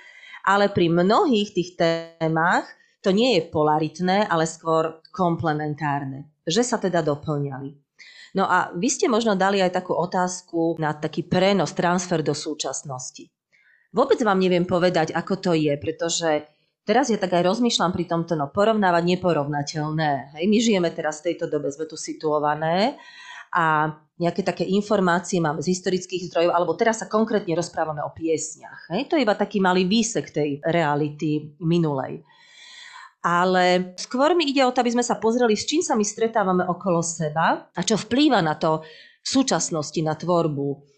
ale 0.47 0.71
pri 0.71 0.95
mnohých 0.95 1.51
tých 1.51 1.71
témach 1.75 2.71
to 3.03 3.11
nie 3.11 3.39
je 3.39 3.51
polaritné, 3.51 4.31
ale 4.31 4.47
skôr 4.47 5.03
komplementárne, 5.11 6.31
že 6.47 6.63
sa 6.63 6.79
teda 6.79 7.03
doplňali. 7.03 7.75
No 8.39 8.47
a 8.47 8.71
vy 8.75 8.91
ste 8.91 9.11
možno 9.11 9.35
dali 9.35 9.59
aj 9.59 9.75
takú 9.75 9.95
otázku 9.95 10.79
na 10.79 10.95
taký 10.95 11.27
prenos, 11.27 11.75
transfer 11.75 12.23
do 12.23 12.35
súčasnosti. 12.35 13.31
Vôbec 13.95 14.19
vám 14.23 14.39
neviem 14.39 14.67
povedať, 14.67 15.15
ako 15.15 15.35
to 15.39 15.53
je, 15.55 15.75
pretože 15.79 16.47
teraz 16.87 17.11
ja 17.11 17.19
tak 17.19 17.35
aj 17.35 17.47
rozmýšľam 17.47 17.91
pri 17.91 18.05
tomto, 18.07 18.39
no 18.39 18.51
porovnávať 18.51 19.03
neporovnateľné. 19.17 20.39
Hej, 20.39 20.45
my 20.47 20.59
žijeme 20.63 20.91
teraz 20.95 21.21
v 21.21 21.33
tejto 21.33 21.51
dobe, 21.51 21.71
sme 21.75 21.91
tu 21.91 21.99
situované 21.99 22.99
a 23.55 23.95
nejaké 24.17 24.41
také 24.41 24.65
informácie 24.65 25.45
máme 25.45 25.61
z 25.61 25.77
historických 25.77 26.33
zdrojov, 26.33 26.53
alebo 26.57 26.73
teraz 26.73 27.05
sa 27.05 27.11
konkrétne 27.11 27.53
rozprávame 27.53 28.01
o 28.01 28.15
piesniach. 28.17 28.89
Hej? 28.97 29.13
To 29.13 29.21
je 29.21 29.25
iba 29.29 29.37
taký 29.37 29.61
malý 29.61 29.85
výsek 29.85 30.33
tej 30.33 30.65
reality 30.65 31.53
minulej. 31.61 32.25
Ale 33.27 33.93
skôr 33.99 34.33
mi 34.39 34.49
ide 34.49 34.63
o 34.63 34.71
to, 34.71 34.81
aby 34.81 34.95
sme 34.95 35.05
sa 35.05 35.19
pozreli, 35.19 35.59
s 35.59 35.67
čím 35.67 35.83
sa 35.83 35.99
my 35.99 36.05
stretávame 36.07 36.65
okolo 36.65 37.03
seba 37.03 37.69
a 37.75 37.81
čo 37.83 37.99
vplýva 37.99 38.39
na 38.41 38.55
to 38.55 38.87
v 39.21 39.29
súčasnosti, 39.29 39.99
na 40.01 40.15
tvorbu 40.15 40.96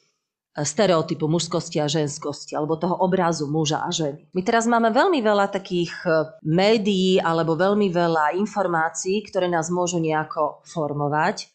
stereotypu 0.64 1.28
mužskosti 1.30 1.78
a 1.78 1.90
ženskosti, 1.90 2.54
alebo 2.58 2.78
toho 2.78 2.98
obrazu 2.98 3.46
muža 3.46 3.84
a 3.84 3.90
ženy. 3.90 4.30
My 4.34 4.42
teraz 4.42 4.66
máme 4.66 4.90
veľmi 4.90 5.22
veľa 5.22 5.52
takých 5.52 5.92
e, 6.06 6.10
médií 6.46 7.18
alebo 7.22 7.54
veľmi 7.54 7.90
veľa 7.90 8.38
informácií, 8.38 9.22
ktoré 9.28 9.46
nás 9.46 9.70
môžu 9.70 10.02
nejako 10.02 10.62
formovať 10.66 11.50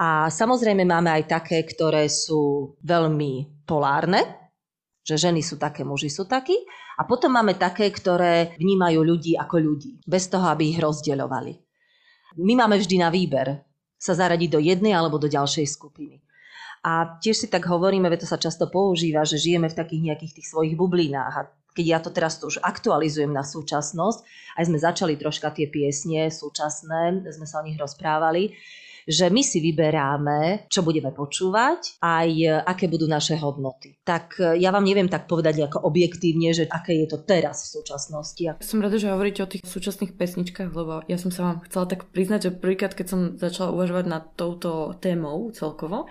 a 0.00 0.32
samozrejme 0.32 0.88
máme 0.88 1.12
aj 1.12 1.24
také, 1.28 1.60
ktoré 1.60 2.08
sú 2.08 2.72
veľmi 2.80 3.64
polárne, 3.68 4.52
že 5.04 5.20
ženy 5.20 5.44
sú 5.44 5.60
také, 5.60 5.84
muži 5.84 6.08
sú 6.08 6.24
takí. 6.24 6.56
A 6.96 7.04
potom 7.04 7.36
máme 7.36 7.60
také, 7.60 7.92
ktoré 7.92 8.56
vnímajú 8.56 9.00
ľudí 9.04 9.36
ako 9.36 9.56
ľudí, 9.60 10.00
bez 10.08 10.32
toho, 10.32 10.48
aby 10.48 10.72
ich 10.72 10.80
rozdeľovali. 10.80 11.52
My 12.40 12.64
máme 12.64 12.80
vždy 12.80 12.96
na 12.96 13.12
výber 13.12 13.60
sa 14.00 14.16
zaradiť 14.16 14.48
do 14.48 14.60
jednej 14.64 14.96
alebo 14.96 15.20
do 15.20 15.28
ďalšej 15.28 15.68
skupiny. 15.68 16.24
A 16.80 17.20
tiež 17.20 17.44
si 17.44 17.48
tak 17.52 17.68
hovoríme, 17.68 18.08
veď 18.08 18.24
to 18.24 18.28
sa 18.32 18.40
často 18.40 18.64
používa, 18.72 19.28
že 19.28 19.36
žijeme 19.36 19.68
v 19.68 19.76
takých 19.76 20.02
nejakých 20.12 20.32
tých 20.40 20.48
svojich 20.48 20.74
bublinách. 20.80 21.34
A 21.36 21.42
keď 21.76 21.86
ja 21.86 21.98
to 22.00 22.10
teraz 22.10 22.40
to 22.40 22.48
už 22.48 22.60
aktualizujem 22.64 23.30
na 23.30 23.44
súčasnosť, 23.44 24.24
aj 24.56 24.64
sme 24.64 24.78
začali 24.80 25.14
troška 25.20 25.52
tie 25.52 25.68
piesne 25.68 26.32
súčasné, 26.32 27.20
sme 27.30 27.46
sa 27.46 27.60
o 27.60 27.66
nich 27.68 27.76
rozprávali, 27.76 28.56
že 29.10 29.26
my 29.26 29.42
si 29.42 29.58
vyberáme, 29.58 30.70
čo 30.70 30.86
budeme 30.86 31.10
počúvať, 31.10 31.98
aj 31.98 32.28
e, 32.30 32.46
aké 32.62 32.86
budú 32.86 33.10
naše 33.10 33.34
hodnoty. 33.34 33.98
Tak 34.06 34.38
e, 34.38 34.62
ja 34.62 34.70
vám 34.70 34.86
neviem 34.86 35.10
tak 35.10 35.26
povedať 35.26 35.66
ako 35.66 35.82
objektívne, 35.82 36.54
že 36.54 36.70
aké 36.70 36.94
je 37.02 37.10
to 37.10 37.18
teraz 37.26 37.66
v 37.66 37.82
súčasnosti. 37.82 38.62
Som 38.62 38.78
rada, 38.78 38.96
že 38.96 39.10
hovoríte 39.10 39.42
o 39.42 39.50
tých 39.50 39.66
súčasných 39.66 40.14
pesničkách, 40.14 40.70
lebo 40.70 41.02
ja 41.10 41.18
som 41.18 41.34
sa 41.34 41.50
vám 41.50 41.66
chcela 41.66 41.90
tak 41.90 42.06
priznať, 42.14 42.40
že 42.46 42.50
prvýkrát, 42.54 42.94
keď 42.94 43.06
som 43.10 43.20
začala 43.34 43.74
uvažovať 43.74 44.04
nad 44.06 44.24
touto 44.38 44.94
témou 45.02 45.50
celkovo, 45.50 46.06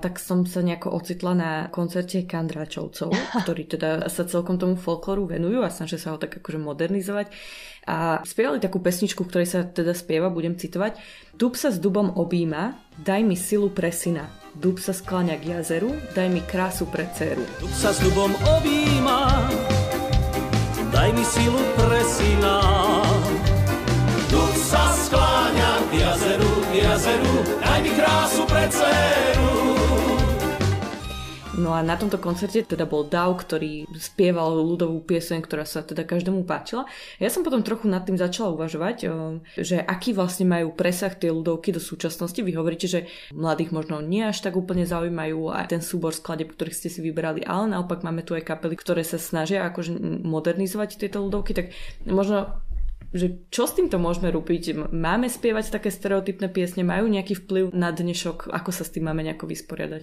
tak 0.00 0.22
som 0.22 0.46
sa 0.46 0.62
nejako 0.62 0.94
ocitla 0.94 1.32
na 1.34 1.50
koncerte 1.68 2.24
Kandráčovcov, 2.24 3.12
ktorí 3.44 3.68
teda 3.68 4.08
sa 4.08 4.24
celkom 4.24 4.56
tomu 4.56 4.78
folklóru 4.78 5.28
venujú 5.28 5.60
a 5.60 5.74
snažia 5.74 6.00
sa 6.00 6.14
ho 6.14 6.18
tak 6.18 6.40
akože 6.40 6.56
modernizovať. 6.56 7.28
A 7.88 8.20
spievali 8.20 8.60
takú 8.60 8.84
pesničku, 8.84 9.24
ktorej 9.24 9.48
sa 9.48 9.64
teda 9.64 9.96
spieva, 9.96 10.28
budem 10.28 10.60
citovať. 10.60 11.00
Dub 11.32 11.56
sa 11.56 11.72
s 11.72 11.80
dubom 11.80 12.12
objíma, 12.12 12.76
daj 13.00 13.24
mi 13.24 13.32
silu 13.32 13.72
pre 13.72 13.88
syna. 13.88 14.28
Dub 14.52 14.76
sa 14.76 14.92
skláňa 14.92 15.40
k 15.40 15.56
jazeru, 15.56 15.96
daj 16.12 16.28
mi 16.28 16.44
krásu 16.44 16.84
pre 16.92 17.08
dceru. 17.16 17.48
Dub 17.64 17.72
sa 17.72 17.88
s 17.88 18.04
dubom 18.04 18.36
objíma, 18.36 19.48
daj 20.92 21.10
mi 21.16 21.24
silu 21.24 21.62
pre 21.80 22.02
syna. 22.04 22.56
Dub 24.28 24.52
sa 24.52 24.92
skláňa 24.92 25.70
k 25.88 25.92
jazeru, 25.96 26.52
k 26.68 26.72
jazeru, 26.84 27.36
daj 27.64 27.78
mi 27.80 27.90
krásu 27.96 28.42
pre 28.44 28.68
dceru. 28.68 29.47
No 31.58 31.74
a 31.74 31.82
na 31.82 31.98
tomto 31.98 32.22
koncerte 32.22 32.62
teda 32.62 32.86
bol 32.86 33.02
Dav, 33.10 33.34
ktorý 33.34 33.90
spieval 33.98 34.54
ľudovú 34.62 35.02
pieseň, 35.02 35.42
ktorá 35.42 35.66
sa 35.66 35.82
teda 35.82 36.06
každému 36.06 36.46
páčila. 36.46 36.86
Ja 37.18 37.28
som 37.28 37.42
potom 37.42 37.66
trochu 37.66 37.90
nad 37.90 38.06
tým 38.06 38.14
začala 38.14 38.54
uvažovať, 38.54 39.10
že 39.58 39.82
aký 39.82 40.14
vlastne 40.14 40.46
majú 40.46 40.70
presah 40.72 41.10
tie 41.10 41.34
ľudovky 41.34 41.74
do 41.74 41.82
súčasnosti. 41.82 42.38
Vy 42.38 42.54
hovoríte, 42.54 42.86
že 42.86 43.10
mladých 43.34 43.74
možno 43.74 43.98
nie 43.98 44.22
až 44.22 44.38
tak 44.38 44.54
úplne 44.54 44.86
zaujímajú 44.86 45.50
aj 45.50 45.66
ten 45.74 45.82
súbor 45.82 46.14
skladeb, 46.14 46.54
ktorých 46.54 46.78
ste 46.78 46.88
si 46.88 47.02
vybrali, 47.02 47.42
ale 47.42 47.74
naopak 47.74 48.06
máme 48.06 48.22
tu 48.22 48.38
aj 48.38 48.46
kapely, 48.46 48.78
ktoré 48.78 49.02
sa 49.02 49.18
snažia 49.18 49.66
akože 49.66 49.98
modernizovať 50.22 51.02
tieto 51.02 51.26
ľudovky, 51.26 51.58
tak 51.58 51.74
možno 52.06 52.62
že 53.12 53.40
čo 53.48 53.64
s 53.64 53.76
týmto 53.76 53.96
môžeme 53.96 54.28
robiť? 54.28 54.92
Máme 54.92 55.32
spievať 55.32 55.72
také 55.72 55.88
stereotypné 55.88 56.52
piesne? 56.52 56.84
Majú 56.84 57.08
nejaký 57.08 57.44
vplyv 57.44 57.64
na 57.72 57.88
dnešok? 57.88 58.52
Ako 58.52 58.68
sa 58.68 58.84
s 58.84 58.92
tým 58.92 59.08
máme 59.08 59.24
nejako 59.24 59.48
vysporiadať? 59.48 60.02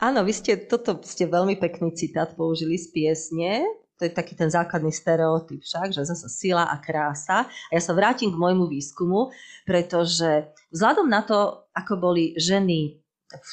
Áno, 0.00 0.24
vy 0.24 0.32
ste, 0.32 0.56
toto 0.56 0.96
ste 1.04 1.28
veľmi 1.28 1.60
pekný 1.60 1.92
citát 1.92 2.32
použili 2.32 2.80
z 2.80 2.88
piesne. 2.88 3.68
To 3.98 4.06
je 4.06 4.14
taký 4.14 4.38
ten 4.38 4.46
základný 4.46 4.94
stereotyp 4.94 5.58
však, 5.58 5.90
že 5.90 6.06
zase 6.06 6.30
sila 6.30 6.70
a 6.70 6.78
krása. 6.78 7.50
A 7.50 7.72
ja 7.74 7.82
sa 7.82 7.92
vrátim 7.92 8.30
k 8.30 8.38
môjmu 8.38 8.70
výskumu, 8.70 9.34
pretože 9.66 10.54
vzhľadom 10.70 11.10
na 11.10 11.26
to, 11.26 11.66
ako 11.74 11.98
boli 11.98 12.38
ženy 12.38 13.02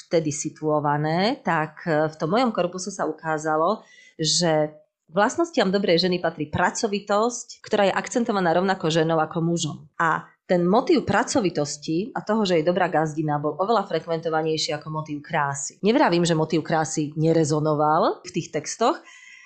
vtedy 0.05 0.31
situované, 0.31 1.41
tak 1.43 1.83
v 1.83 2.15
tom 2.15 2.31
mojom 2.31 2.53
korpuse 2.55 2.93
sa 2.93 3.09
ukázalo, 3.09 3.83
že 4.15 4.71
Vlastnostiam 5.15 5.71
dobrej 5.71 6.03
ženy 6.03 6.19
patrí 6.19 6.51
pracovitosť, 6.51 7.63
ktorá 7.63 7.87
je 7.87 7.95
akcentovaná 7.95 8.51
rovnako 8.51 8.91
ženou 8.91 9.23
ako 9.23 9.39
mužom. 9.39 9.77
A 9.95 10.27
ten 10.43 10.67
motív 10.67 11.07
pracovitosti 11.07 12.11
a 12.11 12.19
toho, 12.19 12.43
že 12.43 12.59
je 12.59 12.67
dobrá 12.67 12.91
gazdina, 12.91 13.39
bol 13.39 13.55
oveľa 13.55 13.87
frekventovanejší 13.87 14.75
ako 14.75 14.91
motív 14.91 15.23
krásy. 15.23 15.79
Nevravím, 15.87 16.27
že 16.27 16.35
motív 16.35 16.67
krásy 16.67 17.15
nerezonoval 17.15 18.27
v 18.27 18.31
tých 18.35 18.51
textoch, 18.51 18.99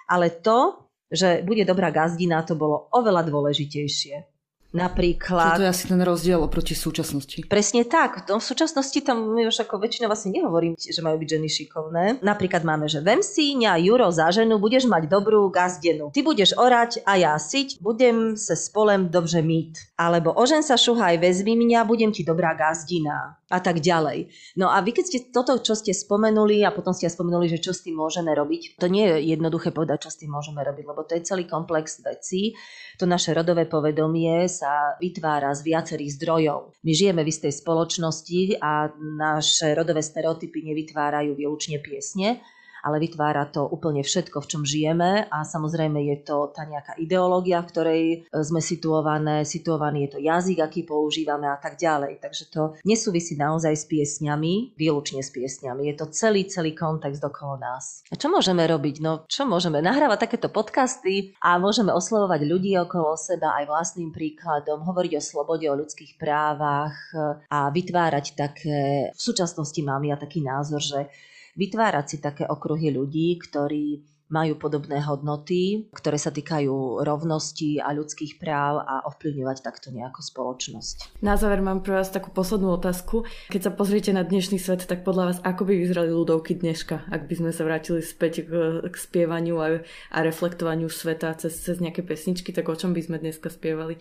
ale 0.09 0.33
to, 0.41 0.89
že 1.13 1.45
bude 1.45 1.61
dobrá 1.69 1.93
gazdina, 1.93 2.41
to 2.41 2.57
bolo 2.57 2.89
oveľa 2.89 3.29
dôležitejšie. 3.29 4.25
Napríklad... 4.69 5.57
To 5.57 5.65
je 5.65 5.73
asi 5.73 5.89
ten 5.89 5.97
rozdiel 5.97 6.37
oproti 6.37 6.77
súčasnosti. 6.77 7.41
Presne 7.49 7.89
tak. 7.89 8.29
No, 8.29 8.37
v 8.37 8.45
súčasnosti 8.45 9.01
tam 9.01 9.33
my 9.33 9.49
už 9.49 9.65
ako 9.65 9.81
väčšinou 9.81 10.05
vlastne 10.05 10.29
nehovorím, 10.29 10.77
že 10.77 11.01
majú 11.01 11.17
byť 11.17 11.29
ženy 11.29 11.47
šikovné. 11.49 12.03
Napríklad 12.21 12.61
máme, 12.61 12.85
že 12.85 13.01
vem 13.01 13.25
si 13.25 13.57
ňa 13.57 13.81
Juro 13.81 14.13
za 14.13 14.29
ženu, 14.29 14.61
budeš 14.61 14.85
mať 14.85 15.09
dobrú 15.09 15.49
gazdenu. 15.49 16.13
Ty 16.13 16.21
budeš 16.21 16.53
orať 16.53 17.01
a 17.01 17.17
ja 17.17 17.33
siť, 17.33 17.81
budem 17.81 18.37
sa 18.37 18.53
spolem 18.53 19.09
dobře 19.09 19.41
mít. 19.41 19.81
Alebo 19.97 20.37
ožen 20.37 20.61
sa 20.61 20.77
šuhaj, 20.77 21.17
vezmi 21.17 21.57
mňa, 21.57 21.89
budem 21.89 22.13
ti 22.13 22.21
dobrá 22.21 22.53
gazdina. 22.53 23.41
A 23.49 23.57
tak 23.57 23.81
ďalej. 23.81 24.29
No 24.61 24.69
a 24.69 24.77
vy 24.85 24.93
keď 24.93 25.05
ste 25.09 25.19
toto, 25.33 25.57
čo 25.57 25.73
ste 25.73 25.89
spomenuli 25.89 26.61
a 26.61 26.69
potom 26.69 26.93
ste 26.93 27.09
spomenuli, 27.09 27.49
že 27.49 27.57
čo 27.57 27.73
s 27.73 27.81
tým 27.81 27.97
môžeme 27.97 28.29
robiť, 28.29 28.77
to 28.77 28.85
nie 28.85 29.09
je 29.09 29.33
jednoduché 29.33 29.73
povedať, 29.73 30.05
čo 30.05 30.13
s 30.13 30.21
tým 30.21 30.29
môžeme 30.29 30.61
robiť, 30.61 30.85
lebo 30.85 31.01
to 31.01 31.17
je 31.17 31.25
celý 31.25 31.49
komplex 31.49 31.97
vecí. 32.05 32.53
To 33.01 33.09
naše 33.09 33.33
rodové 33.33 33.65
povedomie 33.65 34.45
sa 34.59 34.99
vytvára 34.99 35.55
z 35.55 35.63
viacerých 35.63 36.19
zdrojov. 36.19 36.75
My 36.83 36.91
žijeme 36.91 37.23
v 37.23 37.31
istej 37.31 37.63
spoločnosti 37.63 38.59
a 38.59 38.91
naše 38.99 39.71
rodové 39.71 40.03
stereotypy 40.03 40.67
nevytvárajú 40.67 41.31
výlučne 41.39 41.79
piesne, 41.79 42.43
ale 42.83 43.01
vytvára 43.03 43.47
to 43.49 43.65
úplne 43.67 44.01
všetko, 44.03 44.43
v 44.43 44.49
čom 44.49 44.63
žijeme 44.63 45.27
a 45.27 45.37
samozrejme 45.43 45.99
je 46.13 46.17
to 46.23 46.51
tá 46.51 46.63
nejaká 46.65 46.95
ideológia, 46.99 47.61
v 47.63 47.69
ktorej 47.71 48.01
e, 48.03 48.17
sme 48.43 48.63
situované, 48.63 49.43
situovaný 49.43 50.07
je 50.07 50.09
to 50.15 50.19
jazyk, 50.19 50.59
aký 50.63 50.81
používame 50.83 51.47
a 51.47 51.57
tak 51.59 51.75
ďalej. 51.75 52.19
Takže 52.21 52.43
to 52.51 52.61
nesúvisí 52.83 53.35
naozaj 53.35 53.73
s 53.75 53.85
piesňami, 53.87 54.75
výlučne 54.75 55.23
s 55.23 55.31
piesňami. 55.33 55.89
Je 55.91 55.95
to 55.95 56.11
celý, 56.11 56.47
celý 56.47 56.73
kontext 56.73 57.21
okolo 57.23 57.59
nás. 57.59 58.01
A 58.11 58.15
čo 58.15 58.31
môžeme 58.31 58.63
robiť? 58.65 59.01
No, 59.03 59.23
čo 59.27 59.45
môžeme? 59.45 59.83
Nahrávať 59.83 60.29
takéto 60.29 60.49
podcasty 60.51 61.37
a 61.43 61.59
môžeme 61.61 61.93
oslovovať 61.93 62.41
ľudí 62.45 62.75
okolo 62.79 63.15
seba 63.15 63.55
aj 63.61 63.69
vlastným 63.69 64.11
príkladom, 64.11 64.83
hovoriť 64.83 65.11
o 65.17 65.21
slobode, 65.21 65.65
o 65.69 65.79
ľudských 65.79 66.17
právach 66.17 66.95
e, 67.13 67.43
a 67.47 67.69
vytvárať 67.69 68.25
také, 68.35 69.11
v 69.13 69.21
súčasnosti 69.21 69.79
mám 69.83 70.03
ja 70.03 70.15
taký 70.19 70.41
názor, 70.43 70.81
že 70.81 71.09
vytvárať 71.57 72.05
si 72.05 72.17
také 72.21 72.43
okruhy 72.45 72.91
ľudí, 72.93 73.39
ktorí 73.39 74.03
majú 74.29 74.61
podobné 74.61 75.01
hodnoty, 75.01 75.89
ktoré 75.89 76.21
sa 76.21 76.29
týkajú 76.29 77.01
rovnosti 77.01 77.81
a 77.81 77.89
ľudských 77.97 78.37
práv 78.37 78.85
a 78.85 79.01
ovplyvňovať 79.09 79.57
takto 79.65 79.89
nejakú 79.89 80.21
spoločnosť. 80.21 81.19
Na 81.25 81.33
záver 81.33 81.65
mám 81.65 81.81
pre 81.81 81.97
vás 81.97 82.13
takú 82.13 82.29
poslednú 82.29 82.77
otázku. 82.77 83.25
Keď 83.49 83.61
sa 83.65 83.71
pozriete 83.73 84.13
na 84.13 84.21
dnešný 84.21 84.61
svet, 84.61 84.85
tak 84.85 85.01
podľa 85.01 85.33
vás 85.33 85.37
ako 85.41 85.65
by 85.65 85.73
vyzerali 85.81 86.13
ľudovky 86.13 86.61
dneška, 86.61 87.09
ak 87.09 87.25
by 87.25 87.33
sme 87.41 87.51
sa 87.51 87.65
vrátili 87.65 88.05
späť 88.05 88.45
k, 88.45 88.51
k 88.85 88.95
spievaniu 88.95 89.57
a, 89.57 89.81
a 90.13 90.17
reflektovaniu 90.21 90.87
sveta 90.93 91.33
cez, 91.33 91.57
cez 91.57 91.81
nejaké 91.81 92.05
pesničky, 92.05 92.53
tak 92.53 92.69
o 92.69 92.77
čom 92.77 92.93
by 92.93 93.01
sme 93.01 93.17
dneska 93.17 93.49
spievali? 93.49 93.97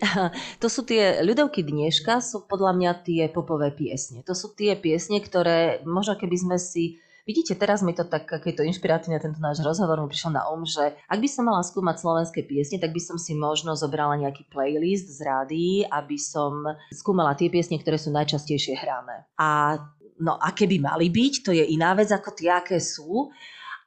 To 0.61 0.69
sú 0.69 0.85
tie 0.85 1.25
ľudovky 1.25 1.65
dneška, 1.65 2.21
sú 2.21 2.45
podľa 2.45 2.77
mňa 2.77 2.91
tie 3.01 3.23
popové 3.33 3.73
piesne. 3.73 4.21
To 4.29 4.37
sú 4.37 4.53
tie 4.53 4.77
piesne, 4.77 5.17
ktoré 5.23 5.81
možno 5.89 6.19
keby 6.19 6.37
sme 6.37 6.57
si 6.61 7.01
Vidíte, 7.27 7.55
teraz 7.55 7.83
mi 7.83 7.91
to 7.91 8.07
tak, 8.07 8.27
keď 8.27 8.61
to 8.61 8.67
inšpiratívne 8.67 9.19
tento 9.19 9.39
náš 9.43 9.59
rozhovor 9.59 9.99
mi 9.99 10.07
prišiel 10.07 10.33
na 10.33 10.47
um, 10.47 10.63
že 10.63 10.95
ak 11.05 11.19
by 11.19 11.29
som 11.29 11.47
mala 11.47 11.61
skúmať 11.61 11.95
slovenské 11.99 12.45
piesne, 12.47 12.79
tak 12.79 12.95
by 12.95 13.01
som 13.03 13.17
si 13.19 13.35
možno 13.35 13.75
zobrala 13.75 14.15
nejaký 14.15 14.47
playlist 14.47 15.11
z 15.11 15.19
rády, 15.27 15.65
aby 15.89 16.15
som 16.15 16.63
skúmala 16.89 17.35
tie 17.35 17.51
piesne, 17.51 17.77
ktoré 17.77 17.99
sú 17.99 18.09
najčastejšie 18.15 18.79
hrané. 18.79 19.27
A 19.35 19.77
no, 20.19 20.35
aké 20.39 20.67
by 20.67 20.77
mali 20.79 21.07
byť, 21.11 21.33
to 21.43 21.51
je 21.55 21.63
iná 21.63 21.95
vec 21.95 22.11
ako 22.11 22.35
tie, 22.35 22.51
aké 22.51 22.77
sú. 22.77 23.31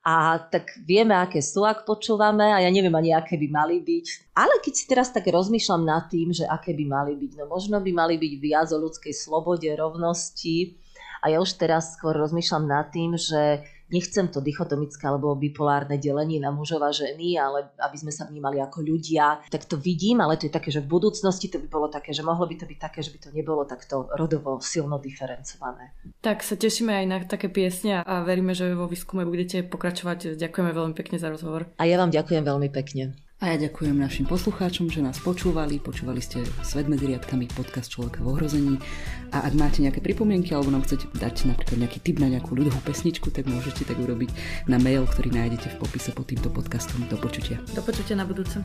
A 0.03 0.35
tak 0.51 0.83
vieme, 0.83 1.15
aké 1.15 1.39
sú, 1.39 1.63
ak 1.63 1.87
počúvame 1.87 2.43
a 2.43 2.59
ja 2.59 2.71
neviem 2.75 2.91
ani, 2.91 3.15
aké 3.15 3.39
by 3.39 3.49
mali 3.55 3.79
byť. 3.79 4.35
Ale 4.35 4.59
keď 4.59 4.73
si 4.75 4.85
teraz 4.91 5.15
tak 5.15 5.31
rozmýšľam 5.31 5.87
nad 5.87 6.11
tým, 6.11 6.35
že 6.35 6.43
aké 6.43 6.75
by 6.75 6.85
mali 6.91 7.15
byť, 7.15 7.39
no 7.39 7.47
možno 7.47 7.79
by 7.79 7.91
mali 7.95 8.19
byť 8.19 8.33
viac 8.43 8.69
o 8.75 8.83
ľudskej 8.83 9.15
slobode, 9.15 9.71
rovnosti, 9.71 10.75
a 11.23 11.31
ja 11.31 11.39
už 11.39 11.55
teraz 11.55 11.95
skôr 11.95 12.19
rozmýšľam 12.19 12.67
nad 12.67 12.91
tým, 12.91 13.15
že 13.15 13.63
nechcem 13.93 14.27
to 14.27 14.41
dichotomické 14.41 15.05
alebo 15.05 15.37
bipolárne 15.37 16.01
delenie 16.01 16.41
na 16.41 16.49
mužov 16.51 16.81
a 16.83 16.91
ženy, 16.91 17.37
ale 17.37 17.71
aby 17.77 17.97
sme 18.01 18.11
sa 18.11 18.25
vnímali 18.25 18.59
ako 18.59 18.81
ľudia, 18.81 19.45
tak 19.53 19.69
to 19.69 19.77
vidím, 19.77 20.25
ale 20.25 20.41
to 20.41 20.49
je 20.49 20.57
také, 20.57 20.73
že 20.73 20.81
v 20.81 20.91
budúcnosti 20.91 21.53
to 21.53 21.61
by 21.61 21.69
bolo 21.69 21.87
také, 21.93 22.17
že 22.17 22.25
mohlo 22.25 22.49
by 22.49 22.57
to 22.57 22.65
byť 22.65 22.79
také, 22.81 23.05
že 23.05 23.13
by 23.13 23.19
to 23.21 23.29
nebolo 23.37 23.69
takto 23.69 24.09
rodovo 24.17 24.59
silno 24.65 24.97
diferencované. 24.97 25.93
Tak 26.25 26.41
sa 26.41 26.57
tešíme 26.57 26.91
aj 26.91 27.07
na 27.07 27.17
také 27.23 27.53
piesne 27.53 28.01
a 28.01 28.25
veríme, 28.25 28.57
že 28.57 28.73
vo 28.73 28.89
výskume 28.89 29.29
budete 29.29 29.63
pokračovať. 29.63 30.41
Ďakujeme 30.41 30.73
veľmi 30.73 30.95
pekne 30.97 31.21
za 31.21 31.29
rozhovor. 31.29 31.69
A 31.77 31.85
ja 31.85 32.01
vám 32.01 32.11
ďakujem 32.11 32.43
veľmi 32.43 32.73
pekne. 32.73 33.15
A 33.43 33.51
ja 33.51 33.67
ďakujem 33.67 33.99
našim 33.99 34.23
poslucháčom, 34.23 34.87
že 34.87 35.03
nás 35.03 35.19
počúvali. 35.19 35.83
Počúvali 35.83 36.23
ste 36.23 36.47
Svet 36.63 36.87
medzi 36.87 37.11
riadkami, 37.11 37.51
podcast 37.51 37.91
Človeka 37.91 38.23
v 38.23 38.39
ohrození. 38.39 38.79
A 39.35 39.43
ak 39.51 39.59
máte 39.59 39.83
nejaké 39.83 39.99
pripomienky 39.99 40.55
alebo 40.55 40.71
nám 40.71 40.87
chcete 40.87 41.11
dať 41.11 41.51
napríklad 41.51 41.83
nejaký 41.83 41.99
tip 42.07 42.23
na 42.23 42.31
nejakú 42.31 42.55
ľudovú 42.55 42.79
pesničku, 42.87 43.35
tak 43.35 43.51
môžete 43.51 43.83
tak 43.83 43.99
urobiť 43.99 44.31
na 44.71 44.79
mail, 44.79 45.03
ktorý 45.11 45.35
nájdete 45.35 45.75
v 45.75 45.77
popise 45.83 46.15
pod 46.15 46.31
týmto 46.31 46.55
podcastom. 46.55 47.03
Do 47.11 47.19
počutia. 47.19 47.59
Do 47.75 47.83
počutia 47.83 48.15
na 48.15 48.23
budúce. 48.23 48.63